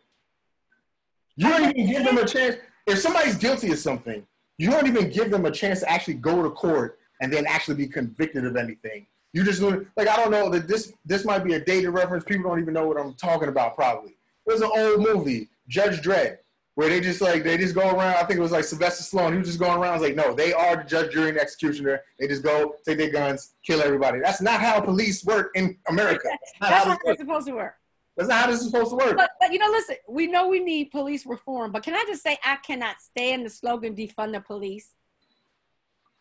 You 1.36 1.48
don't 1.48 1.76
even 1.76 1.90
give 1.92 2.04
them 2.04 2.18
a 2.18 2.26
chance. 2.26 2.56
If 2.86 2.98
somebody's 2.98 3.36
guilty 3.36 3.70
of 3.70 3.78
something, 3.78 4.26
you 4.56 4.70
don't 4.70 4.86
even 4.88 5.10
give 5.10 5.30
them 5.30 5.44
a 5.46 5.50
chance 5.50 5.80
to 5.80 5.90
actually 5.90 6.14
go 6.14 6.42
to 6.42 6.50
court 6.50 6.98
and 7.20 7.32
then 7.32 7.46
actually 7.46 7.76
be 7.76 7.86
convicted 7.86 8.44
of 8.44 8.56
anything. 8.56 9.06
You 9.32 9.44
just 9.44 9.60
like 9.62 10.08
I 10.08 10.16
don't 10.16 10.30
know 10.30 10.48
that 10.50 10.66
this 10.66 10.92
this 11.04 11.24
might 11.24 11.44
be 11.44 11.54
a 11.54 11.60
dated 11.64 11.90
reference. 11.90 12.24
People 12.24 12.50
don't 12.50 12.60
even 12.60 12.74
know 12.74 12.86
what 12.88 12.98
I'm 12.98 13.14
talking 13.14 13.48
about. 13.48 13.76
Probably 13.76 14.16
there's 14.46 14.62
an 14.62 14.70
old 14.74 15.00
movie, 15.00 15.48
Judge 15.68 16.00
Dredd, 16.00 16.38
where 16.78 16.88
they 16.88 17.00
just 17.00 17.20
like 17.20 17.42
they 17.42 17.56
just 17.56 17.74
go 17.74 17.90
around. 17.90 18.14
I 18.14 18.22
think 18.22 18.38
it 18.38 18.40
was 18.40 18.52
like 18.52 18.62
Sylvester 18.62 19.02
Stallone. 19.02 19.32
He 19.32 19.38
was 19.38 19.48
just 19.48 19.58
going 19.58 19.76
around. 19.76 19.90
I 19.90 19.92
was 19.94 20.02
like, 20.02 20.14
no, 20.14 20.32
they 20.32 20.52
are 20.52 20.76
the 20.76 20.84
judge, 20.84 21.12
jury, 21.12 21.30
and 21.30 21.36
executioner. 21.36 22.02
They 22.20 22.28
just 22.28 22.44
go 22.44 22.76
take 22.86 22.98
their 22.98 23.10
guns, 23.10 23.54
kill 23.66 23.82
everybody. 23.82 24.20
That's 24.20 24.40
not 24.40 24.60
how 24.60 24.80
police 24.80 25.24
work 25.24 25.50
in 25.56 25.76
America. 25.88 26.28
That's 26.30 26.52
not 26.60 26.70
that's 26.70 26.84
how 26.84 26.90
how 26.90 26.96
this 26.98 27.00
it's 27.14 27.20
supposed 27.20 27.46
to 27.48 27.54
work 27.54 27.74
That's 28.16 28.28
not 28.28 28.42
how 28.42 28.46
this 28.46 28.60
is 28.60 28.66
supposed 28.66 28.90
to 28.90 28.96
work. 28.96 29.16
but, 29.16 29.30
but 29.40 29.52
you 29.52 29.58
know 29.58 29.66
listen 29.72 29.96
we 30.08 30.28
know 30.28 30.46
we 30.46 30.60
need 30.60 30.92
police 30.92 31.26
reform 31.26 31.72
but 31.72 31.82
can 31.82 31.96
i 31.96 32.04
just 32.06 32.22
say 32.22 32.38
i 32.44 32.54
cannot 32.64 33.00
stand 33.00 33.44
the 33.44 33.50
slogan 33.50 33.96
defund 33.96 34.32
the 34.32 34.40
police 34.40 34.94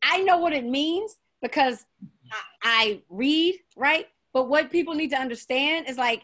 i 0.01 0.23
know 0.23 0.37
what 0.37 0.53
it 0.53 0.65
means 0.65 1.17
because 1.43 1.85
I, 2.31 2.41
I 2.63 3.01
read 3.09 3.59
right 3.75 4.07
but 4.33 4.49
what 4.49 4.71
people 4.71 4.95
need 4.95 5.11
to 5.11 5.17
understand 5.17 5.87
is 5.87 5.97
like 5.97 6.23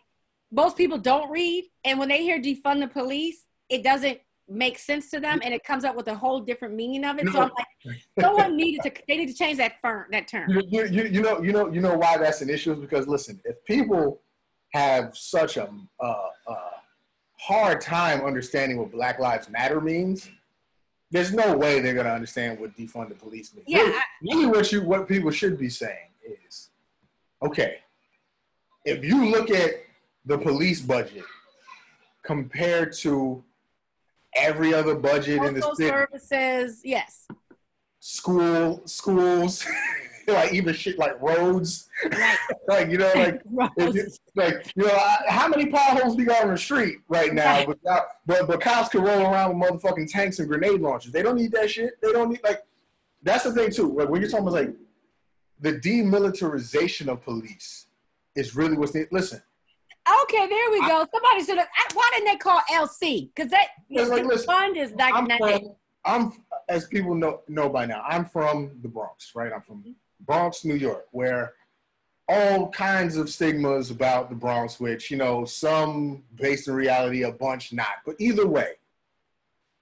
most 0.52 0.76
people 0.76 0.98
don't 0.98 1.30
read 1.30 1.66
and 1.86 2.00
when 2.00 2.10
they 2.10 2.24
hear 2.24 2.42
defund 2.42 2.80
the 2.80 2.88
police 2.88 3.44
it 3.74 3.84
doesn't 3.84 4.20
make 4.48 4.78
sense 4.78 5.10
to 5.10 5.20
them, 5.20 5.40
and 5.44 5.54
it 5.54 5.64
comes 5.64 5.84
up 5.84 5.96
with 5.96 6.08
a 6.08 6.16
whole 6.16 6.40
different 6.40 6.76
meaning 6.76 7.04
of 7.06 7.18
it. 7.18 7.28
So 7.30 7.42
I'm 7.42 7.52
like, 7.58 7.98
someone 8.20 8.56
needed 8.56 8.82
to. 8.84 8.92
They 9.08 9.18
need 9.18 9.28
to 9.30 9.34
change 9.34 9.58
that 9.58 9.74
firm, 9.82 10.06
that 10.12 10.28
term. 10.28 10.50
You, 10.50 10.62
you, 10.70 10.86
you, 10.86 11.04
you 11.06 11.22
know 11.22 11.42
you 11.42 11.52
know 11.52 11.72
you 11.72 11.82
know 11.82 11.98
why 11.98 12.18
that's 12.18 12.42
an 12.42 12.50
issue 12.50 12.72
is 12.72 12.80
because 12.80 13.08
listen, 13.08 13.40
if 13.46 13.64
people 13.66 14.22
have 14.74 15.18
such 15.18 15.58
a, 15.58 15.70
a, 16.00 16.06
a 16.06 16.56
hard 17.40 17.82
time 17.82 18.22
understanding 18.22 18.78
what 18.78 18.92
Black 18.92 19.20
Lives 19.20 19.50
Matter 19.50 19.82
means, 19.82 20.30
there's 21.12 21.34
no 21.34 21.58
way 21.58 21.80
they're 21.80 21.96
gonna 21.96 22.10
understand 22.10 22.60
what 22.60 22.78
defund 22.78 23.10
the 23.10 23.16
police 23.16 23.56
means. 23.56 23.66
Yeah, 23.68 23.80
Really, 23.80 23.94
I- 23.96 24.04
really 24.22 24.46
what 24.46 24.72
you 24.72 24.84
what 24.84 25.08
people 25.08 25.32
should 25.32 25.58
be 25.58 25.70
saying 25.70 26.10
is, 26.24 26.70
okay, 27.42 27.80
if 28.86 29.04
you 29.04 29.26
look 29.32 29.50
at 29.50 29.72
the 30.26 30.38
police 30.38 30.80
budget 30.82 31.26
compared 32.24 32.94
to 32.94 33.44
every 34.36 34.74
other 34.74 34.96
budget 34.96 35.44
in 35.44 35.54
the 35.54 35.62
Postal 35.62 35.76
city, 35.76 35.90
services, 35.90 36.82
yes, 36.84 37.28
school 38.00 38.82
schools, 38.86 39.66
like 40.28 40.54
even 40.54 40.74
shit 40.74 40.98
like 41.00 41.20
roads, 41.22 41.90
right. 42.12 42.38
like 42.68 42.90
you 42.90 42.98
know, 42.98 43.12
like 43.16 43.42
you, 43.78 44.08
like 44.36 44.72
you 44.76 44.86
know, 44.86 44.94
I- 44.94 45.24
how 45.28 45.48
many 45.48 45.68
potholes 45.68 46.16
we 46.16 46.26
got 46.26 46.44
on 46.44 46.52
the 46.52 46.58
street 46.58 46.98
right 47.08 47.34
now? 47.34 47.58
Right. 47.58 47.68
But, 47.68 47.92
uh, 47.92 48.02
but 48.26 48.48
but 48.48 48.62
cops 48.62 48.90
can 48.90 49.02
roll 49.02 49.22
around 49.22 49.60
with 49.60 49.70
motherfucking 49.70 50.12
tanks 50.12 50.40
and 50.40 50.48
grenade 50.48 50.82
launchers. 50.82 51.12
They 51.12 51.24
don't 51.24 51.36
need 51.36 51.52
that 51.54 51.70
shit. 51.70 52.02
They 52.02 52.12
don't 52.12 52.30
need 52.30 52.42
like. 52.44 52.62
That's 53.22 53.46
the 53.46 53.54
thing 53.54 53.72
too. 53.72 53.94
Like 53.94 54.10
when 54.10 54.22
you're 54.22 54.30
talking 54.30 54.48
about 54.48 54.60
like 54.60 54.74
the 55.60 55.74
demilitarization 55.74 57.08
of 57.08 57.22
police 57.22 57.86
is 58.36 58.56
really 58.56 58.78
what's 58.78 58.94
needed. 58.94 59.10
Listen, 59.12 59.42
Okay, 60.24 60.48
there 60.48 60.72
we 60.72 60.82
go. 60.82 61.08
Somebody 61.12 61.46
should 61.46 61.58
have. 61.58 61.68
Why 61.94 62.10
didn't 62.14 62.26
they 62.26 62.38
call 62.38 62.60
LC? 62.72 63.30
Because 63.34 63.52
that 63.52 63.68
like, 63.90 64.26
listen, 64.26 64.46
fund 64.46 64.76
is 64.76 64.92
like 64.94 65.14
I'm 65.14 65.28
from, 65.28 65.76
I'm 66.04 66.34
as 66.68 66.88
people 66.88 67.16
know 67.16 67.42
know 67.48 67.70
by 67.70 67.86
now. 67.86 68.04
I'm 68.06 68.26
from 68.26 68.72
the 68.82 68.90
Bronx, 68.90 69.32
right? 69.34 69.54
I'm 69.54 69.62
from 69.62 69.78
mm-hmm. 69.78 69.92
Bronx, 70.20 70.66
New 70.66 70.76
York, 70.76 71.06
where 71.12 71.54
all 72.28 72.70
kinds 72.70 73.16
of 73.16 73.30
stigmas 73.30 73.92
about 73.92 74.30
the 74.30 74.36
Bronx, 74.36 74.78
which 74.80 75.10
you 75.10 75.16
know 75.16 75.46
some 75.46 76.24
based 76.36 76.68
in 76.68 76.74
reality, 76.74 77.24
a 77.24 77.32
bunch 77.32 77.72
not. 77.72 78.02
But 78.06 78.16
either 78.20 78.46
way, 78.46 78.74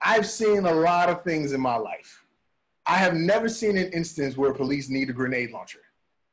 I've 0.01 0.28
seen 0.28 0.65
a 0.65 0.74
lot 0.74 1.09
of 1.09 1.24
things 1.24 1.51
in 1.51 1.61
my 1.61 1.78
life. 1.78 2.26
I 2.86 2.97
have 2.97 3.15
never 3.15 3.49
seen 3.49 3.78
an 3.78 3.91
instance 3.91 4.38
where 4.38 4.53
police 4.53 4.89
need 4.89 5.09
a 5.09 5.13
grenade 5.13 5.51
launcher. 5.51 5.82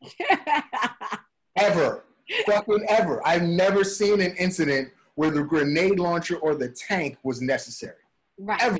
Ever. 1.56 2.04
Fucking 2.46 2.84
ever. 2.88 3.26
I've 3.26 3.42
never 3.42 3.84
seen 3.84 4.20
an 4.20 4.34
incident 4.36 4.90
where 5.14 5.30
the 5.30 5.42
grenade 5.42 5.98
launcher 5.98 6.36
or 6.36 6.54
the 6.54 6.68
tank 6.68 7.18
was 7.22 7.40
necessary. 7.40 7.94
right. 8.38 8.62
Ever. 8.62 8.78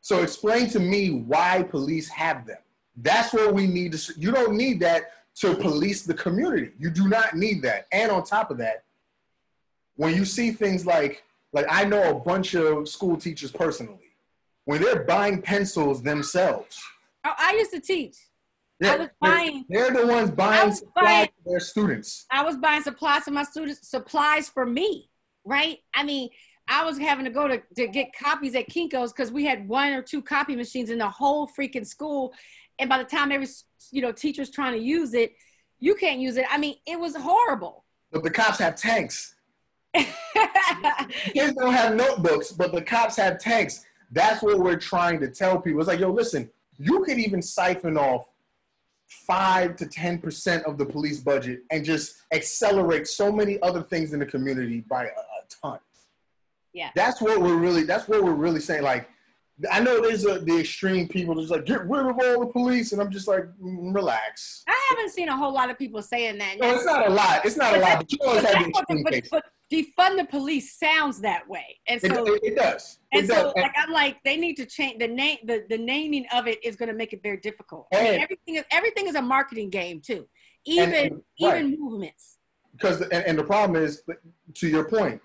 So 0.00 0.22
explain 0.22 0.68
to 0.70 0.80
me 0.80 1.10
why 1.10 1.64
police 1.64 2.08
have 2.08 2.46
them. 2.46 2.58
That's 2.96 3.32
what 3.32 3.52
we 3.52 3.66
need 3.66 3.92
to. 3.92 4.12
You 4.16 4.30
don't 4.30 4.56
need 4.56 4.80
that 4.80 5.10
to 5.36 5.54
police 5.54 6.02
the 6.04 6.14
community. 6.14 6.70
You 6.78 6.90
do 6.90 7.08
not 7.08 7.34
need 7.34 7.60
that. 7.62 7.88
And 7.92 8.10
on 8.10 8.24
top 8.24 8.50
of 8.50 8.58
that, 8.58 8.84
when 9.96 10.14
you 10.14 10.24
see 10.24 10.50
things 10.52 10.86
like, 10.86 11.24
like 11.52 11.66
I 11.68 11.84
know 11.84 12.10
a 12.10 12.14
bunch 12.14 12.54
of 12.54 12.88
school 12.88 13.16
teachers 13.16 13.50
personally, 13.50 14.12
when 14.64 14.80
they're 14.80 15.02
buying 15.04 15.42
pencils 15.42 16.02
themselves, 16.02 16.80
Oh, 17.24 17.32
I 17.36 17.54
used 17.54 17.72
to 17.72 17.80
teach. 17.80 18.16
I 18.82 18.84
they're, 18.84 18.98
was 18.98 19.08
buying. 19.20 19.64
they're 19.68 19.90
the 19.90 20.06
ones 20.06 20.30
buying 20.30 20.72
supplies 20.72 21.04
buying- 21.04 21.28
for 21.44 21.50
their 21.50 21.60
students. 21.60 22.26
I 22.30 22.42
was 22.42 22.56
buying 22.56 22.82
supplies 22.82 23.22
for 23.22 23.30
my 23.30 23.44
students, 23.44 23.88
supplies 23.88 24.48
for 24.48 24.66
me, 24.66 25.08
right? 25.44 25.78
I 25.94 26.02
mean, 26.02 26.28
I 26.68 26.84
was 26.84 26.98
having 26.98 27.24
to 27.24 27.30
go 27.30 27.48
to, 27.48 27.62
to 27.76 27.86
get 27.86 28.08
copies 28.12 28.54
at 28.54 28.68
Kinko's 28.68 29.12
because 29.12 29.30
we 29.30 29.44
had 29.44 29.68
one 29.68 29.92
or 29.92 30.02
two 30.02 30.20
copy 30.20 30.56
machines 30.56 30.90
in 30.90 30.98
the 30.98 31.08
whole 31.08 31.48
freaking 31.48 31.86
school. 31.86 32.34
And 32.78 32.88
by 32.90 32.98
the 32.98 33.04
time 33.04 33.32
every, 33.32 33.46
you 33.92 34.02
know, 34.02 34.12
teacher's 34.12 34.50
trying 34.50 34.72
to 34.72 34.84
use 34.84 35.14
it, 35.14 35.32
you 35.78 35.94
can't 35.94 36.18
use 36.20 36.36
it. 36.36 36.44
I 36.50 36.58
mean, 36.58 36.76
it 36.86 36.98
was 36.98 37.14
horrible. 37.16 37.84
But 38.10 38.24
the 38.24 38.30
cops 38.30 38.58
have 38.58 38.76
tanks. 38.76 39.34
Kids 39.94 41.54
don't 41.54 41.72
have 41.72 41.94
notebooks, 41.94 42.52
but 42.52 42.72
the 42.72 42.82
cops 42.82 43.16
have 43.16 43.38
tanks. 43.38 43.84
That's 44.10 44.42
what 44.42 44.58
we're 44.58 44.76
trying 44.76 45.20
to 45.20 45.28
tell 45.28 45.60
people. 45.60 45.80
It's 45.80 45.88
like, 45.88 46.00
yo, 46.00 46.10
listen, 46.10 46.50
you 46.78 47.04
could 47.04 47.18
even 47.18 47.40
siphon 47.40 47.96
off 47.96 48.28
five 49.08 49.76
to 49.76 49.86
ten 49.86 50.18
percent 50.18 50.64
of 50.64 50.78
the 50.78 50.84
police 50.86 51.20
budget 51.20 51.60
and 51.70 51.84
just 51.84 52.16
accelerate 52.32 53.06
so 53.06 53.30
many 53.30 53.60
other 53.62 53.82
things 53.82 54.12
in 54.12 54.18
the 54.20 54.26
community 54.26 54.80
by 54.88 55.04
a, 55.04 55.08
a 55.08 55.12
ton. 55.62 55.78
Yeah. 56.72 56.90
That's 56.94 57.20
what 57.22 57.40
we're 57.40 57.56
really. 57.56 57.84
That's 57.84 58.08
what 58.08 58.22
we're 58.22 58.32
really 58.34 58.60
saying. 58.60 58.82
Like, 58.82 59.08
I 59.72 59.80
know 59.80 60.02
there's 60.02 60.26
a, 60.26 60.38
the 60.40 60.58
extreme 60.60 61.08
people 61.08 61.34
that's 61.36 61.48
like, 61.50 61.64
get 61.64 61.86
rid 61.88 62.06
of 62.06 62.18
all 62.18 62.40
the 62.40 62.52
police, 62.52 62.92
and 62.92 63.00
I'm 63.00 63.10
just 63.10 63.26
like, 63.26 63.44
mm, 63.62 63.94
relax. 63.94 64.62
I 64.68 64.78
haven't 64.90 65.10
seen 65.10 65.28
a 65.30 65.36
whole 65.36 65.54
lot 65.54 65.70
of 65.70 65.78
people 65.78 66.02
saying 66.02 66.36
that. 66.38 66.56
No, 66.60 66.74
it's 66.74 66.84
not 66.84 67.06
a 67.06 67.10
lot. 67.10 67.46
It's 67.46 67.56
not 67.56 67.74
a 67.74 67.78
lot, 67.78 67.98
but 67.98 68.12
you 68.12 68.18
always 68.26 68.42
But 68.42 68.54
have 68.54 68.64
the 68.64 68.72
that's 68.74 68.78
what 68.78 68.88
the- 68.88 69.16
extreme 69.16 69.22
but- 69.30 69.42
but 69.44 69.52
defund 69.72 70.16
the 70.16 70.26
police 70.28 70.78
sounds 70.78 71.20
that 71.20 71.48
way. 71.48 71.78
And 71.88 72.00
so 72.00 72.24
it, 72.34 72.40
it 72.42 72.56
does. 72.56 72.98
It 73.12 73.18
And 73.20 73.28
does. 73.28 73.36
so, 73.36 73.52
like, 73.56 73.72
I'm 73.76 73.90
like, 73.92 74.18
they 74.24 74.36
need 74.36 74.54
to 74.56 74.66
change 74.66 74.98
the 74.98 75.08
name. 75.08 75.38
The, 75.44 75.64
the 75.68 75.78
naming 75.78 76.24
of 76.32 76.46
it 76.46 76.64
is 76.64 76.76
going 76.76 76.88
to 76.88 76.94
make 76.94 77.12
it 77.12 77.20
very 77.22 77.38
difficult. 77.38 77.88
I 77.92 77.96
mean, 78.02 78.06
And- 78.14 78.22
everything 78.22 78.54
is 78.56 78.64
everything 78.70 79.06
is 79.08 79.14
a 79.16 79.22
marketing 79.22 79.70
game 79.70 80.00
too. 80.00 80.26
Even 80.64 80.94
And- 80.94 81.12
right. 81.42 81.58
even 81.62 81.80
movements. 81.80 82.38
because 82.72 83.00
and, 83.00 83.12
and 83.12 83.38
the 83.38 83.44
problem 83.44 83.82
is 83.82 84.02
to 84.54 84.68
your 84.68 84.84
point 84.88 85.20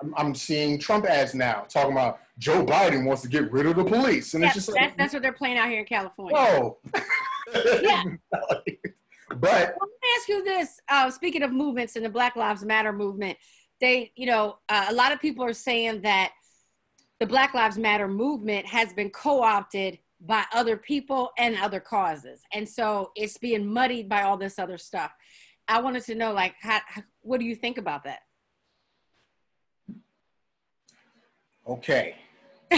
I'm, 0.00 0.14
I'm 0.16 0.34
seeing 0.34 0.78
trump 0.78 1.06
ads 1.06 1.32
now 1.34 1.62
talking 1.68 1.92
about 1.92 2.18
joe 2.38 2.64
biden 2.64 3.04
wants 3.06 3.22
to 3.22 3.28
get 3.28 3.50
rid 3.50 3.66
of 3.66 3.76
the 3.76 3.84
police 3.84 4.34
and 4.34 4.42
Yeah, 4.42 4.48
it's 4.48 4.54
just 4.56 4.66
that's, 4.68 4.76
like 4.80 4.96
that's 4.98 5.12
what 5.14 5.22
they're 5.22 5.32
playing 5.32 5.56
out 5.58 5.68
here 5.70 5.80
in 5.80 5.86
California. 5.86 6.36
whoa 6.36 6.78
Yeah. 7.82 8.04
but 9.28 9.40
Well, 9.40 9.76
let 9.80 9.88
me 9.88 10.08
ask 10.16 10.28
you 10.28 10.44
this. 10.44 10.80
Uh, 10.88 11.10
speaking 11.10 11.42
of 11.42 11.52
movements 11.52 11.96
and 11.96 12.04
the 12.04 12.10
Black 12.10 12.36
Lives 12.36 12.64
Matter 12.64 12.92
movement, 12.92 13.38
they, 13.80 14.12
you 14.16 14.26
know, 14.26 14.58
uh, 14.68 14.86
a 14.88 14.94
lot 14.94 15.12
of 15.12 15.20
people 15.20 15.44
are 15.44 15.52
saying 15.52 16.02
that 16.02 16.32
the 17.20 17.26
Black 17.26 17.54
Lives 17.54 17.78
Matter 17.78 18.08
movement 18.08 18.66
has 18.66 18.92
been 18.92 19.10
co-opted 19.10 19.98
by 20.20 20.44
other 20.52 20.76
people 20.76 21.30
and 21.38 21.56
other 21.58 21.78
causes, 21.78 22.42
and 22.52 22.68
so 22.68 23.12
it's 23.14 23.38
being 23.38 23.66
muddied 23.66 24.08
by 24.08 24.22
all 24.22 24.36
this 24.36 24.58
other 24.58 24.78
stuff. 24.78 25.12
I 25.68 25.80
wanted 25.80 26.04
to 26.04 26.14
know, 26.14 26.32
like, 26.32 26.54
how, 26.60 26.80
what 27.20 27.38
do 27.38 27.46
you 27.46 27.54
think 27.54 27.78
about 27.78 28.04
that? 28.04 28.20
okay 31.68 32.16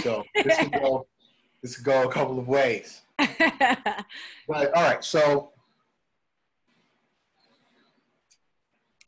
so 0.03 0.25
this 0.35 0.59
could 0.59 0.73
go 0.73 1.07
this 1.63 1.77
could 1.77 1.85
go 1.85 2.09
a 2.09 2.13
couple 2.13 2.39
of 2.39 2.49
ways 2.49 3.03
but 3.19 4.75
all 4.75 4.83
right 4.83 5.05
so 5.05 5.53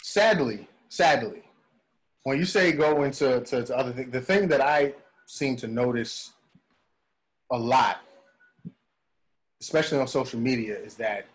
sadly 0.02 0.66
sadly. 0.92 1.42
When 2.24 2.38
you 2.38 2.44
say 2.44 2.72
go 2.72 3.02
into 3.02 3.40
to, 3.40 3.64
to 3.64 3.76
other 3.76 3.92
things 3.92 4.12
the 4.12 4.20
thing 4.20 4.46
that 4.48 4.60
i 4.60 4.94
seem 5.26 5.56
to 5.56 5.66
notice 5.66 6.32
a 7.50 7.58
lot 7.58 8.02
especially 9.60 9.98
on 9.98 10.06
social 10.06 10.38
media 10.38 10.76
is 10.76 10.96
that 10.96 11.26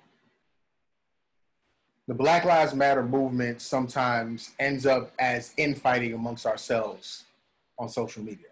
the 2.07 2.13
black 2.13 2.45
lives 2.45 2.73
matter 2.73 3.03
movement 3.03 3.61
sometimes 3.61 4.51
ends 4.59 4.85
up 4.85 5.11
as 5.19 5.53
infighting 5.57 6.13
amongst 6.13 6.45
ourselves 6.45 7.23
on 7.79 7.89
social 7.89 8.23
media 8.23 8.51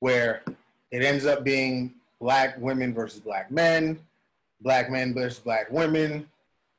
where 0.00 0.42
it 0.90 1.02
ends 1.02 1.24
up 1.24 1.44
being 1.44 1.94
black 2.20 2.58
women 2.58 2.92
versus 2.92 3.20
black 3.20 3.50
men 3.50 3.98
black 4.60 4.90
men 4.90 5.14
versus 5.14 5.38
black 5.38 5.70
women 5.70 6.28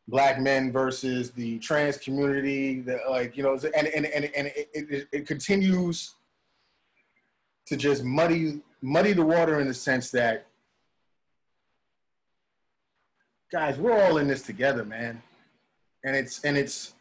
black 0.10 0.39
men 0.39 0.72
versus 0.72 1.32
the 1.32 1.60
trans 1.60 1.97
community, 1.97 2.82
that 2.82 3.10
like 3.10 3.38
you 3.38 3.43
know, 3.43 3.53
and 3.76 3.88
and 3.88 4.05
and, 4.05 4.26
and 4.36 4.47
it, 4.47 4.70
it, 4.74 5.07
it 5.12 5.28
continues 5.28 6.16
to 7.68 7.78
just 7.78 8.03
muddy 8.03 8.62
muddy 8.82 9.14
the 9.14 9.26
water 9.26 9.60
in 9.60 9.68
the 9.68 9.74
sense 9.74 10.10
that 10.12 10.47
guys, 13.51 13.78
we're 13.78 13.99
all 13.99 14.18
in 14.18 14.28
this 14.28 14.41
together, 14.41 14.84
man, 14.84 15.22
and 16.03 16.16
it's 16.16 16.43
and 16.43 16.57
it's 16.57 16.93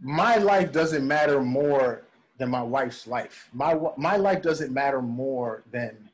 my 0.00 0.36
life 0.36 0.72
doesn't 0.72 1.06
matter 1.06 1.40
more 1.40 2.02
than 2.38 2.50
my 2.50 2.62
wife's 2.62 3.06
life. 3.06 3.48
My 3.52 3.78
my 3.96 4.16
life 4.16 4.42
doesn't 4.42 4.72
matter 4.72 5.02
more 5.02 5.62
than 5.70 6.10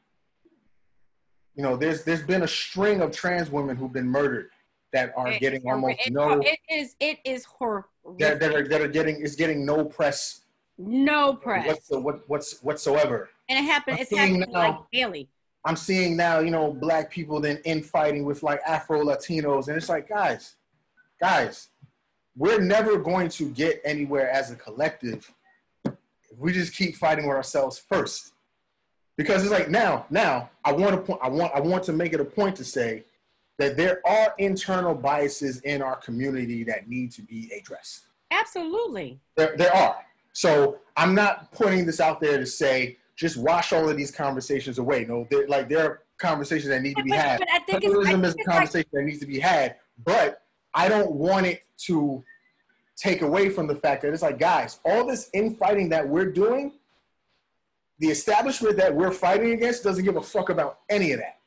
you 1.55 1.63
know. 1.63 1.77
There's 1.77 2.05
there's 2.05 2.23
been 2.23 2.43
a 2.43 2.49
string 2.49 3.01
of 3.01 3.13
trans 3.13 3.51
women 3.51 3.77
who've 3.77 3.93
been 3.93 4.09
murdered 4.09 4.51
that 4.93 5.13
are 5.17 5.29
It- 5.33 5.41
getting 5.41 5.69
almost 5.69 5.99
it, 6.07 6.13
no 6.13 6.41
It 6.41 6.59
is. 6.71 6.97
It 7.01 7.19
is 7.25 7.45
horrific. 7.45 7.91
that, 8.19 8.41
that 8.41 8.55
are 8.55 8.67
that 8.69 8.81
are 8.81 8.89
getting 8.89 9.21
is 9.21 9.35
getting 9.37 9.65
no 9.67 9.85
press 9.85 10.41
no 10.81 11.35
press, 11.35 11.67
what's 11.67 11.89
the, 11.89 11.99
what, 12.01 12.29
what's 12.29 12.63
whatsoever. 12.63 13.29
and 13.49 13.59
it 13.59 13.63
happened. 13.69 13.97
I'm 13.97 14.03
It's 14.03 14.17
happening 14.17 14.45
now- 14.53 14.69
like 14.71 14.77
daily. 14.93 15.29
I'm 15.65 15.75
seeing 15.77 16.17
now, 16.17 16.39
you 16.39 16.51
know, 16.53 16.73
black 16.73 17.11
people 17.11 17.41
then 17.41 17.59
infighting 17.65 18.25
with 18.25 18.43
like 18.45 18.61
Afro 18.65 19.03
Latinos, 19.03 19.67
and 19.69 19.77
it's 19.77 19.89
like, 19.89 20.09
guys, 20.09 20.55
guys, 21.21 21.69
we're 22.37 22.61
never 22.61 22.97
going 22.97 23.29
to 23.31 23.51
get 23.51 23.83
anywhere 23.85 24.31
as 24.31 24.51
a 24.53 24.57
collective 24.57 25.35
we 26.39 26.53
just 26.53 26.73
keep 26.75 26.95
fighting 26.95 27.27
with 27.27 27.37
ourselves 27.37 27.79
first. 27.79 28.33
Because 29.17 29.43
it's 29.43 29.51
like 29.51 29.69
now, 29.69 30.07
now 30.11 30.51
I 30.65 30.71
want 30.73 30.95
to 30.95 30.99
point, 31.01 31.19
I 31.21 31.29
want, 31.29 31.53
I 31.53 31.59
want 31.61 31.83
to 31.85 31.93
make 31.93 32.13
it 32.13 32.21
a 32.21 32.25
point 32.25 32.55
to 32.57 32.65
say 32.65 33.03
that 33.59 33.77
there 33.77 34.01
are 34.07 34.35
internal 34.39 34.95
biases 34.95 35.61
in 35.61 35.83
our 35.83 35.97
community 35.97 36.63
that 36.65 36.89
need 36.89 37.11
to 37.13 37.23
be 37.23 37.51
addressed. 37.59 38.03
Absolutely. 38.31 39.19
There, 39.37 39.57
there 39.57 39.75
are. 39.75 39.97
So 40.33 40.79
I'm 40.97 41.15
not 41.15 41.51
putting 41.53 41.85
this 41.85 42.01
out 42.01 42.21
there 42.21 42.39
to 42.39 42.47
say 42.47 42.99
just 43.17 43.37
wash 43.37 43.73
all 43.73 43.89
of 43.89 43.97
these 43.97 44.13
conversations 44.13 44.79
away. 44.79 45.05
No, 45.05 45.27
they're 45.31 45.49
like 45.49 45.69
there 45.69 45.85
are 45.85 46.03
conversations 46.19 46.69
that 46.69 46.83
need 46.83 46.97
to 46.97 47.03
be 47.03 47.11
But- 47.11 47.19
had. 47.19 47.39
but 47.41 47.49
I 47.53 47.59
think 47.61 47.85
it's- 47.85 47.91
I 47.91 48.11
Feminism 48.11 48.23
think 48.23 48.25
is 48.25 48.35
a 48.35 48.39
it's 48.39 48.47
like- 48.47 48.55
conversation 48.57 48.89
that 48.93 49.03
needs 49.03 49.19
to 49.21 49.27
be 49.27 49.41
had, 49.41 49.77
but 50.05 50.43
I 50.75 50.89
don't 50.89 51.13
want 51.13 51.47
it 51.47 51.63
to 51.87 52.23
take 52.97 53.23
away 53.23 53.49
from 53.49 53.67
the 53.67 53.75
fact 53.75 54.03
that 54.03 54.13
it's 54.13 54.23
like, 54.23 54.39
guys, 54.39 54.79
all 54.85 55.05
this 55.07 55.31
infighting 55.33 55.89
that 55.89 56.07
we're 56.07 56.31
doing, 56.31 56.73
the 57.99 58.09
establishment 58.09 58.77
that 58.77 58.95
we're 58.95 59.11
fighting 59.13 59.53
against 59.53 59.83
doesn't 59.83 60.05
give 60.05 60.17
a 60.17 60.23
fuck 60.23 60.51
about 60.51 60.81
any 60.89 61.13
of 61.13 61.19
that. 61.21 61.38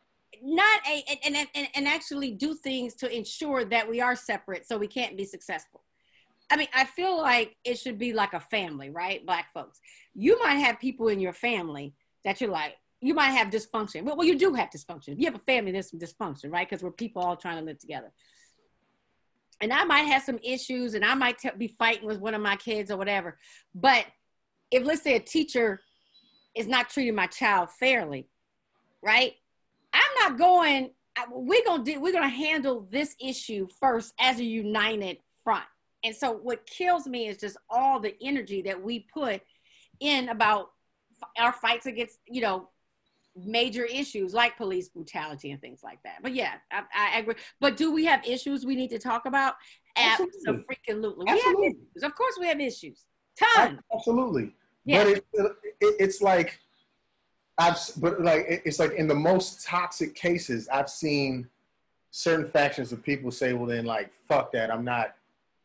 Not 0.41 0.79
a 0.87 1.03
and, 1.23 1.35
and, 1.53 1.67
and, 1.75 1.87
actually 1.87 2.31
do 2.31 2.55
things 2.55 2.95
to 2.95 3.15
ensure 3.15 3.63
that 3.65 3.87
we 3.87 4.01
are 4.01 4.15
separate 4.15 4.67
so 4.67 4.77
we 4.77 4.87
can't 4.87 5.15
be 5.15 5.25
successful. 5.25 5.83
I 6.49 6.57
mean, 6.57 6.67
I 6.73 6.85
feel 6.85 7.17
like 7.17 7.55
it 7.63 7.77
should 7.77 7.99
be 7.99 8.11
like 8.11 8.33
a 8.33 8.39
family, 8.39 8.89
right? 8.89 9.25
Black 9.25 9.53
folks. 9.53 9.79
You 10.15 10.39
might 10.39 10.55
have 10.55 10.79
people 10.79 11.09
in 11.09 11.19
your 11.19 11.33
family 11.33 11.93
that 12.25 12.41
you're 12.41 12.49
like, 12.49 12.75
you 13.01 13.13
might 13.13 13.31
have 13.31 13.49
dysfunction. 13.49 14.03
Well, 14.03 14.17
well 14.17 14.27
you 14.27 14.37
do 14.37 14.53
have 14.53 14.69
dysfunction. 14.69 15.15
You 15.17 15.25
have 15.25 15.35
a 15.35 15.43
family, 15.45 15.71
there's 15.71 15.89
some 15.89 15.99
dysfunction, 15.99 16.51
right? 16.51 16.69
Because 16.69 16.83
we're 16.83 16.91
people 16.91 17.21
all 17.21 17.35
trying 17.35 17.57
to 17.57 17.63
live 17.63 17.79
together. 17.79 18.11
And 19.61 19.71
I 19.71 19.83
might 19.83 20.03
have 20.03 20.23
some 20.23 20.39
issues 20.43 20.95
and 20.95 21.05
I 21.05 21.13
might 21.13 21.37
t- 21.37 21.49
be 21.57 21.67
fighting 21.79 22.07
with 22.07 22.19
one 22.19 22.33
of 22.33 22.41
my 22.41 22.55
kids 22.55 22.89
or 22.91 22.97
whatever. 22.97 23.37
But 23.75 24.05
if, 24.71 24.83
let's 24.83 25.03
say, 25.03 25.15
a 25.15 25.19
teacher 25.19 25.81
is 26.55 26.67
not 26.67 26.89
treating 26.89 27.15
my 27.15 27.27
child 27.27 27.69
fairly, 27.79 28.27
right? 29.03 29.33
I'm 29.93 30.01
not 30.19 30.37
going. 30.37 30.91
We're 31.29 31.63
gonna 31.65 31.83
do. 31.83 31.99
We're 31.99 32.13
gonna 32.13 32.29
handle 32.29 32.87
this 32.89 33.15
issue 33.19 33.67
first 33.79 34.13
as 34.19 34.39
a 34.39 34.43
united 34.43 35.17
front. 35.43 35.65
And 36.03 36.15
so, 36.15 36.31
what 36.31 36.65
kills 36.65 37.07
me 37.07 37.27
is 37.27 37.37
just 37.37 37.57
all 37.69 37.99
the 37.99 38.15
energy 38.21 38.61
that 38.63 38.81
we 38.81 39.07
put 39.13 39.41
in 39.99 40.29
about 40.29 40.71
our 41.37 41.51
fights 41.51 41.85
against, 41.85 42.17
you 42.27 42.41
know, 42.41 42.69
major 43.35 43.85
issues 43.85 44.33
like 44.33 44.57
police 44.57 44.89
brutality 44.89 45.51
and 45.51 45.61
things 45.61 45.81
like 45.83 46.01
that. 46.03 46.17
But 46.21 46.33
yeah, 46.33 46.55
I, 46.71 46.83
I 46.93 47.19
agree. 47.19 47.35
But 47.59 47.77
do 47.77 47.91
we 47.93 48.05
have 48.05 48.25
issues 48.25 48.65
we 48.65 48.75
need 48.75 48.89
to 48.89 48.99
talk 48.99 49.25
about? 49.25 49.55
Absolutely. 49.95 50.63
Absolutely. 50.69 51.25
We 51.25 51.31
Absolutely. 51.31 51.67
have 51.67 51.75
issues. 51.75 52.03
Of 52.03 52.15
course, 52.15 52.37
we 52.39 52.47
have 52.47 52.59
issues. 52.59 53.05
Ton. 53.37 53.79
Absolutely. 53.93 54.53
Yeah. 54.85 55.03
But 55.03 55.07
it, 55.07 55.25
it, 55.79 55.95
it's 55.99 56.21
like 56.21 56.59
I've 57.57 57.77
but 57.97 58.21
like 58.21 58.45
it's 58.65 58.79
like 58.79 58.93
in 58.93 59.07
the 59.07 59.15
most 59.15 59.65
toxic 59.65 60.15
cases 60.15 60.67
I've 60.69 60.89
seen 60.89 61.47
certain 62.11 62.47
factions 62.47 62.91
of 62.91 63.03
people 63.03 63.31
say, 63.31 63.53
well 63.53 63.67
then 63.67 63.85
like 63.85 64.11
fuck 64.27 64.51
that. 64.53 64.71
I'm 64.71 64.85
not 64.85 65.15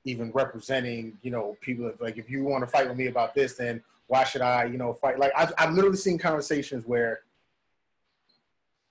even 0.04 0.30
representing 0.32 1.18
you 1.22 1.30
know 1.30 1.56
people 1.60 1.92
like 2.00 2.16
if 2.16 2.30
you 2.30 2.44
want 2.44 2.62
to 2.62 2.66
fight 2.66 2.88
with 2.88 2.96
me 2.96 3.06
about 3.06 3.34
this 3.34 3.54
then 3.54 3.82
why 4.08 4.24
should 4.24 4.42
I 4.42 4.64
you 4.64 4.78
know 4.78 4.92
fight? 4.92 5.18
Like 5.18 5.32
I've 5.36 5.52
I've 5.58 5.74
literally 5.74 5.96
seen 5.96 6.18
conversations 6.18 6.84
where 6.86 7.20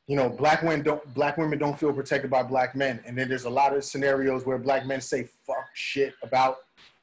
you 0.08 0.16
know 0.16 0.30
black 0.30 0.62
women 0.62 0.84
don't 0.84 1.14
black 1.14 1.38
women 1.38 1.58
don't 1.58 1.78
feel 1.80 1.94
protected 1.94 2.30
by 2.30 2.44
black 2.44 2.76
men. 2.76 3.02
And 3.06 3.18
then 3.18 3.30
there's 3.30 3.46
a 3.46 3.50
lot 3.50 3.76
of 3.76 3.84
scenarios 3.84 4.46
where 4.46 4.58
black 4.58 4.86
men 4.86 5.02
say 5.02 5.30
fuck 5.46 5.68
shit 5.74 6.14
about 6.24 6.58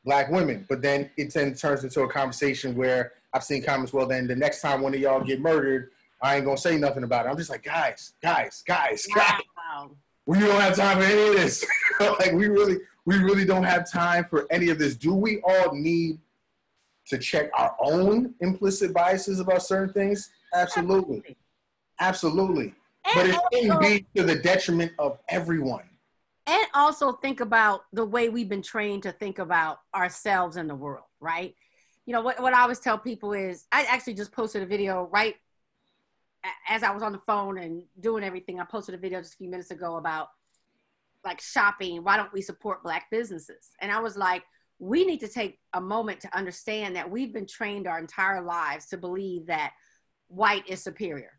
black 0.04 0.30
women. 0.30 0.66
But 0.68 0.82
then 0.82 1.10
it 1.16 1.32
then 1.32 1.54
turns 1.54 1.84
into 1.84 2.02
a 2.02 2.08
conversation 2.08 2.76
where 2.76 3.12
I've 3.34 3.44
seen 3.44 3.62
comments, 3.62 3.92
well, 3.92 4.06
then 4.06 4.26
the 4.26 4.36
next 4.36 4.60
time 4.60 4.80
one 4.82 4.94
of 4.94 5.00
y'all 5.00 5.22
get 5.22 5.40
murdered, 5.40 5.90
I 6.20 6.36
ain't 6.36 6.44
gonna 6.44 6.56
say 6.58 6.76
nothing 6.76 7.02
about 7.04 7.26
it. 7.26 7.30
I'm 7.30 7.36
just 7.36 7.50
like, 7.50 7.62
guys, 7.64 8.12
guys, 8.22 8.62
guys, 8.66 9.06
guys, 9.14 9.40
Wow. 9.56 9.90
we 10.26 10.38
don't 10.38 10.60
have 10.60 10.76
time 10.76 10.98
for 10.98 11.04
any 11.04 11.28
of 11.28 11.34
this. 11.34 11.64
like 12.00 12.32
we 12.32 12.46
really, 12.48 12.76
we 13.04 13.16
really 13.18 13.44
don't 13.44 13.64
have 13.64 13.90
time 13.90 14.24
for 14.26 14.46
any 14.50 14.68
of 14.68 14.78
this. 14.78 14.96
Do 14.96 15.14
we 15.14 15.40
all 15.42 15.74
need 15.74 16.18
to 17.06 17.18
check 17.18 17.50
our 17.54 17.74
own 17.80 18.34
implicit 18.40 18.92
biases 18.94 19.40
about 19.40 19.62
certain 19.62 19.92
things? 19.92 20.30
Absolutely. 20.54 21.36
Absolutely. 22.00 22.74
But 23.14 23.26
it 23.26 23.36
shouldn't 23.52 23.80
be 23.80 24.06
to 24.16 24.22
the 24.24 24.36
detriment 24.36 24.92
of 24.98 25.18
everyone. 25.28 25.88
and 26.46 26.66
also 26.74 27.12
think 27.14 27.40
about 27.40 27.84
the 27.92 28.04
way 28.04 28.28
we've 28.28 28.48
been 28.48 28.62
trained 28.62 29.02
to 29.04 29.12
think 29.12 29.38
about 29.38 29.80
ourselves 29.94 30.56
and 30.56 30.68
the 30.70 30.74
world, 30.74 31.04
right? 31.20 31.54
You 32.06 32.12
know, 32.12 32.22
what, 32.22 32.40
what 32.40 32.54
I 32.54 32.62
always 32.62 32.80
tell 32.80 32.98
people 32.98 33.32
is 33.32 33.66
I 33.70 33.84
actually 33.84 34.14
just 34.14 34.32
posted 34.32 34.62
a 34.62 34.66
video 34.66 35.08
right 35.12 35.36
as 36.68 36.82
I 36.82 36.90
was 36.90 37.02
on 37.02 37.12
the 37.12 37.20
phone 37.26 37.58
and 37.58 37.84
doing 38.00 38.24
everything. 38.24 38.58
I 38.60 38.64
posted 38.64 38.94
a 38.94 38.98
video 38.98 39.20
just 39.20 39.34
a 39.34 39.36
few 39.36 39.48
minutes 39.48 39.70
ago 39.70 39.96
about 39.96 40.28
like 41.24 41.40
shopping. 41.40 42.02
Why 42.02 42.16
don't 42.16 42.32
we 42.32 42.42
support 42.42 42.82
Black 42.82 43.04
businesses? 43.10 43.70
And 43.80 43.92
I 43.92 44.00
was 44.00 44.16
like, 44.16 44.42
we 44.80 45.04
need 45.04 45.20
to 45.20 45.28
take 45.28 45.60
a 45.74 45.80
moment 45.80 46.20
to 46.20 46.36
understand 46.36 46.96
that 46.96 47.08
we've 47.08 47.32
been 47.32 47.46
trained 47.46 47.86
our 47.86 48.00
entire 48.00 48.42
lives 48.42 48.86
to 48.86 48.96
believe 48.96 49.46
that 49.46 49.72
white 50.26 50.68
is 50.68 50.82
superior. 50.82 51.30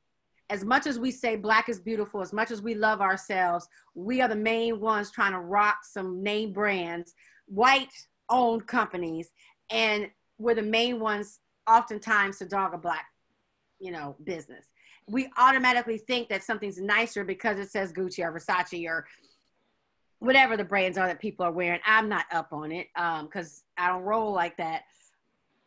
As 0.50 0.64
much 0.64 0.88
as 0.88 0.98
we 0.98 1.12
say 1.12 1.36
black 1.36 1.68
is 1.68 1.80
beautiful, 1.80 2.22
as 2.22 2.32
much 2.32 2.52
as 2.52 2.62
we 2.62 2.76
love 2.76 3.02
ourselves, 3.02 3.68
we 3.96 4.22
are 4.22 4.30
the 4.30 4.36
main 4.36 4.80
ones 4.80 5.12
trying 5.12 5.34
to 5.34 5.40
rock 5.40 5.80
some 5.84 6.24
name 6.24 6.54
brands, 6.54 7.14
white 7.48 7.92
owned 8.30 8.66
companies, 8.66 9.30
and 9.70 10.10
we're 10.38 10.56
the 10.56 10.62
main 10.62 11.00
ones 11.00 11.40
oftentimes 11.68 12.40
to 12.40 12.46
dog 12.46 12.74
a 12.74 12.78
black, 12.78 13.06
you 13.80 13.92
know, 13.92 14.16
business. 14.24 14.66
We 15.08 15.30
automatically 15.38 15.98
think 15.98 16.30
that 16.30 16.44
something's 16.44 16.80
nicer 16.80 17.24
because 17.24 17.60
it 17.60 17.70
says 17.70 17.92
Gucci 17.92 18.24
or 18.24 18.32
Versace 18.32 18.88
or 18.88 19.06
whatever 20.20 20.56
the 20.56 20.64
brands 20.64 20.98
are 20.98 21.08
that 21.08 21.20
people 21.20 21.46
are 21.46 21.52
wearing. 21.52 21.82
I'm 21.86 22.08
not 22.08 22.26
up 22.32 22.54
on 22.54 22.72
it 22.72 22.88
um, 22.96 23.26
because 23.26 23.64
I 23.78 23.90
don't 23.90 24.04
roll 24.04 24.32
like 24.32 24.56
that. 24.58 24.84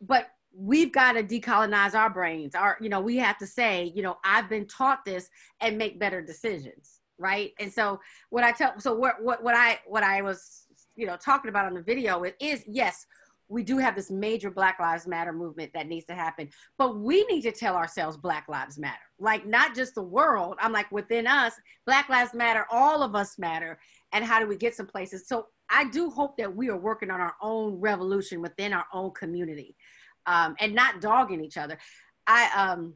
But 0.01 0.29
we've 0.57 0.93
got 0.93 1.12
to 1.12 1.23
decolonize 1.23 1.95
our 1.95 2.09
brains. 2.09 2.55
Our, 2.55 2.79
you 2.81 2.89
know, 2.89 3.01
we 3.01 3.17
have 3.19 3.37
to 3.39 3.47
say, 3.47 3.93
you 3.95 4.03
know, 4.03 4.17
I've 4.25 4.49
been 4.49 4.67
taught 4.67 5.05
this 5.05 5.29
and 5.61 5.77
make 5.77 6.01
better 6.01 6.23
decisions, 6.23 7.01
right? 7.19 7.53
And 7.61 7.71
so 7.71 8.01
what 8.31 8.45
I 8.45 8.53
tell, 8.53 8.81
so 8.81 8.95
what 8.95 9.23
what 9.23 9.43
what 9.43 9.55
I 9.55 9.81
what 9.87 10.03
I 10.03 10.23
was, 10.23 10.67
you 10.95 11.07
know, 11.07 11.17
talking 11.17 11.51
about 11.51 11.67
on 11.67 11.75
the 11.75 11.83
video 11.83 12.23
is, 12.25 12.33
is 12.41 12.64
yes, 12.67 13.07
we 13.49 13.62
do 13.62 13.78
have 13.78 13.94
this 13.94 14.11
major 14.11 14.51
Black 14.51 14.78
Lives 14.80 15.07
Matter 15.07 15.32
movement 15.32 15.72
that 15.74 15.86
needs 15.86 16.07
to 16.07 16.14
happen, 16.14 16.49
but 16.78 16.99
we 16.99 17.24
need 17.26 17.42
to 17.42 17.53
tell 17.53 17.76
ourselves 17.76 18.16
Black 18.16 18.49
Lives 18.49 18.78
Matter. 18.78 18.99
Like 19.18 19.47
not 19.47 19.74
just 19.74 19.94
the 19.94 20.03
world. 20.03 20.57
I'm 20.61 20.72
like 20.72 20.90
within 20.90 21.26
us, 21.26 21.55
Black 21.86 22.09
Lives 22.09 22.34
Matter. 22.34 22.66
All 22.70 23.03
of 23.03 23.14
us 23.14 23.38
matter. 23.38 23.78
And 24.12 24.24
how 24.24 24.40
do 24.40 24.47
we 24.47 24.57
get 24.57 24.74
some 24.74 24.86
places? 24.86 25.28
So 25.28 25.47
I 25.70 25.88
do 25.88 26.11
hope 26.11 26.36
that 26.38 26.55
we 26.55 26.68
are 26.68 26.76
working 26.76 27.11
on 27.11 27.20
our 27.20 27.34
own 27.40 27.74
revolution 27.74 28.40
within 28.40 28.72
our 28.72 28.86
own 28.92 29.12
community, 29.12 29.76
um, 30.26 30.57
and 30.61 30.74
not 30.74 31.01
dogging 31.01 31.44
each 31.44 31.57
other. 31.57 31.78
I 32.26 32.51
um, 32.57 32.94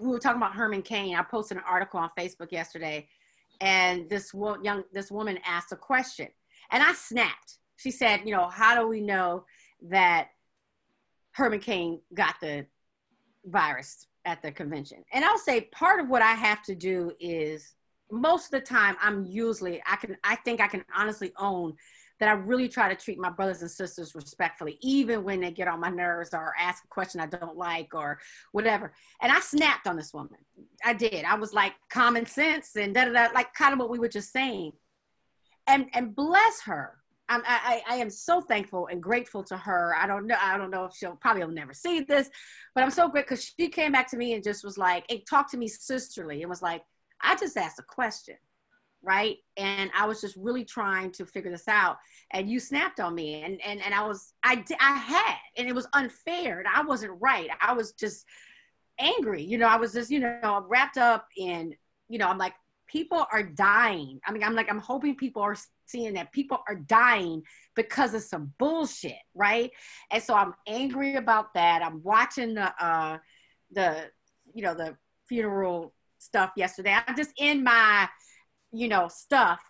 we 0.00 0.08
were 0.08 0.18
talking 0.18 0.40
about 0.40 0.54
Herman 0.54 0.82
Cain. 0.82 1.16
I 1.16 1.22
posted 1.22 1.56
an 1.56 1.64
article 1.68 2.00
on 2.00 2.10
Facebook 2.18 2.52
yesterday, 2.52 3.08
and 3.60 4.08
this 4.08 4.34
wo- 4.34 4.58
young 4.62 4.84
this 4.92 5.10
woman 5.10 5.38
asked 5.44 5.72
a 5.72 5.76
question, 5.76 6.28
and 6.70 6.82
I 6.82 6.92
snapped. 6.92 7.58
She 7.78 7.90
said, 7.90 8.20
"You 8.24 8.32
know, 8.32 8.48
how 8.48 8.78
do 8.78 8.86
we 8.86 9.00
know 9.00 9.44
that 9.82 10.28
Herman 11.32 11.60
Cain 11.60 12.00
got 12.12 12.34
the 12.40 12.66
virus 13.44 14.06
at 14.26 14.42
the 14.42 14.52
convention?" 14.52 15.04
And 15.12 15.24
I'll 15.24 15.38
say 15.38 15.62
part 15.72 16.00
of 16.00 16.08
what 16.08 16.20
I 16.22 16.32
have 16.32 16.62
to 16.64 16.74
do 16.74 17.12
is 17.18 17.74
most 18.10 18.46
of 18.46 18.50
the 18.52 18.60
time 18.60 18.96
I'm 19.00 19.24
usually 19.24 19.82
I 19.86 19.96
can 19.96 20.16
I 20.24 20.36
think 20.36 20.60
I 20.60 20.68
can 20.68 20.84
honestly 20.94 21.32
own 21.38 21.74
that 22.20 22.28
I 22.28 22.32
really 22.32 22.68
try 22.68 22.92
to 22.92 23.00
treat 23.00 23.18
my 23.18 23.30
brothers 23.30 23.62
and 23.62 23.70
sisters 23.70 24.14
respectfully, 24.14 24.76
even 24.80 25.22
when 25.22 25.40
they 25.40 25.52
get 25.52 25.68
on 25.68 25.80
my 25.80 25.90
nerves 25.90 26.34
or 26.34 26.52
ask 26.58 26.84
a 26.84 26.88
question 26.88 27.20
I 27.20 27.26
don't 27.26 27.56
like 27.56 27.94
or 27.94 28.18
whatever. 28.52 28.92
And 29.22 29.30
I 29.30 29.38
snapped 29.40 29.86
on 29.86 29.96
this 29.96 30.12
woman. 30.12 30.38
I 30.84 30.94
did. 30.94 31.24
I 31.24 31.36
was 31.36 31.52
like 31.52 31.74
common 31.90 32.26
sense 32.26 32.74
and 32.76 32.94
da 32.94 33.04
da 33.04 33.12
da, 33.12 33.28
like 33.34 33.54
kind 33.54 33.72
of 33.72 33.78
what 33.78 33.90
we 33.90 33.98
were 33.98 34.08
just 34.08 34.32
saying. 34.32 34.72
And 35.66 35.88
and 35.94 36.14
bless 36.14 36.62
her. 36.64 36.94
I'm, 37.28 37.42
I, 37.46 37.82
I 37.88 37.96
am 37.96 38.10
so 38.10 38.40
thankful 38.40 38.86
and 38.86 39.02
grateful 39.02 39.42
to 39.44 39.56
her. 39.56 39.94
I 39.96 40.06
don't 40.06 40.26
know. 40.26 40.36
I 40.40 40.56
don't 40.56 40.70
know 40.70 40.84
if 40.86 40.94
she'll 40.94 41.16
probably 41.16 41.44
will 41.44 41.52
never 41.52 41.74
see 41.74 42.00
this, 42.00 42.30
but 42.74 42.82
I'm 42.82 42.90
so 42.90 43.08
grateful 43.08 43.36
because 43.36 43.54
she 43.58 43.68
came 43.68 43.92
back 43.92 44.08
to 44.10 44.16
me 44.16 44.34
and 44.34 44.42
just 44.42 44.64
was 44.64 44.78
like, 44.78 45.04
it 45.10 45.26
talked 45.28 45.50
to 45.50 45.58
me 45.58 45.68
sisterly 45.68 46.42
and 46.42 46.48
was 46.48 46.62
like, 46.62 46.82
I 47.20 47.36
just 47.36 47.56
asked 47.56 47.78
a 47.78 47.82
question, 47.82 48.36
right? 49.02 49.36
And 49.56 49.90
I 49.96 50.06
was 50.06 50.20
just 50.20 50.36
really 50.36 50.64
trying 50.64 51.10
to 51.12 51.26
figure 51.26 51.50
this 51.50 51.68
out. 51.68 51.98
And 52.32 52.48
you 52.48 52.60
snapped 52.60 53.00
on 53.00 53.14
me, 53.14 53.42
and 53.42 53.60
and 53.62 53.80
and 53.82 53.94
I 53.94 54.06
was 54.06 54.34
I 54.44 54.64
I 54.80 54.92
had, 54.92 55.36
and 55.56 55.68
it 55.68 55.74
was 55.74 55.88
unfair, 55.94 56.58
and 56.58 56.68
I 56.68 56.82
wasn't 56.82 57.20
right. 57.20 57.48
I 57.60 57.72
was 57.72 57.92
just 57.92 58.24
angry, 58.98 59.42
you 59.42 59.58
know. 59.58 59.66
I 59.66 59.76
was 59.76 59.92
just 59.92 60.10
you 60.10 60.20
know 60.20 60.64
wrapped 60.68 60.98
up 60.98 61.26
in 61.36 61.74
you 62.08 62.18
know. 62.18 62.28
I'm 62.28 62.38
like 62.38 62.54
people 62.88 63.26
are 63.30 63.42
dying. 63.42 64.20
I 64.26 64.32
mean, 64.32 64.42
I'm 64.42 64.54
like 64.54 64.70
I'm 64.70 64.80
hoping 64.80 65.14
people 65.14 65.42
are 65.42 65.56
seeing 65.86 66.14
that 66.14 66.32
people 66.32 66.58
are 66.68 66.74
dying 66.74 67.42
because 67.76 68.14
of 68.14 68.22
some 68.22 68.52
bullshit, 68.58 69.18
right? 69.34 69.70
And 70.10 70.22
so 70.22 70.34
I'm 70.34 70.54
angry 70.66 71.14
about 71.16 71.54
that. 71.54 71.82
I'm 71.82 72.02
watching 72.02 72.54
the 72.54 72.72
uh 72.84 73.18
the 73.70 74.10
you 74.54 74.62
know 74.62 74.74
the 74.74 74.96
funeral 75.28 75.94
stuff 76.18 76.52
yesterday. 76.56 76.96
I'm 77.06 77.16
just 77.16 77.32
in 77.38 77.62
my 77.62 78.08
you 78.72 78.88
know 78.88 79.08
stuff. 79.08 79.60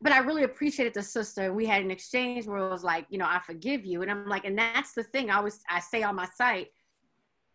But 0.00 0.12
I 0.12 0.18
really 0.18 0.42
appreciated 0.42 0.94
the 0.94 1.02
sister. 1.02 1.52
We 1.54 1.64
had 1.64 1.80
an 1.80 1.92
exchange 1.92 2.46
where 2.46 2.58
it 2.58 2.68
was 2.68 2.82
like, 2.82 3.06
you 3.08 3.18
know, 3.18 3.24
I 3.24 3.38
forgive 3.46 3.84
you. 3.84 4.02
And 4.02 4.10
I'm 4.10 4.28
like, 4.28 4.44
and 4.44 4.58
that's 4.58 4.94
the 4.94 5.04
thing 5.04 5.30
I 5.30 5.36
always 5.36 5.60
I 5.70 5.78
say 5.78 6.02
on 6.02 6.16
my 6.16 6.26
site. 6.36 6.68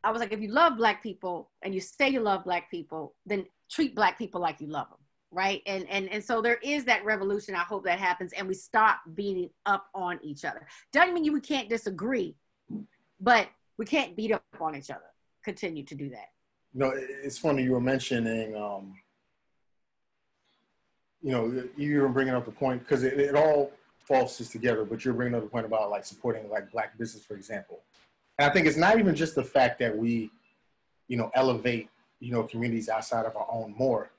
I 0.02 0.12
was 0.12 0.22
like, 0.22 0.32
if 0.32 0.39
you 0.39 0.48
love 0.48 0.78
black 0.78 1.04
people 1.04 1.52
and 1.62 1.76
you 1.76 1.82
say 1.82 2.08
you 2.08 2.22
love 2.22 2.45
black 2.45 2.72
people, 2.72 3.16
then 3.26 3.45
treat 3.70 3.95
black 3.95 4.18
people 4.18 4.41
like 4.41 4.59
you 4.61 4.68
love 4.68 4.89
them 4.89 4.99
right 5.32 5.61
and 5.65 5.88
and 5.89 6.09
and 6.09 6.24
so 6.24 6.41
there 6.41 6.59
is 6.63 6.86
that 6.86 7.03
revolution 7.03 7.53
i 7.53 7.59
hope 7.59 7.84
that 7.84 7.99
happens 7.99 8.32
and 8.34 8.47
we 8.47 8.53
stop 8.53 9.01
beating 9.13 9.49
up 9.65 9.88
on 9.93 10.20
each 10.24 10.45
other 10.45 10.65
doesn't 10.93 11.13
mean 11.13 11.26
you 11.26 11.34
we 11.34 11.41
can't 11.41 11.70
disagree 11.70 12.36
but 13.20 13.49
we 13.78 13.86
can't 13.86 14.15
beat 14.15 14.32
up 14.32 14.43
on 14.61 14.76
each 14.76 14.89
other 14.89 15.11
continue 15.43 15.84
to 15.84 15.95
do 15.95 16.09
that 16.09 16.30
No, 16.74 16.93
it's 16.95 17.38
funny 17.38 17.63
you 17.63 17.72
were 17.72 17.82
mentioning, 17.82 18.55
um, 18.55 18.93
you 21.24 21.32
know, 21.32 21.63
you 21.76 22.01
were 22.01 22.09
bringing 22.09 22.36
up 22.36 22.45
the 22.45 22.51
point 22.51 22.82
because 22.84 23.03
it, 23.03 23.20
it 23.20 23.36
all 23.36 23.72
falls 24.05 24.38
together. 24.38 24.86
But 24.86 25.03
you're 25.03 25.13
bringing 25.13 25.36
up 25.36 25.41
the 25.41 25.49
point 25.49 25.65
about 25.65 25.89
like 25.89 26.05
supporting 26.05 26.49
like 26.49 26.72
black 26.72 26.97
business, 26.97 27.24
for 27.24 27.34
example. 27.34 27.80
And 28.38 28.49
I 28.49 28.53
think 28.53 28.68
it's 28.68 28.78
not 28.78 28.99
even 28.99 29.15
just 29.15 29.34
the 29.34 29.43
fact 29.43 29.80
that 29.80 29.97
we, 29.97 30.30
you 31.07 31.18
know, 31.18 31.32
elevate 31.34 31.89
you 32.20 32.32
know 32.32 32.43
communities 32.43 32.89
outside 32.89 33.26
of 33.26 33.36
our 33.36 33.47
own 33.51 33.74
more. 33.78 34.09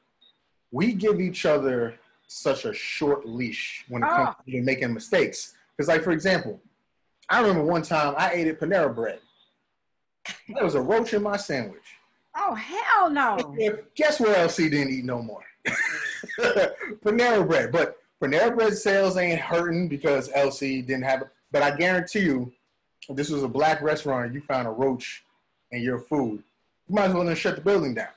We 0.71 0.93
give 0.93 1.21
each 1.21 1.47
other 1.47 1.95
such 2.27 2.65
a 2.65 2.75
short 2.75 3.27
leash 3.27 3.85
when 3.89 4.03
it 4.03 4.07
comes 4.09 4.29
Ah. 4.39 4.43
to 4.47 4.63
making 4.63 4.93
mistakes. 4.93 5.55
Because, 5.77 5.89
like 5.89 6.03
for 6.03 6.13
example, 6.13 6.61
I 7.29 7.41
remember 7.41 7.63
one 7.65 7.83
time 7.83 8.15
I 8.17 8.33
ate 8.33 8.47
at 8.49 8.61
Panera 8.61 8.95
Bread. 8.95 9.21
There 10.55 10.65
was 10.65 10.75
a 10.75 10.81
roach 10.81 11.15
in 11.15 11.23
my 11.23 11.37
sandwich. 11.39 11.83
oh 12.37 12.55
hell 12.55 13.09
no 13.11 13.57
Guess 13.95 14.21
where 14.21 14.35
LC 14.47 14.71
didn't 14.71 14.91
eat 14.93 15.05
no 15.05 15.23
more? 15.23 15.43
Panera 17.03 17.47
Bread. 17.47 17.73
But 17.73 17.99
Panera 18.23 18.55
Bread 18.55 18.77
sales 18.77 19.17
ain't 19.17 19.41
hurting 19.41 19.89
because 19.89 20.29
LC 20.31 20.85
didn't 20.87 21.05
have 21.05 21.23
it. 21.23 21.29
But 21.51 21.63
I 21.63 21.75
guarantee 21.77 22.21
you, 22.21 22.53
this 23.09 23.31
was 23.31 23.43
a 23.43 23.49
black 23.49 23.81
restaurant 23.81 24.35
you 24.35 24.41
found 24.41 24.67
a 24.69 24.71
roach 24.71 25.25
in 25.71 25.83
your 25.83 25.99
food, 25.99 26.43
you 26.89 26.95
might 26.95 27.07
as 27.07 27.15
well 27.15 27.25
just 27.25 27.41
shut 27.41 27.57
the 27.57 27.61
building 27.61 27.95
down. 27.95 28.09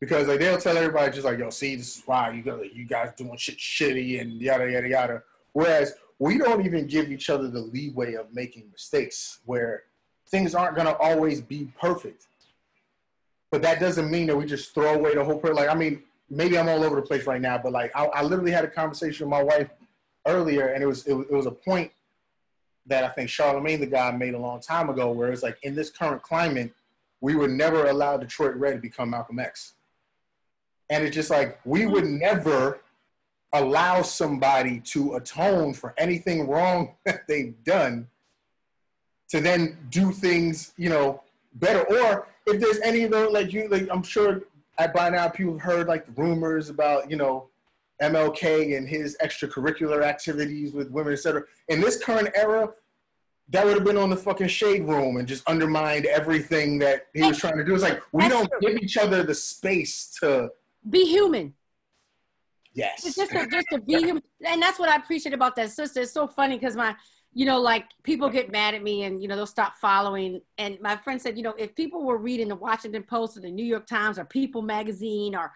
Because 0.00 0.28
like 0.28 0.40
they'll 0.40 0.58
tell 0.58 0.76
everybody 0.76 1.12
just 1.12 1.24
like, 1.24 1.38
yo, 1.38 1.50
see, 1.50 1.76
this 1.76 1.96
is 1.96 2.02
why 2.04 2.30
you 2.30 2.42
guys, 2.42 2.60
you 2.74 2.84
guys 2.84 3.12
doing 3.16 3.36
shit 3.36 3.58
shitty 3.58 4.20
and 4.20 4.32
yada 4.40 4.70
yada 4.70 4.88
yada. 4.88 5.22
Whereas 5.52 5.94
we 6.18 6.38
don't 6.38 6.64
even 6.64 6.86
give 6.86 7.10
each 7.10 7.30
other 7.30 7.48
the 7.48 7.60
leeway 7.60 8.14
of 8.14 8.32
making 8.34 8.70
mistakes 8.70 9.38
where 9.46 9.84
things 10.28 10.54
aren't 10.54 10.76
gonna 10.76 10.96
always 11.00 11.40
be 11.40 11.72
perfect 11.80 12.26
but 13.50 13.62
that 13.62 13.80
doesn't 13.80 14.10
mean 14.10 14.26
that 14.26 14.36
we 14.36 14.44
just 14.44 14.74
throw 14.74 14.94
away 14.94 15.14
the 15.14 15.24
whole. 15.24 15.38
Per- 15.38 15.54
like, 15.54 15.68
I 15.68 15.74
mean, 15.74 16.02
maybe 16.28 16.58
I'm 16.58 16.68
all 16.68 16.82
over 16.84 16.96
the 16.96 17.02
place 17.02 17.26
right 17.26 17.40
now, 17.40 17.58
but 17.58 17.72
like, 17.72 17.90
I, 17.94 18.06
I 18.06 18.22
literally 18.22 18.50
had 18.50 18.64
a 18.64 18.68
conversation 18.68 19.26
with 19.26 19.30
my 19.30 19.42
wife 19.42 19.70
earlier, 20.26 20.68
and 20.68 20.82
it 20.82 20.86
was, 20.86 21.06
it 21.06 21.14
was 21.14 21.26
it 21.28 21.34
was 21.34 21.46
a 21.46 21.50
point 21.50 21.90
that 22.86 23.04
I 23.04 23.08
think 23.08 23.30
Charlamagne 23.30 23.80
the 23.80 23.86
guy 23.86 24.10
made 24.10 24.34
a 24.34 24.38
long 24.38 24.60
time 24.60 24.90
ago, 24.90 25.10
where 25.10 25.32
it's 25.32 25.42
like 25.42 25.58
in 25.62 25.74
this 25.74 25.90
current 25.90 26.22
climate, 26.22 26.72
we 27.26 27.34
would 27.34 27.50
never 27.50 27.88
allow 27.88 28.16
Detroit 28.16 28.54
Red 28.54 28.74
to 28.74 28.80
become 28.80 29.10
Malcolm 29.10 29.40
X, 29.40 29.74
and 30.88 31.02
it's 31.02 31.12
just 31.12 31.28
like 31.28 31.58
we 31.64 31.80
mm-hmm. 31.80 31.90
would 31.90 32.04
never 32.04 32.78
allow 33.52 34.00
somebody 34.00 34.78
to 34.78 35.14
atone 35.14 35.74
for 35.74 35.92
anything 35.98 36.46
wrong 36.46 36.94
that 37.04 37.26
they've 37.26 37.56
done 37.64 38.06
to 39.30 39.40
then 39.40 39.76
do 39.90 40.12
things, 40.12 40.72
you 40.76 40.88
know, 40.88 41.20
better. 41.54 41.80
Or 41.80 42.28
if 42.46 42.60
there's 42.60 42.78
any 42.78 43.02
of 43.02 43.10
those, 43.10 43.32
like 43.32 43.52
you, 43.52 43.66
like 43.68 43.88
I'm 43.90 44.04
sure 44.04 44.42
I, 44.78 44.86
by 44.86 45.10
now 45.10 45.26
people 45.28 45.54
have 45.54 45.62
heard 45.62 45.88
like 45.88 46.06
rumors 46.14 46.70
about, 46.70 47.10
you 47.10 47.16
know, 47.16 47.48
MLK 48.00 48.76
and 48.76 48.88
his 48.88 49.16
extracurricular 49.20 50.04
activities 50.04 50.72
with 50.72 50.92
women, 50.92 51.14
etc. 51.14 51.42
In 51.66 51.80
this 51.80 52.00
current 52.00 52.28
era, 52.36 52.68
that 53.50 53.64
would 53.64 53.74
have 53.74 53.84
been 53.84 53.96
on 53.96 54.10
the 54.10 54.16
fucking 54.16 54.48
shade 54.48 54.84
room 54.84 55.18
and 55.18 55.28
just 55.28 55.48
undermined 55.48 56.06
everything 56.06 56.78
that 56.80 57.06
he 57.14 57.22
was 57.22 57.38
trying 57.38 57.56
to 57.56 57.64
do. 57.64 57.74
It's 57.74 57.82
like 57.82 58.02
we 58.12 58.22
That's 58.22 58.34
don't 58.34 58.50
true. 58.60 58.72
give 58.72 58.82
each 58.82 58.96
other 58.96 59.22
the 59.22 59.34
space 59.34 60.16
to 60.20 60.50
be 60.88 61.04
human 61.04 61.54
yes. 62.76 63.04
It's 63.04 63.16
just 63.16 63.32
to, 63.32 63.46
just 63.50 63.66
to 63.72 63.80
be 63.80 63.98
human. 63.98 64.22
And 64.44 64.62
that's 64.62 64.78
what 64.78 64.88
I 64.88 64.96
appreciate 64.96 65.34
about 65.34 65.56
that 65.56 65.70
sister. 65.72 66.02
It's 66.02 66.12
so 66.12 66.28
funny 66.28 66.58
because 66.58 66.76
my, 66.76 66.94
you 67.32 67.44
know, 67.44 67.60
like 67.60 67.86
people 68.04 68.28
get 68.30 68.52
mad 68.52 68.74
at 68.74 68.82
me 68.82 69.02
and, 69.02 69.20
you 69.20 69.26
know, 69.28 69.34
they'll 69.34 69.46
stop 69.46 69.74
following. 69.76 70.40
And 70.58 70.78
my 70.80 70.96
friend 70.96 71.20
said, 71.20 71.36
you 71.36 71.42
know, 71.42 71.54
if 71.58 71.74
people 71.74 72.04
were 72.04 72.18
reading 72.18 72.48
the 72.48 72.54
Washington 72.54 73.02
Post 73.02 73.36
or 73.36 73.40
the 73.40 73.50
New 73.50 73.64
York 73.64 73.86
Times 73.86 74.18
or 74.18 74.24
People 74.24 74.62
magazine 74.62 75.34
or 75.34 75.52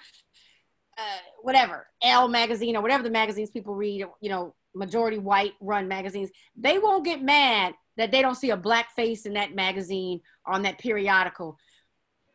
uh, 0.98 1.18
whatever, 1.42 1.86
Elle 2.02 2.28
magazine 2.28 2.76
or 2.76 2.82
whatever 2.82 3.02
the 3.02 3.10
magazines 3.10 3.50
people 3.50 3.74
read, 3.74 4.04
you 4.20 4.30
know, 4.30 4.54
majority 4.74 5.18
white 5.18 5.54
run 5.60 5.88
magazines, 5.88 6.30
they 6.56 6.78
won't 6.78 7.04
get 7.04 7.22
mad 7.22 7.74
that 7.96 8.10
they 8.10 8.22
don't 8.22 8.34
see 8.34 8.50
a 8.50 8.56
black 8.56 8.94
face 8.94 9.26
in 9.26 9.34
that 9.34 9.54
magazine 9.54 10.20
or 10.46 10.54
on 10.54 10.62
that 10.62 10.78
periodical. 10.78 11.58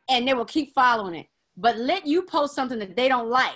And 0.10 0.28
they 0.28 0.34
will 0.34 0.46
keep 0.46 0.74
following 0.74 1.16
it. 1.16 1.28
But 1.58 1.78
let 1.78 2.06
you 2.06 2.24
post 2.24 2.54
something 2.54 2.80
that 2.80 2.96
they 2.96 3.08
don't 3.08 3.30
like 3.30 3.56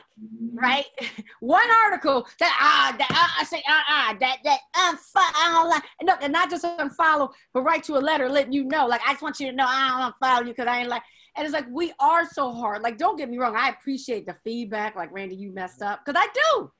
right? 0.54 0.86
One 1.40 1.70
article 1.86 2.28
that 2.40 2.58
ah 2.60 2.96
that 2.98 3.08
ah, 3.12 3.36
I 3.40 3.44
say 3.44 3.64
ah 3.68 3.84
ah 3.88 4.18
that 4.20 4.38
that 4.44 4.60
unfollow 4.76 5.32
I 5.36 5.52
don't 5.54 5.70
like. 5.70 5.84
No 6.04 6.16
and 6.22 6.34
not 6.34 6.50
just 6.50 6.64
unfollow 6.64 7.32
but 7.54 7.64
write 7.64 7.88
you 7.88 7.98
a 7.98 8.00
letter 8.00 8.30
letting 8.30 8.54
you 8.54 8.64
know. 8.66 8.88
Like 8.88 9.02
I 9.06 9.12
just 9.12 9.22
want 9.22 9.40
you 9.40 9.50
to 9.50 9.56
know 9.56 9.66
I 9.68 9.90
don't 10.02 10.14
unfollow 10.14 10.48
you 10.48 10.54
because 10.54 10.68
I 10.68 10.80
ain't 10.80 10.90
like 10.90 11.04
and 11.36 11.46
it's 11.46 11.54
like 11.54 11.68
we 11.72 11.94
are 12.00 12.26
so 12.26 12.52
hard. 12.52 12.82
Like 12.82 12.98
don't 12.98 13.18
get 13.18 13.30
me 13.30 13.38
wrong 13.38 13.56
I 13.56 13.70
appreciate 13.70 14.26
the 14.26 14.36
feedback. 14.44 14.96
Like 14.96 15.12
Randy 15.12 15.36
you 15.36 15.54
messed 15.54 15.82
up. 15.82 16.02
Because 16.06 16.22
I 16.22 16.28
do. 16.34 16.72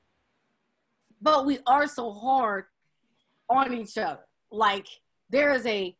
But 1.22 1.46
we 1.46 1.58
are 1.66 1.86
so 1.86 2.12
hard 2.12 2.64
on 3.48 3.74
each 3.74 3.98
other. 3.98 4.20
Like 4.50 4.86
there 5.30 5.52
is 5.52 5.66
a 5.66 5.94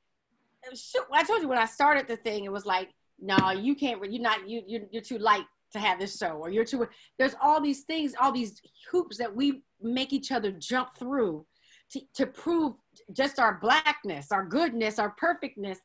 I 1.12 1.24
told 1.24 1.42
you 1.42 1.48
when 1.48 1.58
I 1.58 1.64
started 1.64 2.06
the 2.06 2.16
thing 2.16 2.44
it 2.44 2.52
was 2.52 2.66
like 2.66 2.90
no 3.18 3.50
you 3.50 3.74
can't 3.74 4.04
you're 4.12 4.22
not 4.22 4.48
you 4.48 4.62
you're, 4.66 4.82
you're 4.90 5.02
too 5.02 5.18
light 5.18 5.46
to 5.72 5.78
have 5.78 5.98
this 5.98 6.16
show 6.16 6.32
or 6.32 6.50
you're 6.50 6.64
too 6.64 6.86
there's 7.18 7.34
all 7.40 7.60
these 7.60 7.82
things 7.82 8.14
all 8.20 8.32
these 8.32 8.60
hoops 8.90 9.16
that 9.18 9.34
we 9.34 9.62
make 9.80 10.12
each 10.12 10.32
other 10.32 10.50
jump 10.50 10.90
through 10.98 11.46
to, 11.90 12.00
to 12.14 12.26
prove 12.26 12.74
just 13.12 13.38
our 13.38 13.58
blackness 13.60 14.32
our 14.32 14.44
goodness 14.44 14.98
our 14.98 15.10
perfectness 15.10 15.78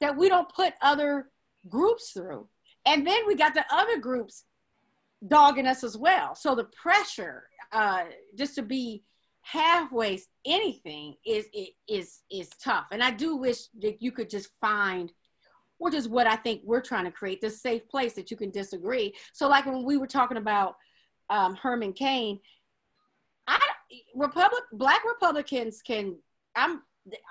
that 0.00 0.16
we 0.16 0.28
don't 0.28 0.48
put 0.54 0.74
other 0.80 1.26
groups 1.68 2.12
through. 2.12 2.48
And 2.86 3.06
then 3.06 3.26
we 3.26 3.36
got 3.36 3.54
the 3.54 3.64
other 3.70 3.98
groups 3.98 4.44
dogging 5.26 5.66
us 5.66 5.84
as 5.84 5.96
well. 5.96 6.34
So 6.34 6.54
the 6.54 6.64
pressure 6.64 7.44
uh, 7.72 8.04
just 8.36 8.54
to 8.54 8.62
be 8.62 9.02
halfway 9.50 10.20
anything 10.44 11.14
is 11.26 11.46
is 11.88 12.20
is 12.30 12.48
tough 12.62 12.86
and 12.92 13.02
i 13.02 13.10
do 13.10 13.36
wish 13.36 13.66
that 13.80 14.00
you 14.00 14.12
could 14.12 14.30
just 14.30 14.48
find 14.60 15.12
which 15.80 15.94
is 15.94 16.08
what 16.08 16.26
I 16.26 16.36
think 16.36 16.60
we're 16.62 16.82
trying 16.82 17.06
to 17.06 17.10
create 17.10 17.40
this 17.40 17.62
safe 17.62 17.88
place 17.88 18.12
that 18.12 18.30
you 18.30 18.36
can 18.36 18.50
disagree. 18.50 19.14
So, 19.32 19.48
like 19.48 19.64
when 19.64 19.82
we 19.82 19.96
were 19.96 20.06
talking 20.06 20.36
about 20.36 20.76
um, 21.30 21.56
Herman 21.56 21.94
Cain, 21.94 22.38
I 23.46 23.58
Republic 24.14 24.62
Black 24.72 25.02
Republicans 25.06 25.80
can 25.82 26.16
I'm 26.54 26.82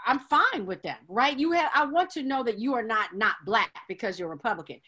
I'm 0.06 0.20
fine 0.20 0.66
with 0.66 0.82
them, 0.82 0.98
right? 1.08 1.38
You 1.38 1.52
have 1.52 1.70
I 1.76 1.86
want 1.86 2.10
to 2.12 2.24
know 2.24 2.44
that 2.44 2.58
you 2.58 2.74
are 2.74 2.84
not 2.84 3.16
not 3.16 3.36
black 3.46 3.72
because 3.88 4.20
you're 4.20 4.30
Republican. 4.30 4.82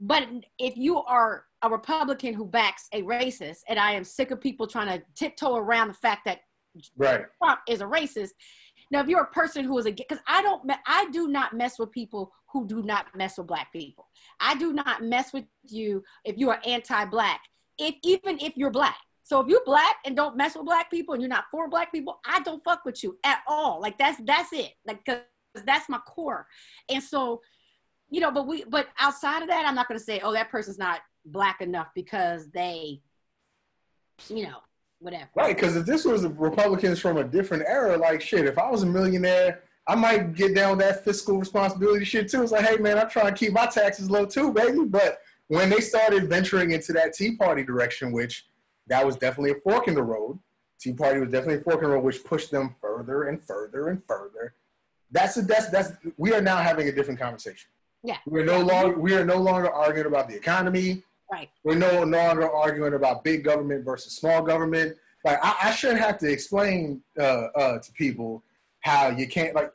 But 0.00 0.26
if 0.58 0.76
you 0.76 0.96
are 1.02 1.44
a 1.60 1.68
Republican 1.68 2.32
who 2.32 2.46
backs 2.46 2.88
a 2.92 3.02
racist, 3.02 3.58
and 3.68 3.78
I 3.78 3.92
am 3.92 4.04
sick 4.04 4.30
of 4.30 4.40
people 4.40 4.66
trying 4.66 4.98
to 4.98 5.04
tiptoe 5.14 5.56
around 5.56 5.88
the 5.88 5.94
fact 5.94 6.24
that 6.24 6.40
right. 6.96 7.24
Trump 7.38 7.60
is 7.68 7.80
a 7.80 7.84
racist. 7.84 8.30
Now, 8.90 9.00
if 9.00 9.08
you're 9.08 9.22
a 9.22 9.26
person 9.26 9.64
who 9.64 9.78
is 9.78 9.86
a 9.86 9.90
because 9.90 10.18
I 10.26 10.42
don't 10.42 10.70
I 10.86 11.08
do 11.10 11.28
not 11.28 11.54
mess 11.54 11.78
with 11.78 11.90
people 11.90 12.32
who 12.52 12.66
do 12.66 12.82
not 12.82 13.06
mess 13.16 13.38
with 13.38 13.46
black 13.46 13.72
people. 13.72 14.06
I 14.38 14.54
do 14.56 14.72
not 14.72 15.02
mess 15.02 15.32
with 15.32 15.44
you 15.68 16.04
if 16.24 16.36
you 16.36 16.50
are 16.50 16.60
anti-black. 16.66 17.40
If 17.78 17.94
even 18.02 18.38
if 18.40 18.56
you're 18.56 18.70
black. 18.70 18.98
So 19.22 19.40
if 19.40 19.48
you're 19.48 19.64
black 19.64 19.96
and 20.04 20.14
don't 20.14 20.36
mess 20.36 20.56
with 20.56 20.66
black 20.66 20.90
people 20.90 21.14
and 21.14 21.22
you're 21.22 21.30
not 21.30 21.44
for 21.50 21.68
black 21.68 21.92
people, 21.92 22.20
I 22.26 22.40
don't 22.40 22.62
fuck 22.64 22.84
with 22.84 23.02
you 23.02 23.18
at 23.24 23.40
all. 23.46 23.80
Like 23.80 23.96
that's 23.96 24.20
that's 24.24 24.52
it. 24.52 24.72
Like 24.86 25.04
cause 25.06 25.20
that's 25.64 25.88
my 25.88 25.98
core. 26.06 26.46
And 26.90 27.02
so, 27.02 27.40
you 28.10 28.20
know, 28.20 28.30
but 28.30 28.46
we 28.46 28.64
but 28.64 28.88
outside 28.98 29.42
of 29.42 29.48
that, 29.48 29.64
I'm 29.64 29.74
not 29.74 29.88
gonna 29.88 30.00
say, 30.00 30.20
oh, 30.20 30.32
that 30.32 30.50
person's 30.50 30.78
not 30.78 31.00
black 31.24 31.60
enough 31.60 31.88
because 31.94 32.50
they, 32.50 33.00
you 34.28 34.44
know, 34.44 34.58
whatever. 35.02 35.28
Right, 35.34 35.54
because 35.54 35.76
if 35.76 35.86
this 35.86 36.04
was 36.04 36.26
Republicans 36.26 36.98
from 36.98 37.18
a 37.18 37.24
different 37.24 37.64
era, 37.66 37.96
like 37.96 38.20
shit, 38.20 38.46
if 38.46 38.58
I 38.58 38.70
was 38.70 38.82
a 38.82 38.86
millionaire, 38.86 39.62
I 39.86 39.94
might 39.94 40.34
get 40.34 40.54
down 40.54 40.76
with 40.76 40.86
that 40.86 41.04
fiscal 41.04 41.38
responsibility 41.38 42.04
shit 42.04 42.30
too. 42.30 42.42
It's 42.42 42.52
like, 42.52 42.64
hey 42.64 42.76
man, 42.76 42.98
I'm 42.98 43.10
trying 43.10 43.32
to 43.32 43.38
keep 43.38 43.52
my 43.52 43.66
taxes 43.66 44.10
low 44.10 44.26
too, 44.26 44.52
baby. 44.52 44.84
But 44.84 45.18
when 45.48 45.70
they 45.70 45.80
started 45.80 46.28
venturing 46.28 46.70
into 46.70 46.92
that 46.94 47.14
Tea 47.14 47.36
Party 47.36 47.64
direction, 47.64 48.12
which 48.12 48.46
that 48.86 49.04
was 49.04 49.16
definitely 49.16 49.52
a 49.52 49.56
fork 49.56 49.88
in 49.88 49.94
the 49.94 50.02
road 50.02 50.38
Tea 50.82 50.92
Party 50.92 51.20
was 51.20 51.30
definitely 51.30 51.60
a 51.60 51.60
fork 51.60 51.76
in 51.76 51.84
the 51.84 51.94
road, 51.94 52.02
which 52.02 52.24
pushed 52.24 52.50
them 52.50 52.74
further 52.80 53.24
and 53.24 53.40
further 53.40 53.88
and 53.88 54.02
further. 54.04 54.54
That's 55.12 55.36
a, 55.36 55.42
that's 55.42 55.68
that's 55.68 55.92
we 56.16 56.34
are 56.34 56.40
now 56.40 56.56
having 56.56 56.88
a 56.88 56.92
different 56.92 57.20
conversation. 57.20 57.70
Yeah. 58.02 58.16
We're 58.26 58.44
no 58.44 58.60
longer 58.60 58.98
we 58.98 59.14
are 59.14 59.24
no 59.24 59.36
longer 59.36 59.70
arguing 59.70 60.08
about 60.08 60.28
the 60.28 60.34
economy. 60.34 61.04
Right. 61.32 61.48
We're 61.64 61.76
no 61.76 62.04
longer 62.04 62.50
arguing 62.50 62.92
about 62.92 63.24
big 63.24 63.42
government 63.42 63.86
versus 63.86 64.12
small 64.12 64.42
government. 64.42 64.98
Like 65.24 65.38
I, 65.42 65.56
I 65.62 65.70
shouldn't 65.72 66.00
have 66.00 66.18
to 66.18 66.30
explain 66.30 67.00
uh, 67.18 67.46
uh, 67.56 67.78
to 67.78 67.92
people 67.92 68.44
how 68.80 69.08
you 69.08 69.26
can't 69.26 69.54
like. 69.54 69.74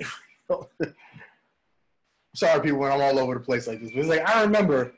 sorry, 2.36 2.62
people, 2.62 2.78
when 2.78 2.92
I'm 2.92 3.02
all 3.02 3.18
over 3.18 3.34
the 3.34 3.40
place 3.40 3.66
like 3.66 3.82
this. 3.82 3.90
But 3.90 4.00
it's 4.02 4.08
like 4.08 4.30
I 4.30 4.44
remember 4.44 4.94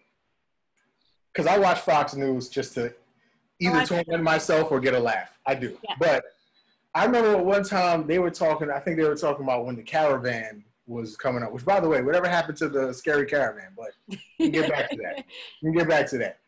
because 1.31 1.47
I 1.47 1.57
watch 1.57 1.79
Fox 1.79 2.13
News 2.13 2.49
just 2.49 2.73
to 2.73 2.93
either 3.61 3.79
Oh, 3.79 3.85
torment 3.85 4.23
myself 4.23 4.69
or 4.69 4.81
get 4.81 4.93
a 4.93 4.99
laugh. 4.99 5.39
I 5.45 5.55
do. 5.55 5.77
Yeah. 5.87 5.95
But 5.97 6.25
I 6.93 7.05
remember 7.05 7.37
one 7.37 7.63
time 7.63 8.05
they 8.05 8.19
were 8.19 8.31
talking. 8.31 8.69
I 8.69 8.79
think 8.79 8.97
they 8.97 9.07
were 9.07 9.15
talking 9.15 9.45
about 9.45 9.65
when 9.65 9.77
the 9.77 9.83
caravan 9.83 10.65
was 10.87 11.15
coming 11.15 11.41
up. 11.41 11.53
Which, 11.53 11.63
by 11.63 11.79
the 11.79 11.87
way, 11.87 12.01
whatever 12.01 12.27
happened 12.27 12.57
to 12.57 12.67
the 12.67 12.93
scary 12.93 13.27
caravan? 13.27 13.69
But 13.77 13.91
we 14.09 14.49
can 14.49 14.51
get 14.51 14.69
back 14.69 14.89
to 14.89 14.97
that. 14.97 15.23
We 15.63 15.69
can 15.69 15.77
get 15.77 15.87
back 15.87 16.09
to 16.09 16.17
that. 16.17 16.39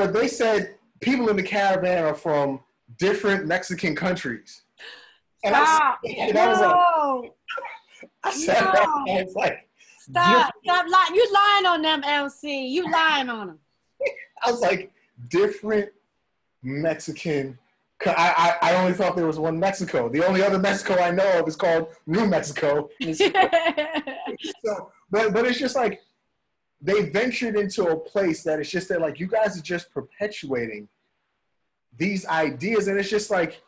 But 0.00 0.14
they 0.14 0.28
said 0.28 0.76
people 1.00 1.28
in 1.28 1.36
the 1.36 1.42
caravan 1.42 2.04
are 2.04 2.14
from 2.14 2.60
different 2.96 3.46
Mexican 3.46 3.94
countries. 3.94 4.62
And 5.44 5.54
I, 5.54 5.62
Stop. 5.62 5.98
and 6.04 6.38
I 6.38 6.48
was 6.48 6.58
like, 6.58 6.70
No. 6.70 7.34
I 8.24 8.32
said, 8.32 8.60
No. 8.62 8.70
I 9.10 9.22
was 9.22 9.34
like, 9.34 9.68
Stop. 9.98 10.54
Stop 10.64 10.86
lying. 10.88 11.14
You 11.14 11.30
lying 11.34 11.66
on 11.66 11.82
them, 11.82 12.00
LC. 12.00 12.70
You 12.70 12.90
lying 12.90 13.28
on 13.28 13.48
them. 13.48 13.58
I 14.42 14.50
was 14.50 14.62
like, 14.62 14.90
different 15.28 15.90
Mexican. 16.62 17.58
I, 18.06 18.56
I, 18.62 18.70
I 18.70 18.74
only 18.76 18.94
thought 18.94 19.16
there 19.16 19.26
was 19.26 19.38
one 19.38 19.60
Mexico. 19.60 20.08
The 20.08 20.26
only 20.26 20.42
other 20.42 20.58
Mexico 20.58 20.94
I 20.94 21.10
know 21.10 21.40
of 21.40 21.46
is 21.46 21.56
called 21.56 21.88
New 22.06 22.24
Mexico. 22.24 22.88
so, 23.12 24.92
but 25.10 25.34
but 25.34 25.44
it's 25.44 25.58
just 25.58 25.76
like 25.76 26.00
they 26.80 27.10
ventured 27.10 27.56
into 27.56 27.88
a 27.88 27.96
place 27.96 28.42
that 28.44 28.58
it's 28.58 28.70
just 28.70 28.88
that 28.88 29.00
like 29.00 29.20
you 29.20 29.26
guys 29.26 29.58
are 29.58 29.62
just 29.62 29.92
perpetuating 29.92 30.88
these 31.96 32.26
ideas, 32.26 32.88
and 32.88 32.98
it's 32.98 33.10
just 33.10 33.30
like 33.30 33.62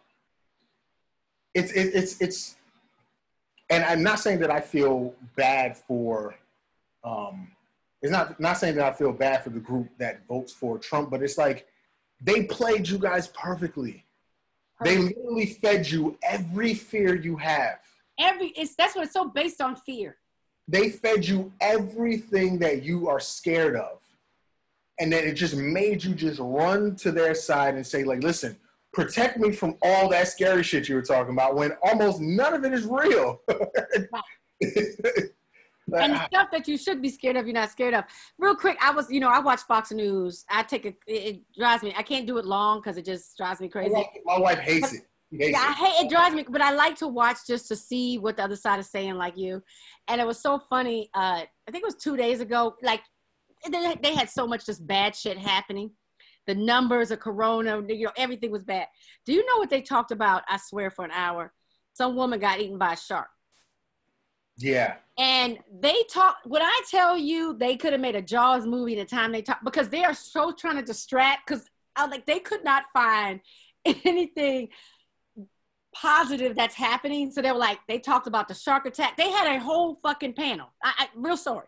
it's 1.55 1.73
it, 1.73 1.95
it's 1.95 2.21
it's. 2.21 2.57
And 3.71 3.85
I'm 3.85 4.03
not 4.03 4.21
saying 4.21 4.41
that 4.41 4.51
I 4.51 4.61
feel 4.61 5.15
bad 5.37 5.77
for. 5.77 6.35
Um, 7.05 7.53
it's 8.01 8.13
not 8.13 8.39
not 8.41 8.59
saying 8.59 8.77
that 8.77 8.93
I 8.93 8.93
feel 8.93 9.13
bad 9.13 9.45
for 9.45 9.51
the 9.51 9.61
group 9.61 9.89
that 9.99 10.27
votes 10.27 10.53
for 10.53 10.79
Trump, 10.79 11.11
but 11.11 11.23
it's 11.23 11.39
like 11.39 11.67
they 12.21 12.45
played 12.45 12.89
you 12.89 12.99
guys 12.99 13.29
perfectly. 13.29 14.05
They 14.83 14.99
literally 14.99 15.47
fed 15.47 15.89
you 15.89 16.19
every 16.23 16.75
fear 16.75 17.15
you 17.15 17.37
have. 17.37 17.79
Every 18.19 18.49
it's 18.49 18.75
that's 18.75 18.97
what 18.97 19.05
it's 19.05 19.13
so 19.13 19.29
based 19.29 19.61
on 19.61 19.77
fear. 19.77 20.17
They 20.73 20.89
fed 20.89 21.29
you 21.29 21.53
everything 21.61 22.59
that 22.61 22.83
you 22.83 23.07
are 23.07 23.21
scared 23.21 23.77
of. 23.77 24.01
And 24.99 25.13
then 25.13 25.25
it 25.25 25.35
just 25.35 25.55
made 25.55 26.03
you 26.03 26.15
just 26.15 26.41
run 26.41 26.97
to 26.97 27.13
their 27.13 27.35
side 27.35 27.75
and 27.75 27.87
say, 27.87 28.05
like, 28.05 28.23
listen, 28.23 28.57
protect 28.95 29.37
me 29.37 29.53
from 29.53 29.77
all 29.83 30.09
that 30.09 30.29
scary 30.29 30.63
shit 30.63 30.89
you 30.89 30.95
were 30.95 31.03
talking 31.03 31.35
about 31.35 31.57
when 31.57 31.73
almost 31.83 32.23
none 32.23 32.55
of 32.55 32.65
it 32.65 32.73
is 32.73 32.87
real. 32.87 33.43
Like, 33.49 34.25
and 35.93 36.17
stuff 36.29 36.49
that 36.53 36.67
you 36.67 36.79
should 36.79 37.03
be 37.03 37.11
scared 37.11 37.37
of, 37.37 37.47
you're 37.47 37.53
not 37.53 37.71
scared 37.71 37.93
of. 37.93 38.05
Real 38.39 38.55
quick, 38.55 38.79
I 38.81 38.93
was, 38.93 39.11
you 39.11 39.21
know, 39.21 39.29
I 39.29 39.41
watch 39.41 39.61
Fox 39.63 39.93
News. 39.93 40.47
I 40.49 40.63
take 40.63 40.87
a, 40.87 40.89
it, 40.89 40.95
it 41.07 41.41
drives 41.55 41.83
me. 41.83 41.93
I 41.99 42.03
can't 42.03 42.27
do 42.27 42.39
it 42.39 42.47
long 42.47 42.81
because 42.81 42.97
it 42.97 43.05
just 43.05 43.37
drives 43.37 43.61
me 43.61 43.67
my 43.67 43.73
crazy. 43.73 43.93
wife- 43.93 44.07
my 44.25 44.39
wife 44.39 44.59
hates 44.59 44.95
it. 44.95 45.03
Hates 45.39 45.53
Yeah, 45.53 45.61
I 45.61 45.73
hate 45.73 46.05
it 46.05 46.11
drives 46.11 46.35
me, 46.35 46.45
but 46.49 46.61
I 46.61 46.73
like 46.73 46.97
to 46.97 47.09
watch 47.09 47.39
just 47.47 47.69
to 47.69 47.77
see 47.77 48.19
what 48.19 48.37
the 48.37 48.45
other 48.45 48.57
side 48.57 48.81
is 48.81 48.91
saying, 48.91 49.15
like 49.15 49.37
you. 49.37 49.63
And 50.09 50.21
it 50.21 50.27
was 50.27 50.41
so 50.41 50.61
funny. 50.71 51.11
Uh, 51.15 51.43
I 51.43 51.71
think 51.71 51.83
it 51.83 51.87
was 51.87 51.97
two 51.97 52.17
days 52.17 52.41
ago. 52.41 52.77
Like 52.83 53.03
they, 53.71 53.95
they 54.03 54.15
had 54.15 54.29
so 54.29 54.47
much 54.47 54.67
just 54.67 54.87
bad 54.87 55.17
shit 55.17 55.39
happening. 55.39 55.91
The 56.47 56.55
numbers 56.55 57.11
of 57.11 57.21
Corona, 57.21 57.83
you 57.89 58.07
know, 58.07 58.13
everything 58.17 58.51
was 58.51 58.65
bad. 58.65 58.89
Do 59.25 59.33
you 59.33 59.47
know 59.47 59.59
what 59.59 59.71
they 59.71 59.81
talked 59.81 60.11
about? 60.11 60.43
I 60.49 60.59
swear 60.59 60.91
for 60.91 61.05
an 61.05 61.13
hour, 61.13 61.53
some 61.93 62.17
woman 62.17 62.41
got 62.41 62.61
eaten 62.61 62.79
by 62.79 62.95
a 62.95 62.97
shark. 62.97 63.29
Yeah. 64.59 64.97
And 65.19 65.59
they 65.81 65.95
talk. 66.11 66.39
When 66.45 66.63
I 66.63 66.83
tell 66.91 67.17
you, 67.17 67.55
they 67.55 67.77
could 67.77 67.93
have 67.93 68.01
made 68.01 68.17
a 68.17 68.23
Jaws 68.23 68.67
movie 68.67 68.97
the 68.97 69.05
time 69.05 69.33
they 69.33 69.43
talk 69.43 69.61
because 69.65 69.89
they 69.89 70.05
are 70.05 70.15
so 70.15 70.53
trying 70.53 70.77
to 70.77 70.83
distract. 70.83 71.47
Because 71.47 71.65
I 71.97 72.07
like 72.07 72.27
they 72.27 72.41
could 72.41 72.65
not 72.65 72.85
find 72.93 73.41
anything 74.05 74.69
positive 75.95 76.55
that's 76.57 76.75
happening. 76.75 77.31
So 77.31 77.43
they 77.43 77.53
were 77.53 77.59
like, 77.59 77.79
they 77.89 77.99
talked 77.99 78.27
about 78.27 78.49
the 78.49 78.55
shark 78.55 78.87
attack. 78.87 79.17
They 79.17 79.31
had 79.31 79.55
a 79.57 79.61
whole 79.61 79.99
fucking 80.03 80.33
panel. 80.35 80.69
I, 80.83 80.93
I 80.99 81.09
real 81.17 81.37
sorry. 81.37 81.67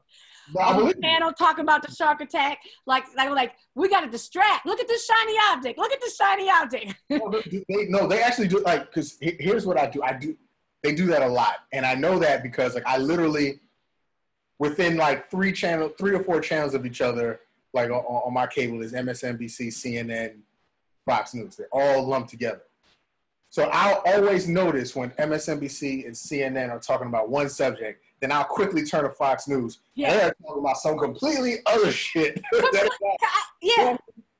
But 0.52 0.60
I 0.60 0.70
A 0.70 0.72
whole 0.72 0.80
believe 0.82 0.96
you. 0.96 1.02
panel 1.02 1.32
talking 1.32 1.62
about 1.62 1.82
the 1.86 1.90
shark 1.94 2.20
attack. 2.20 2.58
Like 2.86 3.04
they 3.16 3.28
were 3.28 3.34
like, 3.34 3.54
we 3.74 3.88
got 3.88 4.00
to 4.00 4.10
distract. 4.10 4.66
Look 4.66 4.80
at 4.80 4.88
this 4.88 5.06
shiny 5.06 5.36
object. 5.52 5.78
Look 5.78 5.92
at 5.92 6.00
this 6.00 6.16
shiny 6.16 6.50
object. 6.50 6.94
no, 7.10 7.30
they, 7.30 7.64
they- 7.68 7.86
no, 7.88 8.06
they 8.06 8.22
actually 8.22 8.48
do 8.48 8.60
like 8.60 8.86
because 8.86 9.16
here's 9.20 9.66
what 9.66 9.78
I 9.78 9.86
do. 9.88 10.02
I 10.02 10.12
do 10.14 10.36
they 10.82 10.94
do 10.94 11.06
that 11.06 11.22
a 11.22 11.26
lot, 11.28 11.60
and 11.72 11.86
I 11.86 11.94
know 11.94 12.18
that 12.18 12.42
because 12.42 12.74
like 12.74 12.86
I 12.86 12.98
literally 12.98 13.60
within 14.58 14.96
like 14.98 15.30
three 15.30 15.50
channel, 15.52 15.88
three 15.98 16.14
or 16.14 16.22
four 16.22 16.40
channels 16.40 16.74
of 16.74 16.84
each 16.84 17.00
other, 17.00 17.40
like 17.72 17.88
on, 17.90 17.96
on 18.04 18.32
my 18.34 18.46
cable 18.46 18.82
is 18.82 18.92
MSNBC, 18.92 19.68
CNN, 19.68 20.36
Fox 21.06 21.32
News. 21.34 21.56
They're 21.56 21.68
all 21.72 22.06
lumped 22.06 22.28
together. 22.30 22.60
So 23.54 23.70
I'll 23.72 24.02
always 24.04 24.48
notice 24.48 24.96
when 24.96 25.10
MSNBC 25.10 26.06
and 26.06 26.12
CNN 26.12 26.70
are 26.70 26.80
talking 26.80 27.06
about 27.06 27.30
one 27.30 27.48
subject, 27.48 28.02
then 28.18 28.32
I'll 28.32 28.42
quickly 28.42 28.84
turn 28.84 29.04
to 29.04 29.10
Fox 29.10 29.46
News. 29.46 29.78
Yeah. 29.94 30.12
They're 30.12 30.34
talking 30.44 30.60
about 30.60 30.76
some 30.78 30.98
completely 30.98 31.58
other 31.64 31.92
shit. 31.92 32.42
Yeah. 33.62 33.96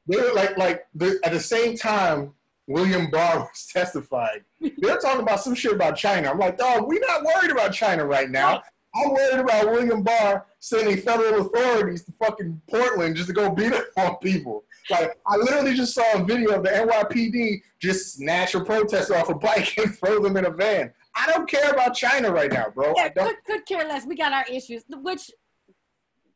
they 0.08 0.16
were 0.16 0.32
like 0.34 0.58
like 0.58 0.86
at 1.24 1.32
the 1.32 1.38
same 1.38 1.76
time 1.76 2.34
William 2.66 3.08
Barr 3.08 3.38
was 3.38 3.68
testifying. 3.72 4.40
They're 4.78 4.98
talking 4.98 5.22
about 5.22 5.38
some 5.38 5.54
shit 5.54 5.72
about 5.72 5.96
China. 5.96 6.30
I'm 6.30 6.38
like, 6.40 6.58
dog, 6.58 6.88
we're 6.88 6.98
not 6.98 7.22
worried 7.22 7.52
about 7.52 7.72
China 7.72 8.04
right 8.04 8.28
now. 8.28 8.64
I'm 8.96 9.12
worried 9.12 9.40
about 9.40 9.66
William 9.70 10.02
Barr 10.02 10.44
sending 10.58 10.96
federal 10.96 11.46
authorities 11.46 12.04
to 12.06 12.12
fucking 12.12 12.62
Portland 12.68 13.14
just 13.14 13.28
to 13.28 13.32
go 13.32 13.48
beat 13.48 13.72
up 13.72 13.84
on 13.96 14.16
people. 14.16 14.64
Like, 14.90 15.18
I 15.26 15.36
literally 15.36 15.74
just 15.74 15.94
saw 15.94 16.04
a 16.14 16.24
video 16.24 16.50
of 16.56 16.62
the 16.62 16.68
NYPD 16.70 17.62
just 17.80 18.14
snatch 18.14 18.54
a 18.54 18.62
protester 18.62 19.16
off 19.16 19.28
a 19.30 19.34
bike 19.34 19.76
and 19.78 19.96
throw 19.96 20.20
them 20.22 20.36
in 20.36 20.44
a 20.46 20.50
van. 20.50 20.92
I 21.16 21.30
don't 21.30 21.48
care 21.48 21.70
about 21.70 21.94
China 21.94 22.30
right 22.30 22.52
now, 22.52 22.66
bro. 22.74 22.90
I 22.90 22.94
Yeah, 22.96 23.08
don't. 23.10 23.26
could, 23.28 23.44
could 23.46 23.66
care 23.66 23.88
less. 23.88 24.06
We 24.06 24.16
got 24.16 24.32
our 24.32 24.44
issues. 24.52 24.82
Which, 24.90 25.30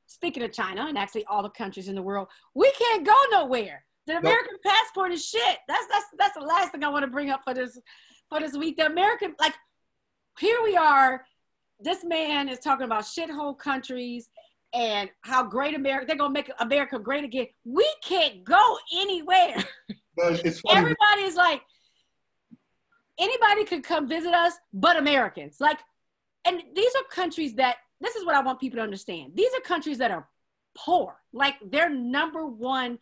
speaking 0.07 0.42
of 0.42 0.53
China 0.53 0.86
and 0.88 0.96
actually 0.96 1.24
all 1.26 1.42
the 1.42 1.51
countries 1.51 1.88
in 1.88 1.94
the 1.94 2.03
world, 2.03 2.28
we 2.55 2.70
can't 2.72 3.05
go 3.05 3.16
nowhere. 3.30 3.84
The 4.07 4.16
American 4.16 4.57
passport 4.64 5.12
is 5.12 5.22
shit. 5.26 5.59
That's 5.68 5.86
that's 5.92 6.07
that's 6.18 6.34
the 6.38 6.44
last 6.44 6.72
thing 6.72 6.82
I 6.82 6.88
want 6.88 7.03
to 7.05 7.11
bring 7.11 7.28
up 7.28 7.42
for 7.44 7.53
this 7.53 7.78
for 8.30 8.40
this 8.40 8.57
week. 8.57 8.78
The 8.78 8.86
American 8.86 9.34
like 9.38 9.53
here 10.38 10.62
we 10.64 10.76
are. 10.76 11.24
This 11.80 12.05
man 12.05 12.49
is 12.49 12.59
talking 12.59 12.86
about 12.86 13.03
shithole 13.05 13.59
countries 13.59 14.30
and 14.74 15.10
how 15.22 15.44
great 15.44 15.74
America. 15.74 16.06
They're 16.06 16.16
gonna 16.16 16.32
make 16.32 16.50
America 16.60 16.98
great 16.98 17.24
again. 17.24 17.46
We 17.64 17.88
can't 18.02 18.44
go 18.44 18.78
anywhere. 18.94 19.64
But 20.16 20.44
it's 20.44 20.60
funny. 20.66 20.78
Everybody 20.78 21.22
is 21.22 21.36
like, 21.36 21.62
anybody 23.18 23.64
could 23.64 23.84
come 23.84 24.08
visit 24.08 24.34
us, 24.34 24.54
but 24.72 24.96
Americans. 24.96 25.56
Like, 25.60 25.78
and 26.46 26.62
these 26.74 26.92
are 26.94 27.02
countries 27.10 27.54
that, 27.54 27.76
this 28.00 28.14
is 28.16 28.24
what 28.24 28.34
I 28.34 28.40
want 28.40 28.60
people 28.60 28.78
to 28.78 28.82
understand. 28.82 29.32
These 29.34 29.52
are 29.54 29.60
countries 29.60 29.98
that 29.98 30.10
are 30.10 30.28
poor. 30.76 31.16
Like, 31.32 31.54
their 31.64 31.90
number 31.90 32.46
one 32.46 32.98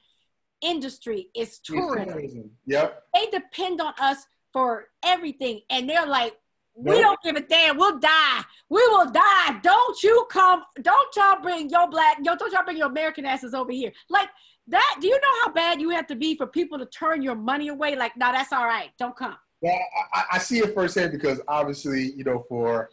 industry 0.62 1.28
is 1.34 1.58
tourism. 1.58 2.50
Yep. 2.66 3.02
They 3.14 3.26
depend 3.26 3.80
on 3.80 3.92
us 4.00 4.26
for 4.52 4.88
everything. 5.04 5.60
And 5.70 5.88
they're 5.88 6.06
like, 6.06 6.34
we 6.76 7.00
don't 7.00 7.18
give 7.24 7.36
a 7.36 7.40
damn. 7.40 7.76
We'll 7.76 7.98
die. 7.98 8.42
We 8.68 8.86
will 8.88 9.10
die. 9.10 9.58
Don't 9.62 10.02
you 10.02 10.26
come. 10.30 10.62
Don't 10.82 11.16
y'all 11.16 11.40
bring 11.40 11.70
your 11.70 11.88
black. 11.88 12.18
Yo, 12.22 12.36
don't 12.36 12.52
y'all 12.52 12.64
bring 12.64 12.76
your 12.76 12.88
American 12.88 13.24
asses 13.24 13.54
over 13.54 13.72
here. 13.72 13.92
Like 14.10 14.28
that. 14.68 14.98
Do 15.00 15.06
you 15.08 15.14
know 15.20 15.32
how 15.44 15.52
bad 15.52 15.80
you 15.80 15.90
have 15.90 16.06
to 16.08 16.14
be 16.16 16.36
for 16.36 16.46
people 16.46 16.78
to 16.78 16.86
turn 16.86 17.22
your 17.22 17.34
money 17.34 17.68
away? 17.68 17.96
Like, 17.96 18.16
no, 18.16 18.30
that's 18.32 18.52
all 18.52 18.66
right. 18.66 18.90
Don't 18.98 19.16
come. 19.16 19.36
Well, 19.62 19.78
I, 20.14 20.20
I- 20.20 20.24
I 20.32 20.38
see 20.38 20.58
it 20.58 20.74
firsthand 20.74 21.12
because 21.12 21.40
obviously, 21.48 22.12
you 22.12 22.24
know, 22.24 22.44
for 22.48 22.90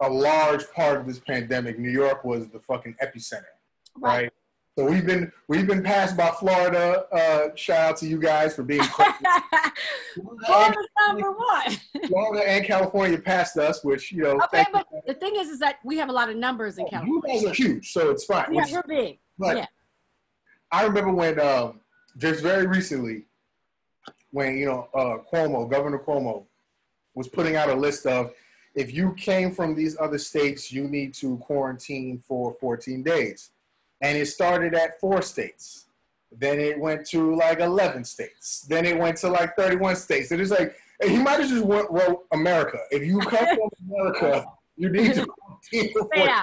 a 0.00 0.08
large 0.08 0.70
part 0.72 0.98
of 0.98 1.06
this 1.06 1.18
pandemic, 1.18 1.78
New 1.78 1.90
York 1.90 2.24
was 2.24 2.48
the 2.48 2.60
fucking 2.60 2.94
epicenter, 3.02 3.42
right? 3.96 4.32
So 4.78 4.84
we've 4.84 5.04
been 5.04 5.32
we've 5.48 5.66
been 5.66 5.82
passed 5.82 6.16
by 6.16 6.30
Florida. 6.30 7.04
Uh, 7.10 7.48
shout 7.56 7.90
out 7.90 7.96
to 7.96 8.06
you 8.06 8.16
guys 8.16 8.54
for 8.54 8.62
being. 8.62 8.80
Florida's 10.46 10.86
number 11.08 11.32
one. 11.32 11.76
Florida 12.06 12.48
and 12.48 12.64
California 12.64 13.18
passed 13.18 13.56
us, 13.56 13.82
which 13.82 14.12
you 14.12 14.22
know. 14.22 14.40
Okay, 14.44 14.64
but 14.72 14.86
the 15.04 15.14
thing 15.14 15.34
is, 15.34 15.48
is 15.48 15.58
that 15.58 15.80
we 15.84 15.96
have 15.96 16.10
a 16.10 16.12
lot 16.12 16.30
of 16.30 16.36
numbers 16.36 16.78
in 16.78 16.84
you. 16.84 16.90
you 16.92 17.20
California. 17.22 17.40
guys 17.40 17.44
are 17.50 17.54
huge, 17.54 17.90
so 17.92 18.10
it's 18.12 18.24
fine. 18.24 18.54
Yeah, 18.54 18.66
we're 18.70 18.84
big. 18.84 19.18
But 19.36 19.56
Yeah. 19.56 19.66
I 20.70 20.84
remember 20.84 21.12
when 21.12 21.40
um, 21.40 21.80
just 22.16 22.40
very 22.40 22.68
recently, 22.68 23.24
when 24.30 24.56
you 24.58 24.66
know 24.66 24.88
uh, 24.94 25.16
Cuomo, 25.28 25.68
Governor 25.68 25.98
Cuomo, 25.98 26.44
was 27.16 27.26
putting 27.26 27.56
out 27.56 27.68
a 27.68 27.74
list 27.74 28.06
of 28.06 28.30
if 28.76 28.94
you 28.94 29.12
came 29.14 29.50
from 29.52 29.74
these 29.74 29.98
other 29.98 30.18
states, 30.18 30.70
you 30.70 30.86
need 30.86 31.14
to 31.14 31.36
quarantine 31.38 32.22
for 32.24 32.52
14 32.60 33.02
days, 33.02 33.50
and 34.00 34.16
it 34.18 34.26
started 34.26 34.74
at 34.74 35.00
four 35.00 35.22
states. 35.22 35.86
Then 36.30 36.60
it 36.60 36.78
went 36.78 37.06
to 37.08 37.34
like 37.34 37.60
11 37.60 38.04
states. 38.04 38.62
Then 38.68 38.84
it 38.84 38.98
went 38.98 39.16
to 39.18 39.28
like 39.28 39.56
31 39.56 39.96
states. 39.96 40.30
And 40.30 40.40
it's 40.40 40.50
like 40.50 40.76
he 41.02 41.16
might 41.18 41.40
have 41.40 41.48
just 41.48 41.64
went, 41.64 41.90
wrote 41.90 42.24
America. 42.32 42.78
If 42.90 43.02
you 43.04 43.18
come 43.20 43.46
from 43.46 43.70
America, 43.90 44.44
you 44.76 44.90
need 44.90 45.14
to 45.14 45.26
quarantine 45.26 45.92
for 45.94 46.00
14 46.14 46.22
Yeah. 46.26 46.42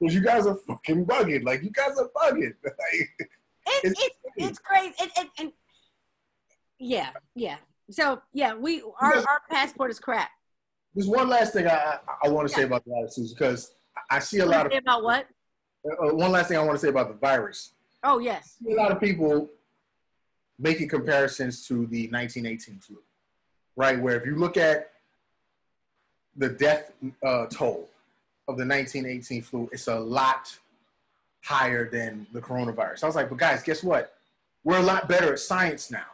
because 0.00 0.14
you 0.14 0.22
guys 0.22 0.46
are 0.46 0.54
fucking 0.66 1.04
bugging. 1.04 1.44
Like 1.44 1.62
you 1.62 1.70
guys 1.70 1.98
are 1.98 2.08
bugging. 2.16 2.52
Like, 2.64 3.30
It's 3.84 4.00
It's 4.00 4.14
it's 4.36 4.58
crazy. 4.60 4.94
it's 5.00 5.12
crazy. 5.14 5.30
And, 5.38 5.52
yeah, 6.78 7.10
yeah. 7.34 7.56
So 7.90 8.22
yeah, 8.32 8.54
we 8.54 8.82
our, 9.00 9.16
our 9.16 9.40
passport 9.50 9.90
is 9.90 9.98
crap. 9.98 10.30
there's 10.94 11.08
one 11.08 11.28
last 11.28 11.52
thing 11.54 11.66
I 11.66 11.70
I, 11.72 11.98
I 12.24 12.28
want 12.28 12.48
to 12.48 12.54
say 12.54 12.62
about 12.62 12.84
the 12.84 12.92
attitudes 12.96 13.34
because 13.34 13.74
I 14.10 14.20
see 14.20 14.38
a 14.38 14.46
lot 14.46 14.66
of 14.66 14.72
about 14.78 15.02
what? 15.02 15.26
Uh, 15.92 16.14
one 16.14 16.32
last 16.32 16.48
thing 16.48 16.56
I 16.56 16.62
want 16.62 16.78
to 16.78 16.78
say 16.78 16.88
about 16.88 17.08
the 17.08 17.14
virus. 17.14 17.72
Oh 18.04 18.18
yes. 18.18 18.56
A 18.68 18.74
lot 18.74 18.92
of 18.92 19.00
people 19.00 19.48
making 20.58 20.88
comparisons 20.88 21.66
to 21.68 21.86
the 21.86 22.08
1918 22.10 22.78
flu, 22.78 22.96
right? 23.76 24.00
Where 24.00 24.16
if 24.16 24.26
you 24.26 24.36
look 24.36 24.56
at 24.56 24.90
the 26.36 26.48
death 26.48 26.92
uh, 27.24 27.46
toll 27.46 27.88
of 28.46 28.56
the 28.56 28.66
1918 28.66 29.42
flu, 29.42 29.68
it's 29.72 29.88
a 29.88 29.98
lot 29.98 30.56
higher 31.44 31.88
than 31.88 32.26
the 32.32 32.40
coronavirus. 32.40 33.04
I 33.04 33.06
was 33.06 33.16
like, 33.16 33.28
but 33.28 33.38
guys, 33.38 33.62
guess 33.62 33.82
what? 33.82 34.14
We're 34.64 34.78
a 34.78 34.82
lot 34.82 35.08
better 35.08 35.32
at 35.32 35.38
science 35.38 35.90
now. 35.90 36.04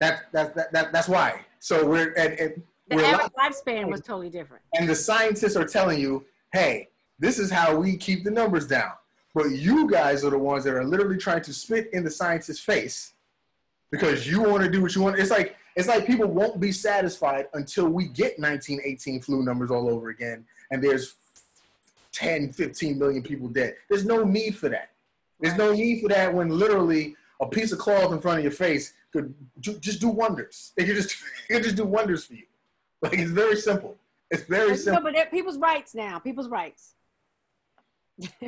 That, 0.00 0.30
that, 0.32 0.54
that, 0.54 0.72
that 0.72 0.92
that's 0.92 1.08
why. 1.08 1.40
So 1.58 1.86
we're 1.86 2.14
at, 2.16 2.38
at 2.38 2.56
The 2.88 2.96
we're 2.96 3.04
average 3.04 3.32
lifespan 3.38 3.90
was 3.90 4.00
totally 4.00 4.30
different. 4.30 4.62
and 4.74 4.88
the 4.88 4.94
scientists 4.94 5.56
are 5.56 5.64
telling 5.64 5.98
you, 6.00 6.24
hey, 6.52 6.88
this 7.18 7.38
is 7.38 7.50
how 7.50 7.74
we 7.76 7.96
keep 7.96 8.24
the 8.24 8.30
numbers 8.30 8.66
down. 8.66 8.92
But 9.34 9.50
you 9.50 9.90
guys 9.90 10.24
are 10.24 10.30
the 10.30 10.38
ones 10.38 10.64
that 10.64 10.74
are 10.74 10.84
literally 10.84 11.18
trying 11.18 11.42
to 11.42 11.52
spit 11.52 11.90
in 11.92 12.04
the 12.04 12.10
scientist's 12.10 12.62
face 12.62 13.12
because 13.90 14.26
you 14.26 14.42
want 14.42 14.62
to 14.64 14.70
do 14.70 14.80
what 14.82 14.94
you 14.94 15.02
want. 15.02 15.18
It's 15.18 15.30
like 15.30 15.56
it's 15.76 15.88
like 15.88 16.06
people 16.06 16.26
won't 16.26 16.58
be 16.58 16.72
satisfied 16.72 17.46
until 17.52 17.88
we 17.88 18.04
get 18.04 18.38
1918 18.38 19.20
flu 19.20 19.42
numbers 19.42 19.70
all 19.70 19.88
over 19.90 20.08
again 20.08 20.44
and 20.70 20.82
there's 20.82 21.14
10, 22.12 22.52
15 22.52 22.98
million 22.98 23.22
people 23.22 23.48
dead. 23.48 23.74
There's 23.90 24.06
no 24.06 24.24
need 24.24 24.56
for 24.56 24.70
that. 24.70 24.90
There's 25.38 25.56
no 25.56 25.72
need 25.74 26.00
for 26.00 26.08
that 26.08 26.32
when 26.32 26.48
literally 26.48 27.14
a 27.40 27.46
piece 27.46 27.72
of 27.72 27.78
cloth 27.78 28.10
in 28.12 28.20
front 28.20 28.38
of 28.38 28.44
your 28.44 28.52
face 28.52 28.94
could 29.12 29.34
ju- 29.60 29.78
just 29.78 30.00
do 30.00 30.08
wonders. 30.08 30.72
It 30.78 30.86
could 30.86 30.96
just 30.96 31.10
it 31.50 31.52
could 31.54 31.62
just 31.64 31.76
do 31.76 31.84
wonders 31.84 32.24
for 32.24 32.34
you. 32.34 32.44
Like 33.02 33.12
it's 33.18 33.30
very 33.30 33.56
simple. 33.56 33.96
It's 34.30 34.44
very 34.44 34.70
No, 34.70 34.76
simple. 34.76 35.12
but 35.12 35.30
people's 35.30 35.58
rights 35.58 35.94
now. 35.94 36.18
People's 36.18 36.48
rights. 36.48 36.94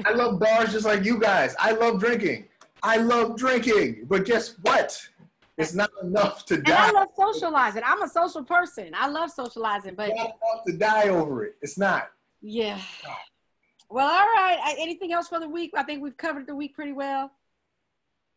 I 0.04 0.12
love 0.12 0.38
bars 0.38 0.72
just 0.72 0.86
like 0.86 1.04
you 1.04 1.18
guys. 1.18 1.54
I 1.58 1.72
love 1.72 2.00
drinking. 2.00 2.46
I 2.82 2.96
love 2.96 3.36
drinking. 3.36 4.06
But 4.08 4.24
guess 4.24 4.54
what? 4.62 5.00
It's 5.56 5.74
not 5.74 5.90
enough 6.02 6.44
to 6.46 6.56
die. 6.62 6.86
And 6.88 6.96
I 6.96 7.00
love 7.00 7.08
socializing. 7.16 7.82
I'm 7.84 8.02
a 8.02 8.08
social 8.08 8.44
person. 8.44 8.92
I 8.94 9.08
love 9.08 9.30
socializing, 9.30 9.94
but 9.96 10.10
It's 10.10 10.16
not 10.18 10.26
enough 10.26 10.64
to 10.66 10.72
die 10.76 11.08
over 11.08 11.44
it. 11.44 11.56
It's 11.60 11.76
not. 11.78 12.10
yeah. 12.40 12.78
Well, 13.90 14.06
all 14.06 14.26
right. 14.26 14.74
Anything 14.78 15.12
else 15.12 15.28
for 15.28 15.40
the 15.40 15.48
week? 15.48 15.72
I 15.74 15.82
think 15.82 16.02
we've 16.02 16.16
covered 16.16 16.46
the 16.46 16.54
week 16.54 16.74
pretty 16.74 16.92
well. 16.92 17.32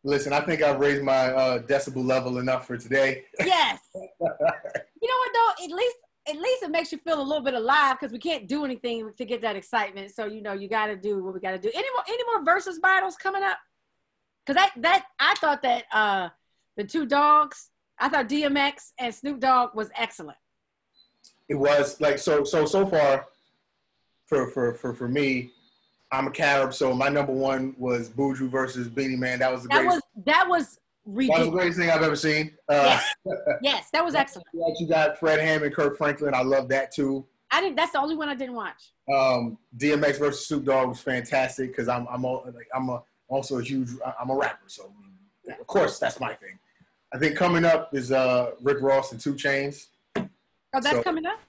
Listen, 0.03 0.31
I 0.33 0.39
think 0.41 0.63
I've 0.63 0.79
raised 0.79 1.03
my 1.03 1.27
uh, 1.27 1.59
decibel 1.59 2.03
level 2.05 2.39
enough 2.39 2.65
for 2.65 2.77
today. 2.77 3.25
Yes. 3.39 3.79
you 3.93 3.99
know 4.19 4.19
what 4.21 5.31
though? 5.33 5.65
At 5.65 5.71
least 5.71 5.95
at 6.27 6.35
least 6.35 6.63
it 6.63 6.69
makes 6.69 6.91
you 6.91 6.97
feel 6.99 7.19
a 7.19 7.23
little 7.23 7.43
bit 7.43 7.53
alive 7.55 7.97
because 7.99 8.13
we 8.13 8.19
can't 8.19 8.47
do 8.47 8.63
anything 8.63 9.11
to 9.17 9.25
get 9.25 9.41
that 9.41 9.55
excitement. 9.55 10.11
So 10.13 10.25
you 10.25 10.41
know 10.41 10.53
you 10.53 10.67
got 10.69 10.87
to 10.87 10.95
do 10.95 11.23
what 11.23 11.33
we 11.33 11.39
got 11.39 11.51
to 11.51 11.59
do. 11.59 11.71
Any 11.73 11.87
more 11.93 12.03
any 12.07 12.23
more 12.25 12.43
versus 12.45 12.79
battles 12.79 13.15
coming 13.15 13.43
up? 13.43 13.57
Because 14.45 14.61
that 14.61 14.73
that 14.81 15.05
I 15.19 15.35
thought 15.35 15.61
that 15.63 15.85
uh 15.91 16.29
the 16.77 16.83
two 16.83 17.05
dogs. 17.05 17.69
I 17.99 18.09
thought 18.09 18.27
DMX 18.29 18.93
and 18.99 19.13
Snoop 19.13 19.39
Dogg 19.39 19.75
was 19.75 19.89
excellent. 19.95 20.37
It 21.49 21.55
was 21.55 21.99
like 22.01 22.17
so 22.17 22.43
so 22.43 22.65
so 22.65 22.85
far 22.85 23.25
for 24.27 24.47
for 24.49 24.73
for, 24.75 24.93
for 24.93 25.07
me. 25.07 25.51
I'm 26.13 26.27
a 26.27 26.31
Carib, 26.31 26.73
so 26.73 26.93
my 26.93 27.07
number 27.07 27.31
one 27.31 27.73
was 27.77 28.09
Buju 28.09 28.49
versus 28.49 28.89
Beenie 28.89 29.15
Man. 29.15 29.39
That 29.39 29.51
was 29.51 29.63
the 29.63 29.69
That 29.69 29.77
greatest. 29.83 30.01
was 30.15 30.23
that 30.25 30.47
was 30.49 30.79
that 31.05 31.29
was 31.39 31.45
the 31.45 31.51
greatest 31.51 31.79
thing 31.79 31.89
I've 31.89 32.03
ever 32.03 32.15
seen. 32.15 32.55
Uh, 32.69 32.99
Yes, 33.61 33.87
that 33.93 34.03
was 34.05 34.15
excellent. 34.15 34.47
you 34.79 34.87
got 34.87 35.19
Fred 35.19 35.39
Hammond, 35.39 35.73
Kirk 35.75 35.97
Franklin. 35.97 36.33
I 36.33 36.41
love 36.43 36.69
that 36.69 36.93
too. 36.93 37.25
I 37.51 37.59
didn't. 37.61 37.75
That's 37.75 37.91
the 37.91 37.99
only 37.99 38.15
one 38.15 38.29
I 38.29 38.35
didn't 38.35 38.55
watch. 38.55 38.91
um, 39.13 39.57
DMX 39.77 40.19
versus 40.19 40.47
Snoop 40.47 40.63
Dogg 40.65 40.89
was 40.89 40.99
fantastic 41.01 41.69
because 41.71 41.89
I'm 41.89 42.07
I'm 42.09 42.23
like, 42.23 42.67
I'm 42.73 42.89
a, 42.89 43.03
also 43.27 43.59
a 43.59 43.63
huge 43.63 43.89
I'm 44.19 44.29
a 44.29 44.35
rapper, 44.35 44.67
so 44.67 44.93
of 45.59 45.67
course 45.67 45.99
that's 45.99 46.19
my 46.19 46.33
thing. 46.33 46.57
I 47.13 47.17
think 47.17 47.35
coming 47.35 47.65
up 47.65 47.93
is 47.93 48.11
uh, 48.13 48.51
Rick 48.61 48.77
Ross 48.81 49.11
and 49.11 49.19
2 49.19 49.33
Chainz. 49.33 49.87
Oh, 50.15 50.29
that's 50.73 50.91
So- 50.91 51.03
coming 51.03 51.25
up. 51.25 51.39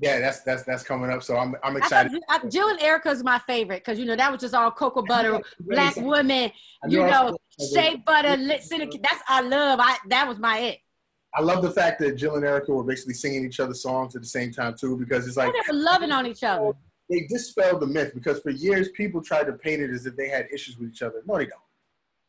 Yeah, 0.00 0.20
that's 0.20 0.40
that's 0.42 0.62
that's 0.62 0.82
coming 0.84 1.10
up. 1.10 1.22
So 1.22 1.36
I'm 1.36 1.56
I'm 1.62 1.74
I 1.74 1.78
excited. 1.78 2.12
I, 2.28 2.46
Jill 2.46 2.68
and 2.68 2.78
Erykah's 2.78 3.24
my 3.24 3.38
favorite 3.40 3.84
because 3.84 3.98
you 3.98 4.04
know 4.04 4.14
that 4.16 4.30
was 4.30 4.40
just 4.40 4.54
all 4.54 4.70
cocoa 4.70 5.02
butter, 5.08 5.40
black 5.60 5.96
women, 5.96 6.52
you 6.88 6.98
know, 6.98 7.36
shea 7.72 7.96
butter, 7.96 8.36
cinnamon. 8.60 9.00
That's 9.02 9.22
I 9.28 9.40
love. 9.40 9.80
I 9.82 9.96
that 10.08 10.28
was 10.28 10.38
my 10.38 10.58
it. 10.58 10.78
I 11.34 11.42
love 11.42 11.62
the 11.62 11.70
fact 11.70 11.98
that 12.00 12.16
Jill 12.16 12.36
and 12.36 12.44
Erica 12.44 12.72
were 12.72 12.84
basically 12.84 13.14
singing 13.14 13.44
each 13.44 13.60
other's 13.60 13.82
songs 13.82 14.16
at 14.16 14.22
the 14.22 14.28
same 14.28 14.52
time 14.52 14.74
too, 14.78 14.96
because 14.96 15.26
it's 15.26 15.36
like 15.36 15.52
they 15.52 15.72
were 15.72 15.78
loving 15.78 16.10
on 16.12 16.26
each 16.26 16.42
other. 16.42 16.72
they 17.10 17.26
dispelled 17.28 17.80
the 17.80 17.86
myth. 17.86 18.12
Because 18.14 18.40
for 18.40 18.50
years 18.50 18.88
people 18.90 19.20
tried 19.20 19.44
to 19.44 19.52
paint 19.52 19.82
it 19.82 19.90
as 19.90 20.06
if 20.06 20.16
they 20.16 20.28
had 20.28 20.46
issues 20.52 20.78
with 20.78 20.90
each 20.90 21.02
other. 21.02 21.22
No, 21.26 21.36
they 21.36 21.46
don't. 21.46 21.60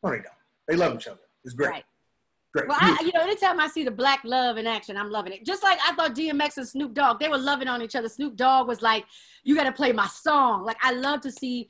No, 0.03 0.09
they 0.09 0.17
don't. 0.17 0.27
They 0.67 0.75
love 0.75 0.95
each 0.95 1.07
other. 1.07 1.19
It's 1.43 1.53
great. 1.53 1.69
Right. 1.69 1.83
Great. 2.51 2.67
Well, 2.67 2.77
I, 2.79 2.97
you 3.01 3.11
know, 3.13 3.21
anytime 3.21 3.59
I 3.59 3.67
see 3.67 3.83
the 3.83 3.91
black 3.91 4.21
love 4.23 4.57
in 4.57 4.65
action, 4.65 4.97
I'm 4.97 5.11
loving 5.11 5.33
it. 5.33 5.45
Just 5.45 5.61
like 5.61 5.77
I 5.87 5.93
thought 5.93 6.15
DMX 6.15 6.57
and 6.57 6.67
Snoop 6.67 6.95
Dogg, 6.95 7.19
they 7.19 7.29
were 7.29 7.37
loving 7.37 7.67
on 7.67 7.81
each 7.81 7.95
other. 7.95 8.09
Snoop 8.09 8.35
Dogg 8.35 8.67
was 8.67 8.81
like, 8.81 9.05
"You 9.43 9.55
got 9.55 9.65
to 9.65 9.71
play 9.71 9.91
my 9.91 10.07
song." 10.07 10.65
Like 10.65 10.77
I 10.81 10.91
love 10.93 11.21
to 11.21 11.31
see, 11.31 11.69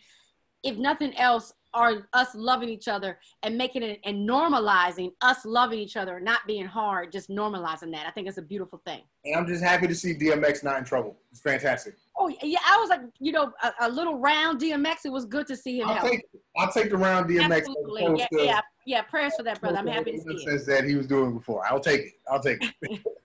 if 0.64 0.78
nothing 0.78 1.16
else, 1.18 1.52
are 1.74 2.08
us 2.14 2.34
loving 2.36 2.70
each 2.70 2.88
other 2.88 3.20
and 3.44 3.58
making 3.58 3.84
it 3.84 4.00
and 4.04 4.28
normalizing 4.28 5.12
us 5.22 5.46
loving 5.46 5.80
each 5.80 5.98
other, 5.98 6.20
not 6.20 6.40
being 6.48 6.66
hard, 6.66 7.12
just 7.12 7.30
normalizing 7.30 7.92
that. 7.92 8.06
I 8.08 8.12
think 8.12 8.28
it's 8.28 8.38
a 8.38 8.42
beautiful 8.42 8.82
thing. 8.86 9.02
and 9.26 9.36
I'm 9.36 9.48
just 9.48 9.64
happy 9.64 9.88
to 9.88 9.96
see 9.96 10.14
DMX 10.16 10.64
not 10.64 10.78
in 10.78 10.84
trouble. 10.84 11.18
It's 11.32 11.42
fantastic. 11.42 11.96
Oh 12.18 12.32
yeah, 12.42 12.60
I 12.66 12.78
was 12.78 12.90
like, 12.90 13.02
you 13.20 13.32
know, 13.32 13.54
a, 13.64 13.74
a 13.82 13.90
little 13.90 14.18
round 14.20 14.60
DMX. 14.60 15.06
It 15.06 15.12
was 15.12 15.26
good 15.26 15.48
to 15.48 15.56
see 15.56 15.80
him. 15.80 15.88
I'll 15.90 15.96
help. 15.96 16.12
take 16.12 16.22
I'll 16.58 16.72
take 16.72 16.90
the 16.90 16.98
round 16.98 17.30
DMX. 17.30 17.58
Absolutely, 17.58 18.04
yeah, 18.18 18.28
to- 18.34 18.46
yeah, 18.46 18.62
yeah. 18.86 19.02
Prayers 19.04 19.34
for 19.38 19.44
that 19.44 19.62
brother. 19.62 19.78
I'm 19.78 19.88
happy 19.88 20.12
to 20.12 20.18
see 20.20 20.46
it. 20.46 20.66
That 20.66 20.84
he 20.84 20.96
was 20.96 21.08
doing 21.08 21.34
before, 21.34 21.66
I'll 21.66 21.80
take 21.80 22.02
it. 22.02 22.14
I'll 22.30 22.42
take 22.42 22.64
it. 22.82 23.00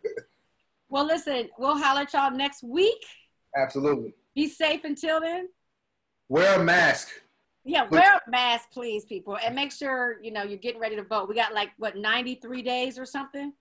Well, 0.91 1.07
listen, 1.07 1.49
we'll 1.59 1.77
holler 1.77 2.03
at 2.03 2.13
y'all 2.13 2.31
next 2.31 2.63
week. 2.63 3.05
Absolutely. 3.57 4.15
Be 4.37 4.49
safe 4.49 4.85
until 4.85 5.21
then. 5.21 5.49
Wear 6.29 6.61
a 6.61 6.63
mask. 6.63 7.09
Yeah, 7.65 7.89
wear 7.89 8.21
a 8.27 8.31
mask, 8.31 8.71
please, 8.73 9.05
people, 9.07 9.39
and 9.43 9.55
make 9.55 9.73
sure 9.73 10.23
you 10.23 10.31
know 10.31 10.43
you're 10.43 10.59
getting 10.59 10.81
ready 10.81 10.97
to 10.97 11.03
vote. 11.03 11.29
We 11.29 11.35
got 11.35 11.55
like 11.55 11.71
what 11.79 11.97
93 11.97 12.61
days 12.61 12.99
or 12.99 13.07
something, 13.07 13.53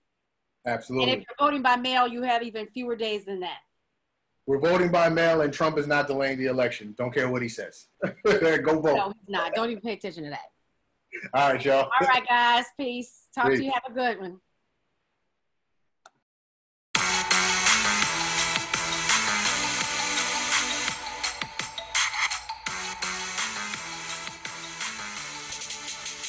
Absolutely. 0.66 1.12
and 1.12 1.22
if 1.22 1.26
you're 1.28 1.46
voting 1.46 1.62
by 1.62 1.76
mail, 1.76 2.06
you 2.06 2.22
have 2.22 2.42
even 2.42 2.66
fewer 2.66 2.96
days 2.96 3.24
than 3.24 3.40
that. 3.40 3.58
We're 4.46 4.58
voting 4.58 4.90
by 4.90 5.08
mail, 5.08 5.40
and 5.40 5.52
Trump 5.52 5.78
is 5.78 5.86
not 5.86 6.06
delaying 6.06 6.38
the 6.38 6.46
election. 6.46 6.94
Don't 6.98 7.12
care 7.14 7.30
what 7.30 7.40
he 7.40 7.48
says. 7.48 7.86
Go 8.24 8.78
vote. 8.78 8.96
No, 8.96 9.06
he's 9.08 9.28
not. 9.28 9.54
Don't 9.54 9.70
even 9.70 9.82
pay 9.82 9.94
attention 9.94 10.24
to 10.24 10.30
that. 10.30 10.50
All 11.32 11.52
right, 11.52 11.64
y'all. 11.64 11.88
All 12.00 12.06
right, 12.06 12.26
guys. 12.28 12.66
Peace. 12.78 13.28
Talk 13.34 13.46
to 13.46 13.64
you. 13.64 13.70
Have 13.72 13.84
a 13.88 13.92
good 13.92 14.20
one. 14.20 14.38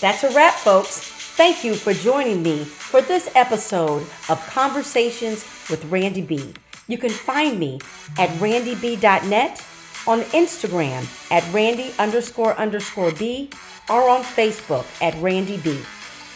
That's 0.06 0.24
a 0.24 0.30
wrap, 0.36 0.54
folks. 0.54 1.00
Thank 1.00 1.64
you 1.64 1.74
for 1.74 1.92
joining 1.92 2.44
me 2.44 2.64
for 2.64 3.02
this 3.02 3.28
episode 3.34 4.06
of 4.30 4.40
Conversations 4.46 5.44
with 5.68 5.84
Randy 5.86 6.22
B. 6.22 6.54
You 6.88 7.00
can 7.00 7.10
find 7.10 7.58
me 7.58 7.80
at 8.20 8.30
randyb.net, 8.38 9.66
on 10.06 10.22
Instagram 10.22 11.32
at 11.32 11.52
randy 11.52 11.92
underscore 11.98 12.54
underscore 12.54 13.14
b, 13.14 13.50
or 13.90 14.08
on 14.08 14.22
Facebook 14.22 14.86
at 15.02 15.20
randy 15.24 15.58
b. 15.58 15.82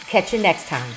Catch 0.07 0.33
you 0.33 0.41
next 0.41 0.65
time. 0.65 0.91